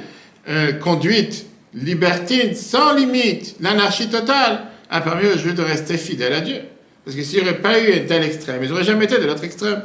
euh, 0.49 0.73
conduite 0.73 1.45
libertine, 1.73 2.53
sans 2.55 2.93
limite, 2.93 3.55
l'anarchie 3.61 4.09
totale, 4.09 4.65
a 4.89 5.01
permis 5.01 5.27
aux 5.27 5.37
Juifs 5.37 5.55
de 5.55 5.63
rester 5.63 5.97
fidèles 5.97 6.33
à 6.33 6.41
Dieu. 6.41 6.61
Parce 7.07 7.15
que 7.15 7.23
s'il 7.23 7.41
n'y 7.41 7.49
aurait 7.49 7.61
pas 7.61 7.79
eu 7.79 7.93
un 7.93 8.05
tel 8.05 8.21
extrême, 8.21 8.61
ils 8.61 8.69
n'auraient 8.69 8.83
jamais 8.83 9.05
été 9.05 9.17
de 9.17 9.25
l'autre 9.25 9.45
extrême. 9.45 9.81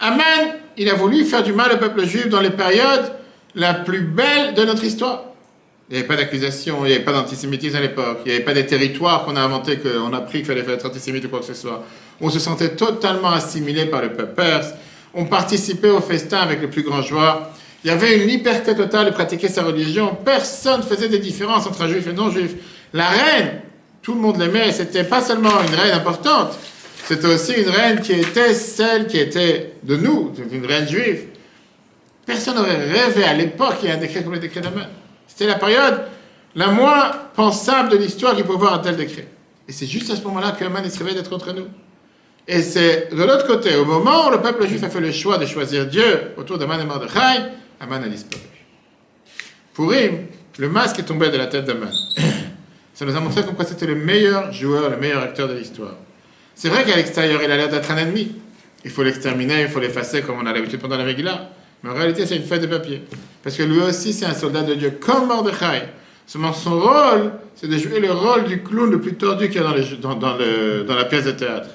Amen, 0.00 0.56
il 0.76 0.90
a 0.90 0.92
voulu 0.92 1.24
faire 1.24 1.42
du 1.42 1.54
mal 1.54 1.72
au 1.72 1.78
peuple 1.78 2.04
juif 2.04 2.28
dans 2.28 2.42
les 2.42 2.50
périodes 2.50 3.10
la 3.54 3.72
plus 3.72 4.02
belle 4.02 4.52
de 4.52 4.66
notre 4.66 4.84
histoire. 4.84 5.22
Il 5.88 5.94
n'y 5.94 6.00
avait 6.00 6.06
pas 6.06 6.16
d'accusation, 6.16 6.84
il 6.84 6.88
n'y 6.88 6.94
avait 6.96 7.04
pas 7.04 7.12
d'antisémitisme 7.12 7.76
à 7.76 7.80
l'époque, 7.80 8.18
il 8.26 8.28
n'y 8.28 8.34
avait 8.34 8.44
pas 8.44 8.52
des 8.52 8.66
territoires 8.66 9.24
qu'on 9.24 9.34
a 9.36 9.40
inventés, 9.40 9.78
qu'on 9.78 10.12
a 10.12 10.20
pris 10.20 10.42
qu'il 10.42 10.44
fallait 10.44 10.60
être 10.60 10.84
antisémite 10.84 11.24
ou 11.24 11.30
quoi 11.30 11.38
que 11.38 11.46
ce 11.46 11.54
soit. 11.54 11.86
On 12.20 12.28
se 12.28 12.38
sentait 12.38 12.76
totalement 12.76 13.30
assimilé 13.30 13.86
par 13.86 14.02
le 14.02 14.12
peuple 14.12 14.34
perse. 14.34 14.74
On 15.14 15.24
participait 15.24 15.88
au 15.88 16.02
festin 16.02 16.40
avec 16.40 16.60
le 16.60 16.68
plus 16.68 16.82
grand 16.82 17.00
joie. 17.00 17.50
Il 17.82 17.88
y 17.88 17.90
avait 17.90 18.14
une 18.18 18.28
liberté 18.28 18.76
totale 18.76 19.06
de 19.06 19.12
pratiquer 19.12 19.48
sa 19.48 19.62
religion. 19.62 20.18
Personne 20.22 20.80
ne 20.80 20.84
faisait 20.84 21.08
des 21.08 21.18
différences 21.18 21.66
entre 21.66 21.80
un 21.80 21.88
juif 21.88 22.06
et 22.06 22.10
un 22.10 22.12
non-juif. 22.12 22.56
La 22.92 23.08
reine, 23.08 23.62
tout 24.08 24.14
le 24.14 24.20
monde 24.20 24.38
l'aimait. 24.38 24.72
C'était 24.72 25.04
pas 25.04 25.20
seulement 25.20 25.50
une 25.60 25.74
reine 25.74 25.92
importante, 25.92 26.58
c'était 27.04 27.26
aussi 27.26 27.52
une 27.52 27.68
reine 27.68 28.00
qui 28.00 28.12
était 28.12 28.54
celle 28.54 29.06
qui 29.06 29.18
était 29.18 29.74
de 29.82 29.96
nous, 29.96 30.32
une 30.50 30.64
reine 30.64 30.88
juive. 30.88 31.26
Personne 32.24 32.56
n'aurait 32.56 32.90
rêvé 32.90 33.24
à 33.24 33.34
l'époque 33.34 33.80
qu'il 33.80 33.90
y 33.90 33.92
ait 33.92 33.94
un 33.94 33.98
décret 33.98 34.22
comme 34.22 34.32
le 34.32 34.38
décret 34.38 34.62
d'Aman. 34.62 34.86
C'était 35.26 35.46
la 35.46 35.56
période 35.56 36.04
la 36.54 36.68
moins 36.68 37.10
pensable 37.34 37.90
de 37.90 37.98
l'histoire 37.98 38.34
qui 38.34 38.44
pouvait 38.44 38.56
voir 38.56 38.72
un 38.72 38.78
tel 38.78 38.96
décret. 38.96 39.28
Et 39.68 39.72
c'est 39.72 39.86
juste 39.86 40.10
à 40.10 40.16
ce 40.16 40.22
moment-là 40.22 40.52
qu'Aman 40.58 40.88
se 40.88 40.98
réveille 40.98 41.14
d'être 41.14 41.34
entre 41.34 41.52
nous. 41.52 41.66
Et 42.46 42.62
c'est 42.62 43.10
de 43.14 43.22
l'autre 43.22 43.46
côté, 43.46 43.76
au 43.76 43.84
moment 43.84 44.28
où 44.28 44.30
le 44.30 44.40
peuple 44.40 44.66
juif 44.66 44.82
a 44.84 44.88
fait 44.88 45.00
le 45.00 45.12
choix 45.12 45.36
de 45.36 45.44
choisir 45.44 45.86
Dieu 45.86 46.32
autour 46.38 46.56
d'Aman 46.56 46.80
et 46.80 46.84
Mordechai, 46.86 47.42
Aman 47.78 48.02
a 48.02 48.08
disparu. 48.08 48.42
Pour 49.74 49.92
him, 49.92 50.28
le 50.56 50.68
masque 50.70 50.98
est 50.98 51.04
tombé 51.04 51.28
de 51.28 51.36
la 51.36 51.46
tête 51.46 51.66
d'Aman. 51.66 51.92
Ça 52.98 53.04
nous 53.04 53.14
a 53.14 53.20
montré 53.20 53.44
pourquoi 53.44 53.64
c'était 53.64 53.86
le 53.86 53.94
meilleur 53.94 54.52
joueur, 54.52 54.90
le 54.90 54.96
meilleur 54.96 55.22
acteur 55.22 55.46
de 55.46 55.54
l'histoire. 55.54 55.94
C'est 56.56 56.68
vrai 56.68 56.82
qu'à 56.82 56.96
l'extérieur, 56.96 57.40
il 57.44 57.48
a 57.48 57.56
l'air 57.56 57.68
d'être 57.68 57.88
un 57.92 57.96
ennemi. 57.96 58.32
Il 58.84 58.90
faut 58.90 59.04
l'exterminer, 59.04 59.62
il 59.62 59.68
faut 59.68 59.78
l'effacer 59.78 60.22
comme 60.22 60.36
on 60.42 60.46
a 60.46 60.52
l'habitude 60.52 60.80
pendant 60.80 60.96
la 60.96 61.04
Megillah. 61.04 61.48
Mais 61.84 61.90
en 61.90 61.94
réalité, 61.94 62.26
c'est 62.26 62.34
une 62.34 62.42
fête 62.42 62.60
de 62.60 62.66
papier. 62.66 63.02
Parce 63.44 63.56
que 63.56 63.62
lui 63.62 63.78
aussi, 63.78 64.12
c'est 64.12 64.26
un 64.26 64.34
soldat 64.34 64.62
de 64.62 64.74
Dieu, 64.74 64.98
comme 65.00 65.28
Mordechai. 65.28 65.84
Seulement, 66.26 66.52
son 66.52 66.80
rôle, 66.80 67.34
c'est 67.54 67.68
de 67.68 67.78
jouer 67.78 68.00
le 68.00 68.10
rôle 68.10 68.46
du 68.46 68.64
clown 68.64 68.90
le 68.90 69.00
plus 69.00 69.14
tordu 69.14 69.48
qu'il 69.48 69.62
y 69.62 69.64
a 69.64 69.72
dans, 70.00 70.16
dans, 70.16 70.36
dans, 70.36 70.96
la 70.96 71.04
pièce 71.04 71.26
de 71.26 71.30
théâtre. 71.30 71.68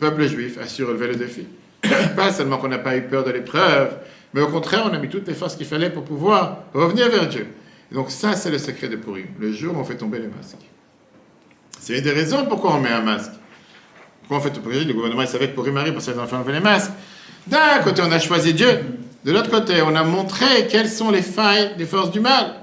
Le 0.00 0.08
peuple 0.08 0.26
juif 0.26 0.58
a 0.60 0.66
su 0.66 0.82
relever 0.82 1.06
le 1.06 1.14
défi. 1.14 1.46
pas 2.16 2.32
seulement 2.32 2.58
qu'on 2.58 2.66
n'a 2.66 2.78
pas 2.78 2.96
eu 2.96 3.02
peur 3.02 3.22
de 3.22 3.30
l'épreuve, 3.30 3.98
mais 4.34 4.40
au 4.40 4.48
contraire, 4.48 4.82
on 4.90 4.92
a 4.92 4.98
mis 4.98 5.08
toutes 5.08 5.28
les 5.28 5.34
forces 5.34 5.54
qu'il 5.54 5.66
fallait 5.66 5.90
pour 5.90 6.02
pouvoir 6.02 6.64
revenir 6.74 7.08
vers 7.08 7.28
Dieu. 7.28 7.46
Donc 7.92 8.10
ça, 8.10 8.34
c'est 8.34 8.50
le 8.50 8.58
secret 8.58 8.88
de 8.88 8.96
Purim, 8.96 9.26
le 9.38 9.52
jour 9.52 9.76
où 9.76 9.80
on 9.80 9.84
fait 9.84 9.96
tomber 9.96 10.18
les 10.18 10.28
masques. 10.28 10.56
C'est 11.78 11.98
une 11.98 12.04
des 12.04 12.12
raisons 12.12 12.46
pourquoi 12.46 12.74
on 12.74 12.80
met 12.80 12.90
un 12.90 13.02
masque 13.02 13.32
en 14.36 14.40
fait, 14.40 14.52
le 14.54 14.92
gouvernement 14.92 15.22
il 15.22 15.28
savait 15.28 15.48
que 15.48 15.54
Purim 15.54 15.74
parce 15.74 16.04
qu'ils 16.04 16.18
ont 16.18 16.26
fait 16.26 16.36
enlever 16.36 16.52
les 16.52 16.60
masques. 16.60 16.92
D'un 17.46 17.80
côté, 17.82 18.02
on 18.04 18.12
a 18.12 18.18
choisi 18.18 18.54
Dieu. 18.54 18.68
De 19.24 19.32
l'autre 19.32 19.50
côté, 19.50 19.82
on 19.82 19.94
a 19.94 20.04
montré 20.04 20.66
quelles 20.68 20.88
sont 20.88 21.10
les 21.10 21.22
failles 21.22 21.72
des 21.76 21.84
forces 21.84 22.10
du 22.10 22.20
mal. 22.20 22.54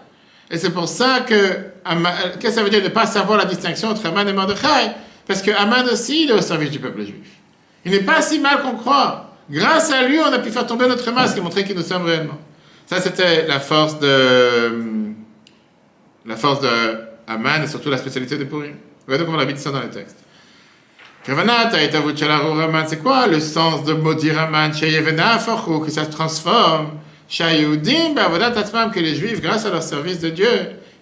Et 0.49 0.57
c'est 0.57 0.69
pour 0.69 0.87
ça 0.87 1.21
que, 1.27 1.35
qu'est-ce 1.35 2.39
que 2.39 2.51
ça 2.51 2.63
veut 2.63 2.69
dire 2.69 2.79
de 2.79 2.85
ne 2.85 2.93
pas 2.93 3.05
savoir 3.05 3.37
la 3.37 3.45
distinction 3.45 3.89
entre 3.89 4.05
Aman 4.05 4.27
et 4.27 4.33
Mordechai? 4.33 4.91
Parce 5.27 5.41
que 5.41 5.51
Aman 5.51 5.85
aussi, 5.91 6.23
il 6.23 6.29
est 6.29 6.33
au 6.33 6.41
service 6.41 6.71
du 6.71 6.79
peuple 6.79 7.01
juif. 7.01 7.27
Il 7.83 7.91
n'est 7.91 7.99
pas 7.99 8.21
si 8.21 8.39
mal 8.39 8.61
qu'on 8.61 8.75
croit. 8.75 9.35
Grâce 9.49 9.91
à 9.91 10.03
lui, 10.03 10.19
on 10.19 10.31
a 10.31 10.39
pu 10.39 10.49
faire 10.51 10.65
tomber 10.65 10.87
notre 10.87 11.11
masque 11.11 11.37
et 11.37 11.41
montrer 11.41 11.63
qui 11.63 11.75
nous 11.75 11.81
sommes 11.81 12.05
réellement. 12.05 12.37
Ça, 12.85 13.01
c'était 13.01 13.45
la 13.45 13.59
force 13.59 13.99
de 13.99 14.71
la 16.27 16.35
force 16.35 16.61
de 16.61 16.67
Aman 17.27 17.63
et 17.63 17.67
surtout 17.67 17.89
la 17.89 17.97
spécialité 17.97 18.37
de 18.37 18.43
Purim. 18.43 18.75
Regardez 19.05 19.25
comment 19.25 19.37
on 19.37 19.41
habite 19.41 19.57
ça 19.57 19.71
dans. 19.71 19.81
Kavanat 21.23 21.71
Raman, 21.71 22.85
c'est 22.87 23.01
quoi 23.01 23.27
le 23.27 23.39
sens 23.39 23.83
de 23.83 23.93
maudire 23.93 24.39
Aman 24.39 24.71
que 24.71 25.91
ça 25.91 26.05
se 26.05 26.09
transforme 26.09 26.91
Shayudim, 27.29 28.15
que 28.15 28.99
les 28.99 29.15
Juifs, 29.15 29.41
grâce 29.41 29.65
à 29.65 29.69
leur 29.69 29.83
service 29.83 30.19
de 30.19 30.29
Dieu, 30.29 30.49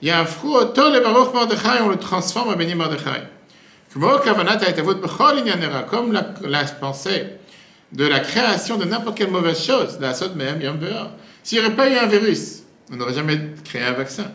Yafru 0.01 0.55
Oto 0.55 0.91
le 0.91 1.01
Baruch 1.01 1.33
Mordechai, 1.33 1.81
on 1.83 1.89
le 1.89 1.97
transforme 1.97 2.51
à 2.51 2.55
béni 2.55 2.75
Mordechai. 2.75 3.23
Comme 3.93 4.11
la, 6.11 6.63
pensée 6.79 7.25
de 7.91 8.05
la 8.05 8.19
création 8.19 8.77
de 8.77 8.85
n'importe 8.85 9.17
quelle 9.17 9.31
mauvaise 9.31 9.63
chose, 9.63 9.97
la 10.01 10.13
sot 10.13 10.33
même, 10.35 10.59
S'il 11.43 11.59
n'y 11.59 11.65
aurait 11.65 11.75
pas 11.75 11.89
eu 11.89 11.95
un 11.95 12.07
virus, 12.07 12.63
on 12.91 12.97
n'aurait 12.97 13.13
jamais 13.13 13.39
créé 13.63 13.83
un 13.83 13.93
vaccin. 13.93 14.25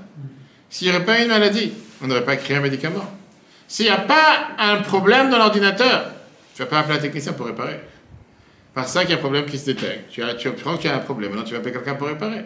S'il 0.71 0.89
n'y 0.89 0.95
aurait 0.95 1.05
pas 1.05 1.21
une 1.21 1.29
maladie, 1.29 1.73
on 2.03 2.07
n'aurait 2.07 2.25
pas 2.25 2.37
créé 2.37 2.57
un 2.57 2.61
médicament. 2.61 3.05
S'il 3.69 3.87
n'y 3.87 3.93
a 3.93 3.99
pas 3.99 4.49
un 4.59 4.77
problème 4.79 5.31
dans 5.31 5.39
l'ordinateur, 5.39 6.13
tu 6.55 6.63
ne 6.63 6.67
vas 6.67 6.71
pas 6.71 6.79
appeler 6.81 6.99
un 6.99 7.01
technicien 7.01 7.33
pour 7.33 7.47
réparer. 7.47 7.81
Par 8.73 8.89
ça 8.89 9.01
qu'il 9.03 9.11
y 9.11 9.15
a 9.15 9.17
un 9.17 9.21
problème 9.21 9.47
qui 9.47 9.59
se 9.59 9.67
détecte. 9.67 10.11
Tu, 10.11 10.23
as, 10.23 10.35
qu'il 10.35 10.51
y 10.51 10.89
a 10.89 10.95
un 10.95 10.99
problème, 10.99 11.31
maintenant 11.31 11.45
tu 11.45 11.53
vas 11.53 11.59
appeler 11.59 11.73
quelqu'un 11.73 11.95
pour 11.95 12.07
réparer. 12.07 12.45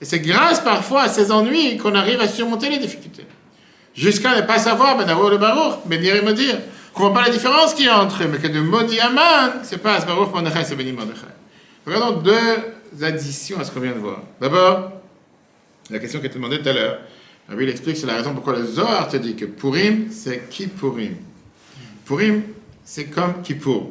Et 0.00 0.04
c'est 0.04 0.20
grâce 0.20 0.60
parfois 0.60 1.02
à 1.02 1.08
ces 1.08 1.30
ennuis 1.30 1.76
qu'on 1.76 1.94
arrive 1.94 2.20
à 2.20 2.26
surmonter 2.26 2.70
les 2.70 2.78
difficultés. 2.78 3.26
Jusqu'à 3.94 4.34
ne 4.34 4.42
pas 4.42 4.58
savoir, 4.58 4.96
ben 4.96 5.06
le 5.06 5.36
Baruch, 5.36 5.80
bénir 5.86 6.16
et 6.16 6.22
maudire. 6.22 6.56
Qu'on 6.94 7.04
ne 7.04 7.08
voit 7.08 7.20
pas 7.20 7.26
la 7.26 7.32
différence 7.32 7.74
qu'il 7.74 7.86
y 7.86 7.88
a 7.88 8.02
entre 8.02 8.22
eux, 8.22 8.28
mais 8.30 8.38
que 8.38 8.48
de 8.48 8.60
maudit 8.60 9.00
Aman, 9.00 9.52
c'est 9.62 9.78
pas 9.78 10.00
Baruch 10.00 10.32
Mordechai, 10.32 10.64
c'est 10.64 10.76
béni 10.76 10.92
Mordechai. 10.92 11.26
Regardons 11.86 12.20
deux 12.20 13.04
additions 13.04 13.60
à 13.60 13.64
ce 13.64 13.70
qu'on 13.70 13.80
vient 13.80 13.92
de 13.92 13.98
voir. 13.98 14.20
D'abord, 14.40 14.92
la 15.90 15.98
question 15.98 16.20
qui 16.20 16.26
été 16.26 16.34
demandée 16.34 16.60
tout 16.60 16.68
à 16.68 16.72
l'heure. 16.72 16.98
Rabbi 17.48 17.64
il 17.64 17.70
explique, 17.70 17.96
c'est 17.96 18.06
la 18.06 18.14
raison 18.14 18.34
pourquoi 18.34 18.56
le 18.56 18.64
Zohar 18.64 19.08
te 19.08 19.16
dit 19.16 19.34
que 19.34 19.44
Purim, 19.44 20.06
c'est 20.10 20.48
Kippurim. 20.48 21.16
Purim, 22.04 22.42
c'est 22.84 23.06
comme 23.06 23.42
Kippour. 23.42 23.90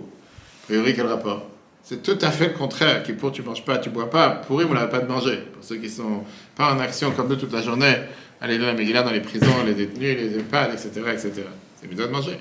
A 0.64 0.66
priori, 0.68 0.96
quel 0.96 1.08
rapport? 1.08 1.48
C'est 1.84 2.02
tout 2.02 2.18
à 2.22 2.32
fait 2.32 2.50
le 2.50 2.54
contraire. 2.54 3.04
Kippour, 3.04 3.32
tu 3.32 3.42
manges 3.42 3.66
pas, 3.66 3.78
tu 3.78 3.90
bois 3.90 4.10
pas. 4.10 4.42
Purim, 4.48 4.70
on 4.72 4.74
n'avait 4.74 4.90
pas 4.90 5.00
de 5.00 5.08
manger. 5.08 5.40
Pour 5.54 5.64
ceux 5.64 5.76
qui 5.78 5.90
sont 5.90 6.24
pas 6.56 6.74
en 6.74 6.80
action 6.80 7.12
comme 7.12 7.28
nous 7.28 7.36
toute 7.36 7.52
la 7.52 7.62
journée, 7.62 7.96
allez 8.40 8.58
dans 8.58 8.68
la 8.68 8.74
Megillah, 8.74 9.04
dans 9.04 9.12
les 9.12 9.20
prisons, 9.20 9.64
les 9.66 9.74
détenus, 9.74 10.18
les 10.18 10.38
EHPAD, 10.38 10.72
etc., 10.74 10.90
etc. 11.12 11.32
C'est 11.76 11.86
évident 11.86 12.06
de 12.06 12.12
manger. 12.12 12.38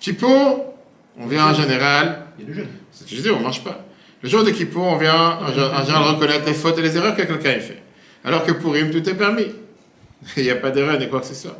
Kippour, 0.00 0.74
on 1.18 1.26
vient 1.26 1.46
en 1.46 1.54
général. 1.54 2.26
Il 2.38 2.44
y 2.44 2.46
a 2.46 2.48
le 2.48 2.54
jeûne. 2.54 2.68
C'est 2.92 3.04
ce 3.04 3.10
que 3.10 3.16
je 3.16 3.22
dis, 3.22 3.30
on 3.30 3.40
mange 3.40 3.62
pas. 3.62 3.84
Le 4.22 4.28
jour 4.28 4.42
de 4.42 4.50
Kippour, 4.50 4.84
on 4.84 4.96
vient 4.96 5.38
en 5.38 5.52
général 5.52 6.14
reconnaître 6.14 6.46
les 6.46 6.54
fautes 6.54 6.78
et 6.78 6.82
les 6.82 6.96
erreurs 6.96 7.14
que 7.14 7.22
quelqu'un 7.22 7.50
a 7.50 7.60
fait. 7.60 7.82
Alors 8.24 8.44
que 8.44 8.52
Purim, 8.52 8.90
tout 8.90 9.06
est 9.08 9.14
permis. 9.14 9.48
Il 10.36 10.44
n'y 10.44 10.50
a 10.50 10.56
pas 10.56 10.70
d'erreur 10.70 10.98
ni 10.98 11.08
quoi 11.08 11.20
que 11.20 11.26
ce 11.26 11.34
soit. 11.34 11.58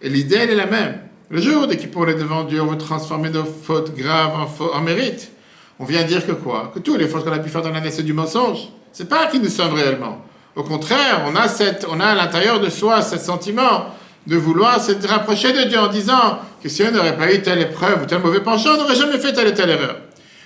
Et 0.00 0.08
l'idée, 0.08 0.36
elle 0.36 0.50
est 0.50 0.56
la 0.56 0.66
même. 0.66 0.98
Le 1.30 1.40
jour 1.40 1.66
Kippour, 1.68 2.02
on 2.02 2.08
est 2.08 2.14
devant 2.14 2.44
Dieu, 2.44 2.60
on 2.60 2.66
veut 2.66 2.78
transformer 2.78 3.30
nos 3.30 3.44
fautes 3.44 3.94
graves 3.96 4.34
en, 4.34 4.76
en 4.76 4.80
mérite. 4.80 5.30
On 5.78 5.84
vient 5.84 6.02
dire 6.02 6.26
que 6.26 6.32
quoi? 6.32 6.70
Que 6.74 6.78
toutes 6.78 6.98
les 6.98 7.08
fautes 7.08 7.24
qu'on 7.24 7.32
a 7.32 7.38
pu 7.38 7.48
faire 7.48 7.62
dans 7.62 7.70
l'année, 7.70 7.90
c'est 7.90 8.02
du 8.02 8.12
mensonge. 8.12 8.68
C'est 8.92 9.08
pas 9.08 9.26
qui 9.26 9.40
nous 9.40 9.48
sommes 9.48 9.74
réellement. 9.74 10.22
Au 10.54 10.62
contraire, 10.62 11.22
on 11.26 11.34
a, 11.34 11.48
cette, 11.48 11.86
on 11.90 11.98
a 12.00 12.06
à 12.08 12.14
l'intérieur 12.14 12.60
de 12.60 12.68
soi 12.68 13.00
ce 13.00 13.16
sentiment 13.16 13.86
de 14.26 14.36
vouloir 14.36 14.80
se 14.80 14.92
rapprocher 15.06 15.52
de 15.52 15.68
Dieu 15.68 15.78
en 15.78 15.88
disant 15.88 16.38
que 16.62 16.68
si 16.68 16.82
on 16.82 16.90
n'aurait 16.90 17.16
pas 17.16 17.32
eu 17.32 17.40
telle 17.40 17.60
épreuve 17.60 18.02
ou 18.02 18.06
tel 18.06 18.20
mauvais 18.20 18.40
penchant, 18.40 18.74
on 18.74 18.82
n'aurait 18.82 18.94
jamais 18.94 19.18
fait 19.18 19.32
telle 19.32 19.48
et 19.48 19.54
telle 19.54 19.70
erreur. 19.70 19.96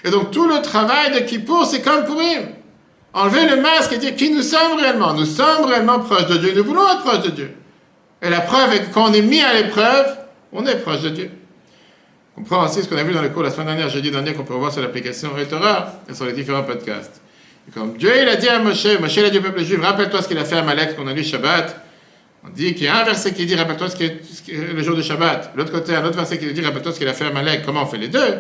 Et 0.05 0.11
donc 0.11 0.31
tout 0.31 0.47
le 0.49 0.63
travail 0.63 1.13
de 1.13 1.27
Kippour, 1.27 1.67
c'est 1.67 1.83
comme 1.83 2.05
pour 2.05 2.21
lui. 2.21 2.37
Enlever 3.13 3.47
le 3.49 3.63
masque 3.63 3.93
et 3.93 3.99
dire 3.99 4.15
qui 4.15 4.31
nous 4.31 4.43
sommes 4.43 4.79
réellement. 4.79 5.15
Nous 5.15 5.25
sommes 5.25 5.65
réellement 5.65 6.01
proches 6.01 6.27
de 6.27 6.37
Dieu. 6.37 6.53
Nous 6.55 6.65
voulons 6.65 6.87
être 6.87 7.03
proches 7.03 7.23
de 7.23 7.31
Dieu. 7.31 7.55
Et 8.23 8.31
la 8.31 8.41
preuve 8.41 8.75
est 8.75 8.81
que 8.81 8.95
quand 8.95 9.11
on 9.11 9.13
est 9.13 9.23
mis 9.23 9.41
à 9.41 9.55
l'épreuve, 9.55 10.17
on 10.53 10.67
est 10.67 10.77
proche 10.77 11.03
de 11.03 11.11
Dieu. 11.11 11.31
On 12.37 12.43
comprend 12.43 12.67
aussi 12.67 12.83
ce 12.83 12.89
qu'on 12.89 12.99
a 12.99 13.03
vu 13.03 13.15
dans 13.15 13.23
le 13.23 13.31
cours 13.31 13.43
la 13.43 13.51
semaine 13.51 13.69
dernière, 13.69 13.89
jeudi 13.89 14.11
dernier, 14.11 14.35
qu'on 14.35 14.45
peut 14.45 14.55
voir 14.55 14.73
sur 14.73 14.83
l'application 14.83 15.31
Retora 15.35 15.93
et 16.09 16.15
sur 16.15 16.27
les 16.27 16.33
différents 16.33 16.65
podcasts. 16.65 17.23
Et 17.69 17.73
comme 17.73 17.97
Dieu 17.97 18.11
il 18.21 18.29
a 18.29 18.37
dit 18.37 18.49
à 18.49 18.59
Moshe, 18.59 18.87
Moshe 19.01 19.19
a 19.19 19.31
dit 19.31 19.39
au 19.39 19.43
peuple 19.43 19.65
juif, 19.65 19.81
rappelle-toi 19.81 20.23
ce 20.23 20.29
qu'il 20.29 20.39
a 20.39 20.45
fait 20.45 20.57
à 20.57 20.63
Malek 20.63 20.97
qu'on 20.97 21.07
a 21.07 21.13
lu 21.13 21.25
Shabbat. 21.25 21.83
On 22.45 22.51
dit 22.51 22.75
qu'il 22.75 22.85
y 22.85 22.89
a 22.89 22.99
un 22.99 23.05
verset 23.05 23.33
qui 23.33 23.47
dit, 23.47 23.57
rappelle-toi 23.57 23.89
ce 23.89 23.97
qui 23.97 24.05
est, 24.05 24.73
le 24.73 24.83
jour 24.83 24.97
de 24.97 25.03
Shabbat. 25.03 25.53
L'autre 25.57 25.73
côté, 25.73 25.97
un 25.97 26.05
autre 26.05 26.17
verset 26.17 26.39
qui 26.39 26.53
dit, 26.53 26.61
rappelle-toi 26.61 26.93
ce 26.93 26.99
qu'il 26.99 27.09
a 27.09 27.13
fait 27.13 27.25
à 27.25 27.33
Malek. 27.33 27.65
Comment 27.65 27.83
on 27.83 27.87
fait 27.87 27.97
les 27.97 28.09
deux? 28.09 28.35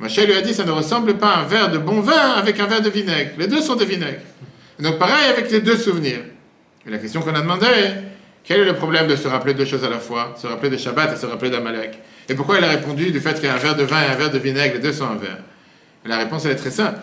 Moshe 0.00 0.16
lui 0.16 0.32
a 0.32 0.40
dit, 0.40 0.54
ça 0.54 0.64
ne 0.64 0.70
ressemble 0.70 1.18
pas 1.18 1.28
à 1.28 1.40
un 1.40 1.44
verre 1.44 1.70
de 1.70 1.76
bon 1.76 2.00
vin 2.00 2.32
avec 2.36 2.58
un 2.58 2.66
verre 2.66 2.80
de 2.80 2.88
vinaigre. 2.88 3.32
Les 3.36 3.46
deux 3.46 3.60
sont 3.60 3.76
de 3.76 3.84
vinaigre. 3.84 4.20
Et 4.78 4.82
donc 4.82 4.98
pareil 4.98 5.28
avec 5.30 5.50
les 5.50 5.60
deux 5.60 5.76
souvenirs. 5.76 6.20
Et 6.86 6.90
la 6.90 6.96
question 6.96 7.20
qu'on 7.20 7.34
a 7.34 7.40
demandé 7.42 7.66
est, 7.66 7.94
quel 8.42 8.60
est 8.60 8.64
le 8.64 8.74
problème 8.74 9.06
de 9.06 9.14
se 9.14 9.28
rappeler 9.28 9.52
deux 9.52 9.66
choses 9.66 9.84
à 9.84 9.90
la 9.90 9.98
fois 9.98 10.34
Se 10.40 10.46
rappeler 10.46 10.70
de 10.70 10.78
Shabbat 10.78 11.12
et 11.12 11.16
se 11.16 11.26
rappeler 11.26 11.50
d'Amalek? 11.50 11.98
Et 12.30 12.34
pourquoi 12.34 12.56
il 12.56 12.64
a 12.64 12.68
répondu 12.68 13.10
du 13.10 13.20
fait 13.20 13.34
qu'il 13.34 13.50
y 13.50 13.58
verre 13.58 13.76
de 13.76 13.82
vin 13.82 14.02
et 14.02 14.06
un 14.06 14.14
verre 14.14 14.30
de 14.30 14.38
vinaigre, 14.38 14.74
les 14.74 14.80
deux 14.80 14.92
sont 14.92 15.04
un 15.04 15.16
verre? 15.16 15.38
La 16.06 16.16
réponse, 16.16 16.46
elle 16.46 16.52
est 16.52 16.56
très 16.56 16.70
simple. 16.70 17.00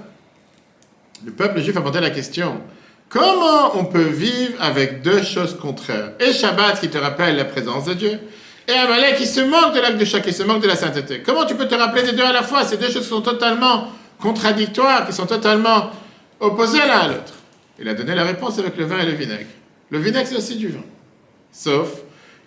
Le 1.23 1.31
peuple 1.31 1.61
juif 1.61 1.77
a 1.77 1.81
posé 1.81 1.99
la 1.99 2.09
question, 2.09 2.59
comment 3.09 3.77
on 3.77 3.85
peut 3.85 4.01
vivre 4.01 4.59
avec 4.59 5.03
deux 5.03 5.21
choses 5.21 5.55
contraires? 5.55 6.13
Et 6.19 6.33
Shabbat 6.33 6.79
qui 6.79 6.89
te 6.89 6.97
rappelle 6.97 7.35
la 7.35 7.45
présence 7.45 7.85
de 7.85 7.93
Dieu, 7.93 8.19
et 8.68 8.74
Amalek 8.74 9.15
qui 9.15 9.26
se 9.26 9.41
moque 9.41 9.74
de 9.74 9.80
l'acte 9.80 9.97
de 9.97 10.05
chaque, 10.05 10.24
qui 10.24 10.34
se 10.34 10.43
moque 10.43 10.61
de 10.61 10.68
la 10.68 10.76
sainteté. 10.76 11.22
Comment 11.26 11.45
tu 11.45 11.55
peux 11.55 11.68
te 11.68 11.76
rappeler 11.76 12.03
des 12.03 12.11
deux 12.11 12.24
à 12.24 12.34
la 12.34 12.43
fois? 12.43 12.65
Ces 12.65 12.78
deux 12.78 12.89
choses 12.89 13.07
sont 13.07 13.22
totalement 13.22 13.88
contradictoires, 14.20 15.07
qui 15.07 15.13
sont 15.13 15.26
totalement 15.26 15.91
opposées 16.39 16.80
l'un 16.80 16.99
à 16.99 17.07
l'autre. 17.07 17.34
Il 17.80 17.88
a 17.88 17.93
donné 17.93 18.15
la 18.15 18.24
réponse 18.24 18.59
avec 18.59 18.76
le 18.78 18.86
vin 18.86 18.99
et 18.99 19.05
le 19.05 19.13
vinaigre. 19.13 19.49
Le 19.89 19.99
vinaigre, 19.99 20.28
c'est 20.28 20.36
aussi 20.36 20.55
du 20.55 20.68
vin. 20.68 20.84
Sauf 21.51 21.89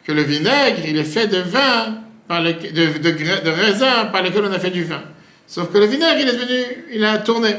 que 0.05 0.13
le 0.13 0.23
vinaigre, 0.23 0.81
il 0.87 0.99
est 0.99 1.05
fait 1.05 1.27
de 1.27 1.39
vin, 1.39 1.99
par 2.29 2.43
de, 2.43 2.53
de, 2.53 4.13
par 4.13 4.23
lequel 4.23 4.45
on 4.45 4.53
a 4.53 4.59
fait 4.59 4.71
du 4.71 4.85
vin. 4.85 5.03
Sauf 5.47 5.73
que 5.73 5.79
le 5.79 5.87
vinaigre, 5.87 6.19
il 6.21 6.29
est 6.29 6.37
venu, 6.37 6.85
il 6.93 7.05
a 7.05 7.19
tourné. 7.19 7.57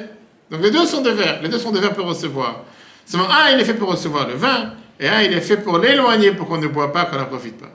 Donc 0.51 0.61
les 0.61 0.71
deux 0.71 0.85
sont 0.85 1.01
de 1.01 1.09
verre. 1.09 1.39
Les 1.41 1.49
deux 1.49 1.57
sont 1.57 1.71
de 1.71 1.79
verre 1.79 1.93
pour 1.93 2.05
recevoir. 2.05 2.63
Seulement 3.05 3.29
un, 3.29 3.51
il 3.53 3.59
est 3.59 3.65
fait 3.65 3.73
pour 3.73 3.89
recevoir 3.89 4.27
le 4.27 4.35
vin, 4.35 4.73
et 4.99 5.07
un, 5.07 5.21
il 5.21 5.33
est 5.33 5.41
fait 5.41 5.57
pour 5.57 5.79
l'éloigner, 5.79 6.31
pour 6.31 6.47
qu'on 6.47 6.57
ne 6.57 6.67
boit 6.67 6.93
pas, 6.93 7.05
qu'on 7.05 7.17
n'en 7.17 7.25
profite 7.25 7.57
pas. 7.57 7.71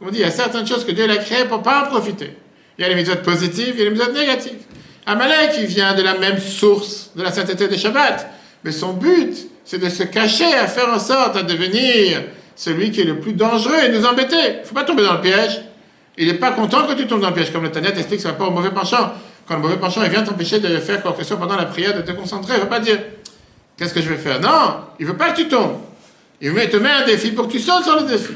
On 0.00 0.10
dit, 0.10 0.18
il 0.18 0.20
y 0.20 0.24
a 0.24 0.30
certaines 0.30 0.66
choses 0.66 0.84
que 0.84 0.92
Dieu 0.92 1.08
a 1.10 1.16
créées 1.18 1.44
pour 1.44 1.58
ne 1.58 1.62
pas 1.62 1.84
en 1.84 1.86
profiter. 1.88 2.36
Il 2.78 2.82
y 2.82 2.84
a 2.84 2.88
les 2.88 2.94
méthodes 2.94 3.22
positives, 3.22 3.74
il 3.74 3.78
y 3.78 3.82
a 3.82 3.84
les 3.84 3.90
méthodes 3.90 4.14
négatives. 4.14 4.58
Amalek, 5.06 5.58
vient 5.66 5.94
de 5.94 6.02
la 6.02 6.16
même 6.18 6.38
source 6.38 7.10
de 7.14 7.22
la 7.22 7.30
sainteté 7.30 7.68
des 7.68 7.76
Shabbat. 7.76 8.26
Mais 8.64 8.72
son 8.72 8.94
but, 8.94 9.36
c'est 9.64 9.78
de 9.78 9.88
se 9.88 10.02
cacher, 10.04 10.52
à 10.54 10.66
faire 10.66 10.88
en 10.88 10.98
sorte 10.98 11.36
à 11.36 11.42
devenir 11.42 12.22
celui 12.56 12.90
qui 12.90 13.00
est 13.00 13.04
le 13.04 13.20
plus 13.20 13.32
dangereux 13.32 13.76
et 13.84 13.88
nous 13.90 14.04
embêter. 14.06 14.36
Il 14.36 14.60
ne 14.60 14.64
faut 14.64 14.74
pas 14.74 14.84
tomber 14.84 15.02
dans 15.02 15.14
le 15.14 15.20
piège. 15.20 15.62
Il 16.16 16.26
n'est 16.26 16.34
pas 16.34 16.52
content 16.52 16.86
que 16.86 16.92
tu 16.94 17.06
tombes 17.06 17.20
dans 17.20 17.28
le 17.28 17.34
piège, 17.34 17.52
comme 17.52 17.62
le 17.62 17.70
Tanet 17.70 17.90
explique, 17.96 18.20
ce 18.20 18.28
n'est 18.28 18.34
pas 18.34 18.46
au 18.46 18.50
mauvais 18.50 18.70
penchant. 18.70 19.12
Quand 19.46 19.54
le 19.56 19.62
mauvais 19.62 19.78
penchant 19.78 20.02
il 20.04 20.10
vient 20.10 20.22
t'empêcher 20.22 20.60
de 20.60 20.68
faire 20.78 21.02
quoi 21.02 21.12
que 21.12 21.22
ce 21.22 21.28
soit 21.28 21.38
pendant 21.38 21.56
la 21.56 21.66
prière, 21.66 21.94
de 21.96 22.02
te 22.02 22.12
concentrer, 22.12 22.54
il 22.54 22.56
ne 22.56 22.62
va 22.62 22.66
pas 22.66 22.80
dire 22.80 22.98
Qu'est-ce 23.76 23.94
que 23.94 24.02
je 24.02 24.10
vais 24.10 24.18
faire? 24.18 24.38
Non, 24.40 24.76
il 24.98 25.06
ne 25.06 25.12
veut 25.12 25.16
pas 25.16 25.30
que 25.30 25.40
tu 25.40 25.48
tombes. 25.48 25.78
Il 26.42 26.52
te 26.52 26.76
met 26.76 26.90
un 26.90 27.06
défi 27.06 27.30
pour 27.30 27.46
que 27.46 27.52
tu 27.52 27.58
sautes 27.58 27.84
sur 27.84 27.98
le 27.98 28.06
défi. 28.06 28.34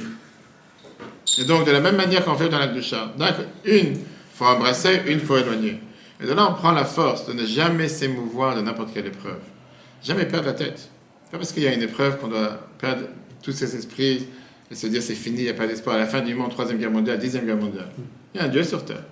Et 1.38 1.44
donc, 1.44 1.66
de 1.66 1.72
la 1.72 1.80
même 1.80 1.96
manière 1.96 2.24
qu'on 2.24 2.34
fait 2.34 2.48
dans 2.48 2.58
l'acte 2.58 2.74
du 2.74 2.82
chat, 2.82 3.12
une, 3.64 3.98
faut 4.34 4.44
embrasser, 4.44 5.02
une, 5.06 5.20
faut 5.20 5.36
éloigner. 5.36 5.80
Et 6.22 6.26
de 6.26 6.32
là, 6.32 6.48
on 6.50 6.54
prend 6.54 6.72
la 6.72 6.84
force 6.84 7.26
de 7.26 7.32
ne 7.32 7.44
jamais 7.44 7.88
s'émouvoir 7.88 8.56
de 8.56 8.60
n'importe 8.60 8.94
quelle 8.94 9.06
épreuve. 9.06 9.40
Jamais 10.02 10.26
perdre 10.26 10.46
la 10.46 10.52
tête. 10.52 10.88
Pas 11.30 11.38
parce 11.38 11.52
qu'il 11.52 11.62
y 11.62 11.66
a 11.66 11.72
une 11.72 11.82
épreuve 11.82 12.18
qu'on 12.18 12.28
doit 12.28 12.60
perdre 12.78 13.02
tous 13.42 13.52
ses 13.52 13.74
esprits 13.76 14.28
et 14.70 14.74
se 14.74 14.86
dire 14.86 15.02
c'est 15.02 15.14
fini, 15.14 15.38
il 15.38 15.44
n'y 15.44 15.50
a 15.50 15.54
pas 15.54 15.66
d'espoir. 15.66 15.96
À 15.96 15.98
la 15.98 16.06
fin 16.06 16.20
du 16.20 16.34
monde, 16.34 16.50
troisième 16.50 16.78
guerre 16.78 16.90
mondiale, 16.90 17.18
dixième 17.18 17.46
guerre 17.46 17.56
mondiale. 17.56 17.88
Il 18.34 18.38
y 18.38 18.40
a 18.40 18.46
un 18.46 18.48
Dieu 18.48 18.62
sur 18.62 18.84
terre. 18.84 19.04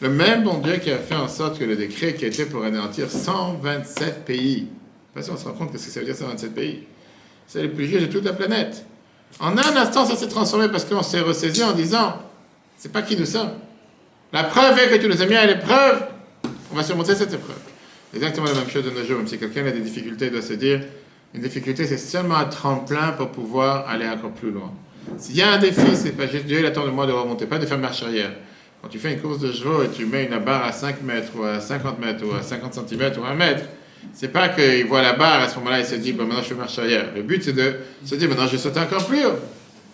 Le 0.00 0.10
même 0.10 0.44
bon 0.44 0.58
Dieu 0.58 0.76
qui 0.76 0.90
a 0.90 0.98
fait 0.98 1.14
en 1.14 1.28
sorte 1.28 1.58
que 1.58 1.64
le 1.64 1.76
décret 1.76 2.14
qui 2.14 2.26
était 2.26 2.46
pour 2.46 2.64
anéantir 2.64 3.10
127 3.10 4.24
pays, 4.24 4.68
parce 5.14 5.28
qu'on 5.28 5.36
se 5.36 5.44
rend 5.44 5.52
compte 5.52 5.72
que 5.72 5.78
ce 5.78 5.86
que 5.86 5.92
ça 5.92 6.00
veut 6.00 6.06
dire 6.06 6.14
127 6.14 6.54
pays, 6.54 6.82
c'est 7.46 7.62
les 7.62 7.68
plus 7.68 7.84
riches 7.84 8.02
de 8.02 8.12
toute 8.12 8.24
la 8.24 8.32
planète. 8.32 8.84
En 9.40 9.56
un 9.56 9.76
instant, 9.76 10.06
ça 10.06 10.16
s'est 10.16 10.28
transformé 10.28 10.68
parce 10.68 10.84
qu'on 10.84 11.02
s'est 11.02 11.20
ressaisi 11.20 11.62
en 11.62 11.72
disant 11.72 12.14
c'est 12.76 12.92
pas 12.92 13.02
qui 13.02 13.16
nous 13.16 13.26
sommes. 13.26 13.52
La 14.32 14.44
preuve 14.44 14.78
est 14.78 14.88
que 14.88 14.96
tu 14.96 15.08
nous 15.08 15.22
as 15.22 15.26
mis 15.26 15.34
à 15.34 15.46
l'épreuve, 15.46 16.06
on 16.72 16.74
va 16.74 16.82
surmonter 16.82 17.14
cette 17.14 17.32
épreuve. 17.32 17.56
Exactement 18.14 18.46
la 18.46 18.54
même 18.54 18.68
chose 18.68 18.84
de 18.84 18.90
nos 18.90 19.04
jours, 19.04 19.18
même 19.18 19.28
si 19.28 19.38
quelqu'un 19.38 19.66
a 19.66 19.70
des 19.70 19.80
difficultés, 19.80 20.26
il 20.26 20.32
doit 20.32 20.42
se 20.42 20.54
dire 20.54 20.80
une 21.34 21.42
difficulté, 21.42 21.86
c'est 21.86 21.98
seulement 21.98 22.36
un 22.36 22.46
tremplin 22.46 23.12
pour 23.12 23.30
pouvoir 23.30 23.88
aller 23.88 24.08
encore 24.08 24.30
plus 24.30 24.50
loin. 24.50 24.72
S'il 25.18 25.36
y 25.36 25.42
a 25.42 25.52
un 25.52 25.58
défi, 25.58 25.94
c'est 25.94 26.12
pas 26.12 26.26
juste 26.26 26.46
Dieu, 26.46 26.58
il 26.60 26.66
attend 26.66 26.84
de 26.86 26.90
moi 26.90 27.06
de 27.06 27.12
remonter, 27.12 27.46
pas 27.46 27.58
de 27.58 27.66
faire 27.66 27.78
marche 27.78 28.02
arrière. 28.02 28.32
Quand 28.82 28.88
tu 28.88 28.98
fais 28.98 29.12
une 29.12 29.20
course 29.20 29.38
de 29.38 29.52
chevaux 29.52 29.82
et 29.82 29.88
tu 29.88 30.06
mets 30.06 30.24
une 30.24 30.38
barre 30.38 30.64
à 30.64 30.72
5 30.72 31.02
mètres, 31.02 31.32
ou 31.36 31.44
à 31.44 31.60
50 31.60 31.98
mètres, 31.98 32.24
ou 32.26 32.34
à 32.34 32.42
50 32.42 32.74
cm, 32.74 33.12
ou 33.18 33.24
à 33.24 33.30
1 33.30 33.34
mètre, 33.34 33.64
c'est 34.14 34.32
pas 34.32 34.48
qu'il 34.48 34.86
voit 34.86 35.02
la 35.02 35.12
barre, 35.12 35.42
à 35.42 35.48
ce 35.48 35.56
moment-là, 35.56 35.80
il 35.80 35.86
se 35.86 35.94
dit, 35.96 36.12
bon, 36.12 36.24
maintenant 36.24 36.42
je 36.42 36.54
marche 36.54 36.78
arrière. 36.78 37.06
Le 37.14 37.22
but, 37.22 37.42
c'est 37.42 37.52
de 37.52 37.74
se 38.04 38.14
dire, 38.14 38.28
maintenant 38.28 38.46
je 38.46 38.52
vais 38.52 38.58
sauter 38.58 38.80
encore 38.80 39.06
plus 39.06 39.24
haut. 39.24 39.38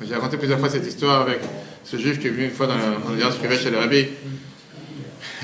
J'ai 0.06 0.14
raconté 0.14 0.36
plusieurs 0.36 0.58
fois 0.58 0.68
cette 0.68 0.86
histoire 0.86 1.22
avec 1.22 1.40
ce 1.84 1.96
juif 1.96 2.18
qui 2.18 2.28
est 2.28 2.30
venu 2.30 2.44
une 2.44 2.50
fois 2.50 2.66
dans 2.66 2.74
l'audience 3.08 3.36
privée 3.36 3.56
chez 3.56 3.70
le 3.70 3.78
rabbi. 3.78 4.06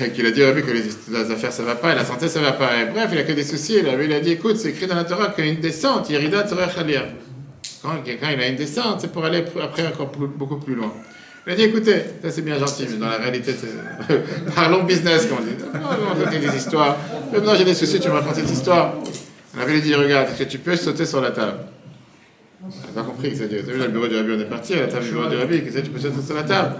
Et 0.01 0.11
qu'il 0.11 0.25
a 0.25 0.31
dit 0.31 0.41
au 0.43 0.47
Rabbi 0.47 0.61
que 0.61 0.71
les, 0.71 1.31
affaires 1.31 1.51
ça 1.51 1.63
va 1.63 1.75
pas, 1.75 1.91
et 1.91 1.95
la 1.95 2.05
santé 2.05 2.29
ça 2.29 2.39
va 2.39 2.53
pas. 2.53 2.69
Et 2.81 2.85
bref, 2.85 3.09
il 3.11 3.17
a 3.17 3.23
que 3.23 3.33
des 3.33 3.43
soucis. 3.43 3.75
Et 3.75 3.81
le 3.81 3.89
Rabbi 3.89 4.05
il 4.05 4.13
a 4.13 4.19
dit 4.21 4.31
écoute, 4.31 4.55
c'est 4.57 4.69
écrit 4.69 4.87
dans 4.87 4.95
la 4.95 5.03
Torah 5.03 5.29
qu'il 5.29 5.45
y 5.45 5.49
a 5.49 5.51
une 5.51 5.59
descente, 5.59 6.09
Yerida 6.09 6.47
Tzorech 6.47 6.77
Aliyah. 6.77 7.05
Quand 7.81 8.01
quelqu'un 8.03 8.27
a 8.27 8.47
une 8.47 8.55
descente, 8.55 9.01
c'est 9.01 9.11
pour 9.11 9.25
aller 9.25 9.43
après 9.61 9.87
encore 9.87 10.07
beaucoup 10.07 10.57
plus 10.57 10.75
loin. 10.75 10.93
Il 11.49 11.53
a 11.53 11.55
dit 11.55 11.63
écoutez, 11.63 11.95
ça 12.21 12.29
c'est 12.29 12.43
bien 12.43 12.59
gentil, 12.59 12.85
mais 12.91 12.97
dans 12.97 13.09
la 13.09 13.17
réalité, 13.17 13.55
c'est. 13.59 14.53
Parlons 14.55 14.83
business, 14.83 15.25
comme 15.25 15.39
on 15.39 15.41
dit. 15.41 15.55
Non, 15.73 16.15
non, 16.15 16.39
des 16.39 16.55
histoires. 16.55 16.95
Maintenant 17.33 17.55
j'ai 17.55 17.65
des 17.65 17.73
soucis, 17.73 17.99
tu 17.99 18.07
me 18.07 18.13
racontes 18.13 18.35
cette 18.35 18.51
histoire. 18.51 18.93
Le 19.55 19.61
Rabbi 19.61 19.73
lui 19.73 19.81
dit 19.81 19.95
regarde, 19.95 20.29
est-ce 20.29 20.43
que 20.43 20.47
tu 20.47 20.59
peux 20.59 20.75
sauter 20.75 21.07
sur 21.07 21.21
la 21.21 21.31
table? 21.31 21.57
On 22.63 22.67
n'a 22.67 22.93
pas 22.93 23.01
compris, 23.01 23.35
c'est-à-dire, 23.35 23.63
tu 23.65 23.71
as 23.71 23.73
vu, 23.73 23.79
dans 23.79 23.85
le 23.85 23.91
bureau 23.91 24.07
du 24.07 24.15
rabbi, 24.15 24.33
on 24.37 24.39
est 24.39 24.45
parti, 24.45 24.75
à 24.75 24.81
la 24.81 24.87
table 24.89 25.05
du 25.05 25.11
bureau 25.11 25.27
du 25.27 25.37
rabbi, 25.37 25.63
qu'est-ce 25.63 25.77
que 25.77 25.81
tu 25.85 25.89
peux 25.89 25.99
sauter 25.99 26.21
sur 26.23 26.35
la 26.35 26.43
table? 26.43 26.75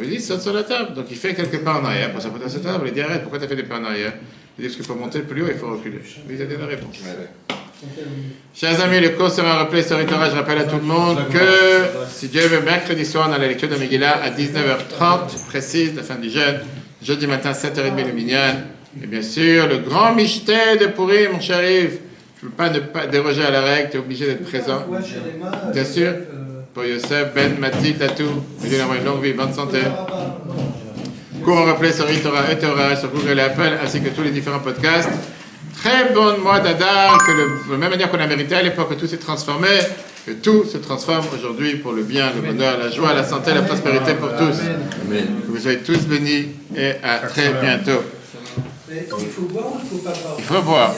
Il 0.00 0.08
dit, 0.08 0.20
saute 0.20 0.40
sur 0.40 0.52
la 0.52 0.62
table. 0.62 0.94
Donc 0.94 1.06
il 1.10 1.16
fait 1.16 1.34
quelques 1.34 1.58
pas 1.64 1.80
en 1.80 1.84
arrière 1.84 2.12
pour 2.12 2.22
s'apporter 2.22 2.46
à 2.46 2.48
cette 2.48 2.62
table. 2.62 2.84
Il 2.86 2.92
dit, 2.92 3.00
arrête, 3.00 3.22
pourquoi 3.22 3.40
tu 3.40 3.46
as 3.46 3.48
fait 3.48 3.56
des 3.56 3.64
pas 3.64 3.80
en 3.80 3.84
arrière? 3.84 4.12
Il 4.56 4.62
dit, 4.62 4.68
parce 4.68 4.76
qu'il 4.76 4.84
faut 4.84 4.94
monter 4.94 5.18
plus 5.18 5.42
haut, 5.42 5.48
il 5.48 5.58
faut 5.58 5.68
reculer. 5.68 5.98
Il 6.28 6.40
a 6.40 6.44
donné 6.44 6.60
la 6.60 6.66
réponse. 6.66 6.96
Chers 8.54 8.80
amis, 8.82 9.00
le 9.00 9.10
cours 9.10 9.30
sera 9.30 9.54
rappelé 9.54 9.82
sur 9.82 10.04
Torah. 10.06 10.28
Je 10.28 10.36
rappelle 10.36 10.58
à 10.58 10.64
tout 10.64 10.76
le 10.76 10.82
monde 10.82 11.18
que 11.32 12.08
si 12.10 12.28
Dieu 12.28 12.42
veut, 12.42 12.60
mercredi 12.60 13.06
soir, 13.06 13.28
on 13.30 13.32
a 13.32 13.38
la 13.38 13.48
lecture 13.48 13.68
de 13.68 13.76
Megillah 13.76 14.22
à 14.22 14.30
19h30, 14.30 15.46
précise, 15.48 15.94
la 15.94 16.02
fin 16.02 16.16
du 16.16 16.28
jeûne. 16.28 16.60
Jeudi 17.02 17.26
matin, 17.26 17.52
7h30 17.52 18.06
le 18.06 18.12
minyan. 18.12 18.54
Et 19.02 19.06
bien 19.06 19.22
sûr, 19.22 19.66
le 19.66 19.78
grand 19.78 20.14
michté 20.14 20.76
de 20.78 20.86
Purim, 20.86 21.32
mon 21.32 21.40
cher 21.40 21.62
Yves. 21.64 22.00
Je 22.42 22.46
ne 22.46 22.50
peux 22.50 22.80
pas 22.92 23.06
déroger 23.06 23.44
à 23.44 23.50
la 23.50 23.62
règle, 23.62 23.90
tu 23.90 23.96
es 23.96 24.00
obligé 24.00 24.26
d'être 24.26 24.44
présent. 24.44 24.84
Bien 25.72 25.84
sûr. 25.84 26.12
Pour 26.74 26.84
Yosef, 26.84 27.34
Ben, 27.34 27.58
Mathilde, 27.58 27.98
Tatou. 27.98 28.44
Dieu 28.62 28.82
envoie 28.82 28.96
une 28.96 29.04
longue 29.04 29.22
vie, 29.22 29.32
bonne 29.32 29.52
santé. 29.52 29.78
Cours 31.42 31.64
rappelé 31.66 31.92
sur 31.92 32.04
Torah 32.22 32.52
et 32.52 32.58
Torah, 32.58 32.94
sur 32.94 33.10
Google 33.10 33.38
et 33.38 33.42
Apple, 33.42 33.72
ainsi 33.82 34.02
que 34.02 34.10
tous 34.10 34.22
les 34.22 34.30
différents 34.30 34.60
podcasts. 34.60 35.08
Très 35.82 36.12
bon 36.12 36.38
mois 36.38 36.60
d'Adar, 36.60 37.18
que 37.26 37.32
le- 37.32 37.66
de 37.66 37.72
la 37.72 37.76
même 37.78 37.90
manière 37.90 38.10
qu'on 38.10 38.18
a 38.20 38.26
mérité 38.26 38.54
à 38.54 38.62
l'époque, 38.62 38.90
que 38.90 38.94
tout 38.94 39.06
s'est 39.06 39.16
transformé, 39.16 39.68
que 40.26 40.32
tout 40.32 40.64
se 40.64 40.76
transforme 40.78 41.24
aujourd'hui 41.34 41.76
pour 41.76 41.92
le 41.92 42.02
bien, 42.02 42.30
le 42.34 42.42
bonheur, 42.42 42.76
la 42.78 42.90
joie, 42.90 43.14
la 43.14 43.24
santé, 43.24 43.54
la 43.54 43.62
prospérité 43.62 44.14
pour 44.14 44.28
tous. 44.36 44.58
Que 44.58 45.46
vous 45.50 45.58
soyez 45.58 45.78
tous 45.78 46.00
bénis 46.06 46.48
et 46.76 46.92
à 47.02 47.18
très 47.26 47.52
bientôt. 47.54 48.02
Il 48.90 49.06
faut 49.28 49.42
boire 49.42 49.66
ou 49.74 49.78
il 49.82 49.88
faut 49.88 50.04
pas 50.04 50.10
boire? 50.12 50.34
Il 50.38 50.44
faut 50.44 50.62
boire. 50.62 50.94